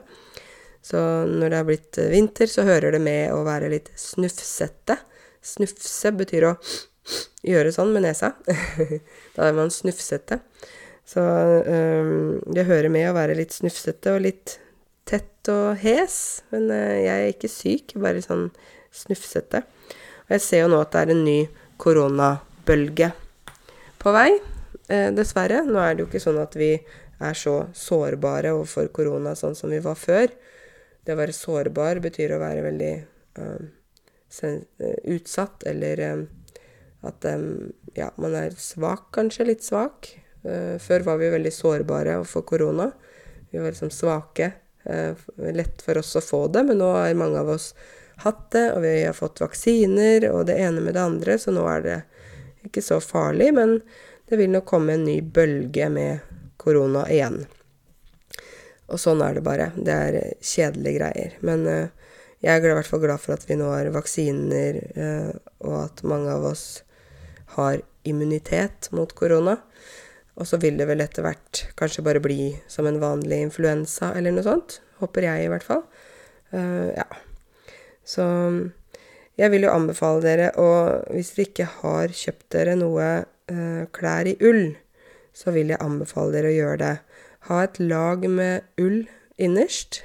Så 0.82 0.98
når 1.28 1.52
det 1.52 1.58
er 1.58 1.66
blitt 1.68 1.98
eh, 2.02 2.10
vinter, 2.10 2.50
så 2.50 2.64
hører 2.66 2.96
det 2.96 3.02
med 3.02 3.30
å 3.34 3.42
være 3.46 3.70
litt 3.70 3.92
snufsete. 3.98 4.98
Snufse 5.42 6.10
betyr 6.18 6.48
å 6.50 6.56
gjøre 7.46 7.74
sånn 7.74 7.92
med 7.94 8.06
nesa. 8.06 8.32
da 9.36 9.46
er 9.46 9.56
man 9.56 9.70
snufsete. 9.74 10.40
Så 11.06 11.22
um, 11.22 12.38
det 12.54 12.66
hører 12.68 12.90
med 12.94 13.08
å 13.10 13.16
være 13.16 13.36
litt 13.38 13.54
snufsete 13.54 14.14
og 14.14 14.22
litt 14.26 14.56
tett 15.08 15.50
og 15.50 15.78
hes. 15.82 16.16
Men 16.54 16.70
uh, 16.70 16.98
jeg 16.98 17.14
er 17.14 17.32
ikke 17.34 17.50
syk, 17.50 17.96
bare 18.02 18.22
sånn 18.24 18.48
snufsete. 18.94 19.64
Og 20.26 20.36
jeg 20.36 20.44
ser 20.46 20.64
jo 20.64 20.72
nå 20.72 20.82
at 20.82 20.94
det 20.94 21.02
er 21.02 21.14
en 21.14 21.24
ny 21.26 21.40
koronabølge 21.82 23.10
på 24.02 24.14
vei. 24.14 24.30
Eh, 24.88 25.10
dessverre. 25.14 25.62
Nå 25.66 25.80
er 25.82 25.94
det 25.94 26.04
jo 26.04 26.10
ikke 26.10 26.22
sånn 26.22 26.40
at 26.42 26.56
vi 26.58 26.74
er 27.22 27.38
så 27.38 27.56
sårbare 27.76 28.54
overfor 28.56 28.90
korona 28.94 29.34
sånn 29.38 29.56
som 29.58 29.72
vi 29.72 29.80
var 29.82 29.98
før. 29.98 30.30
Det 31.02 31.14
å 31.14 31.18
være 31.18 31.34
sårbar 31.34 32.02
betyr 32.02 32.34
å 32.34 32.42
være 32.42 32.64
veldig 32.66 32.92
um, 33.42 33.70
utsatt, 35.10 35.64
eller 35.66 36.02
um, 36.12 36.26
at 37.08 37.26
um, 37.30 37.72
ja, 37.98 38.10
man 38.22 38.36
er 38.38 38.54
svak, 38.58 39.08
kanskje. 39.14 39.48
Litt 39.50 39.66
svak. 39.66 40.12
Uh, 40.46 40.78
før 40.82 41.06
var 41.10 41.22
vi 41.22 41.32
veldig 41.34 41.54
sårbare 41.54 42.18
overfor 42.20 42.46
korona. 42.46 42.90
Vi 43.50 43.58
var 43.58 43.74
liksom 43.74 43.90
svake. 43.94 44.52
Uh, 44.86 45.18
lett 45.54 45.82
for 45.82 45.98
oss 45.98 46.14
å 46.18 46.24
få 46.24 46.46
det, 46.54 46.64
men 46.70 46.78
nå 46.82 46.90
er 46.98 47.18
mange 47.18 47.42
av 47.42 47.50
oss 47.54 47.72
hatt 48.22 48.50
det, 48.54 48.66
og 48.76 48.82
vi 48.84 48.92
har 49.04 49.16
fått 49.16 49.42
vaksiner 49.42 50.28
og 50.30 50.46
det 50.50 50.58
ene 50.60 50.84
med 50.84 50.94
det 50.94 51.02
andre, 51.02 51.38
så 51.38 51.54
nå 51.54 51.64
er 51.70 51.86
det 51.86 51.98
ikke 52.66 52.84
så 52.84 53.00
farlig. 53.02 53.50
Men 53.56 53.80
det 54.28 54.38
vil 54.40 54.52
nok 54.52 54.68
komme 54.68 54.94
en 54.96 55.04
ny 55.08 55.18
bølge 55.22 55.88
med 55.92 56.22
korona 56.62 57.04
igjen. 57.10 57.42
Og 58.92 59.00
sånn 59.00 59.22
er 59.24 59.38
det 59.38 59.44
bare. 59.46 59.70
Det 59.76 59.92
er 59.92 60.18
eh, 60.20 60.38
kjedelige 60.44 60.98
greier. 61.00 61.36
Men 61.46 61.66
uh, 61.66 62.14
jeg 62.44 62.60
er 62.60 62.70
i 62.70 62.76
hvert 62.76 62.88
fall 62.88 63.02
glad 63.02 63.22
for 63.22 63.36
at 63.36 63.46
vi 63.48 63.56
nå 63.58 63.70
har 63.72 63.90
vaksiner, 63.94 64.78
uh, 64.98 65.32
og 65.64 65.76
at 65.86 66.02
mange 66.08 66.32
av 66.32 66.46
oss 66.52 66.66
har 67.56 67.80
immunitet 68.08 68.90
mot 68.92 69.12
korona. 69.16 69.56
Og 70.40 70.48
så 70.48 70.58
vil 70.60 70.78
det 70.80 70.88
vel 70.88 71.04
etter 71.04 71.24
hvert 71.24 71.66
kanskje 71.78 72.04
bare 72.04 72.22
bli 72.24 72.54
som 72.70 72.88
en 72.88 73.00
vanlig 73.02 73.42
influensa 73.46 74.14
eller 74.16 74.34
noe 74.34 74.46
sånt. 74.46 74.80
Håper 75.00 75.28
jeg, 75.28 75.44
i 75.44 75.52
hvert 75.52 75.66
fall. 75.66 75.84
Uh, 76.52 76.92
ja. 76.92 77.08
Så 78.04 78.24
jeg 79.38 79.52
vil 79.52 79.66
jo 79.66 79.72
anbefale 79.72 80.22
dere 80.24 80.48
å 80.60 80.68
Hvis 81.12 81.32
dere 81.36 81.48
ikke 81.48 81.68
har 81.80 82.12
kjøpt 82.12 82.48
dere 82.54 82.74
noe 82.78 83.10
klær 83.92 84.28
i 84.30 84.36
ull, 84.48 84.72
så 85.36 85.52
vil 85.52 85.72
jeg 85.72 85.82
anbefale 85.82 86.32
dere 86.32 86.50
å 86.50 86.56
gjøre 86.56 86.78
det 86.80 86.92
ha 87.48 87.62
et 87.66 87.78
lag 87.82 88.24
med 88.30 88.62
ull 88.80 89.02
innerst 89.42 90.02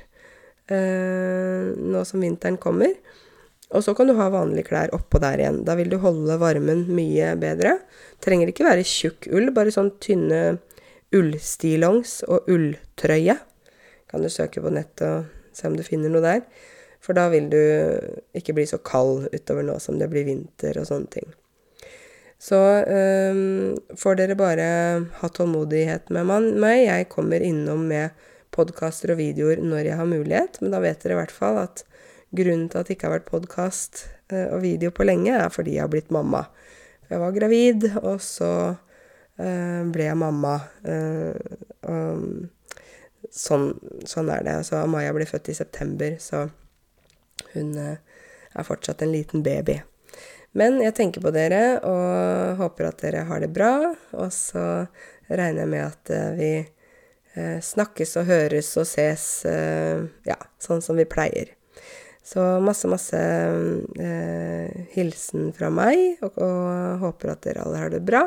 eh, 0.71 1.73
nå 1.77 2.03
som 2.07 2.23
vinteren 2.23 2.57
kommer. 2.61 2.95
Og 3.75 3.83
så 3.83 3.93
kan 3.97 4.07
du 4.07 4.15
ha 4.17 4.29
vanlige 4.31 4.69
klær 4.69 4.93
oppå 4.95 5.19
der 5.21 5.41
igjen. 5.41 5.61
Da 5.67 5.75
vil 5.77 5.91
du 5.91 5.97
holde 6.01 6.37
varmen 6.39 6.85
mye 6.95 7.33
bedre. 7.39 7.75
Trenger 8.23 8.49
ikke 8.51 8.65
være 8.65 8.87
tjukk 8.87 9.27
ull, 9.35 9.51
bare 9.53 9.73
sånn 9.75 9.91
tynne 10.01 10.41
ullstillongs 11.15 12.21
og 12.31 12.47
ulltrøye. 12.51 13.35
Kan 14.07 14.23
du 14.23 14.31
søke 14.31 14.63
på 14.63 14.71
nettet 14.71 15.07
og 15.07 15.55
se 15.55 15.67
om 15.67 15.75
du 15.75 15.83
finner 15.85 16.13
noe 16.13 16.23
der. 16.23 16.45
For 17.07 17.15
da 17.15 17.29
vil 17.31 17.47
du 17.47 17.61
ikke 18.35 18.57
bli 18.57 18.65
så 18.67 18.81
kald 18.83 19.29
utover 19.31 19.63
nå 19.63 19.77
som 19.79 19.95
det 19.95 20.09
blir 20.11 20.27
vinter 20.27 20.75
og 20.81 20.89
sånne 20.89 21.11
ting. 21.13 21.29
Så 22.37 22.57
um, 22.83 23.77
får 23.97 24.17
dere 24.19 24.35
bare 24.37 24.65
ha 25.21 25.29
tålmodighet 25.33 26.11
med 26.13 26.27
meg. 26.27 26.81
Jeg 26.83 27.07
kommer 27.13 27.41
innom 27.41 27.87
med 27.89 28.11
podkaster 28.53 29.13
og 29.13 29.21
videoer 29.21 29.61
når 29.63 29.87
jeg 29.87 29.99
har 30.01 30.09
mulighet, 30.09 30.59
men 30.61 30.75
da 30.75 30.83
vet 30.83 30.99
dere 31.01 31.15
i 31.15 31.21
hvert 31.21 31.33
fall 31.33 31.61
at 31.63 31.85
grunnen 32.35 32.67
til 32.67 32.81
at 32.81 32.89
det 32.89 32.97
ikke 32.97 33.07
har 33.07 33.15
vært 33.15 33.31
podkast 33.31 34.03
uh, 34.33 34.51
og 34.51 34.61
video 34.67 34.91
på 34.91 35.07
lenge, 35.07 35.31
er 35.31 35.47
fordi 35.53 35.77
jeg 35.77 35.85
har 35.85 35.95
blitt 35.95 36.11
mamma. 36.13 36.43
Jeg 37.07 37.23
var 37.23 37.33
gravid, 37.39 37.87
og 38.03 38.19
så 38.19 38.51
uh, 38.75 39.81
ble 39.95 40.09
jeg 40.09 40.19
mamma. 40.19 40.59
Uh, 40.83 41.31
um, 41.87 42.49
sånn, 43.31 43.71
sånn, 44.03 44.29
er 44.35 44.43
det. 44.43 44.59
Så 44.67 44.83
Maja 44.91 45.15
ble 45.15 45.25
født 45.29 45.53
i 45.55 45.57
september, 45.57 46.19
så 46.21 46.49
hun 47.57 47.75
er 47.77 48.65
fortsatt 48.65 49.03
en 49.03 49.13
liten 49.13 49.43
baby. 49.45 49.81
Men 50.57 50.79
jeg 50.81 50.95
tenker 50.97 51.21
på 51.21 51.33
dere 51.35 51.77
og 51.85 52.57
håper 52.61 52.89
at 52.89 53.03
dere 53.03 53.27
har 53.29 53.43
det 53.43 53.51
bra. 53.53 53.91
Og 54.17 54.31
så 54.33 54.63
regner 55.29 55.63
jeg 55.63 55.71
med 55.73 55.83
at 55.85 56.13
eh, 56.13 56.31
vi 56.37 56.51
eh, 56.63 57.59
snakkes 57.63 58.15
og 58.21 58.29
høres 58.31 58.71
og 58.79 58.87
ses, 58.89 59.27
eh, 59.49 60.07
ja, 60.27 60.39
sånn 60.63 60.81
som 60.83 60.97
vi 60.97 61.07
pleier. 61.09 61.53
Så 62.27 62.43
masse, 62.59 62.89
masse 62.91 63.19
eh, 64.01 64.87
hilsen 64.95 65.53
fra 65.55 65.69
meg, 65.71 66.17
og, 66.25 66.41
og 66.43 67.05
håper 67.05 67.35
at 67.35 67.45
dere 67.45 67.63
alle 67.63 67.85
har 67.85 67.93
det 67.93 68.03
bra. 68.07 68.25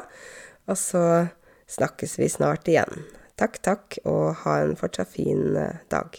Og 0.71 0.79
så 0.79 1.05
snakkes 1.71 2.17
vi 2.21 2.31
snart 2.33 2.71
igjen. 2.71 3.05
Takk, 3.41 3.61
takk, 3.65 4.01
og 4.09 4.45
ha 4.45 4.61
en 4.63 4.77
fortsatt 4.79 5.13
fin 5.19 5.57
dag. 5.93 6.17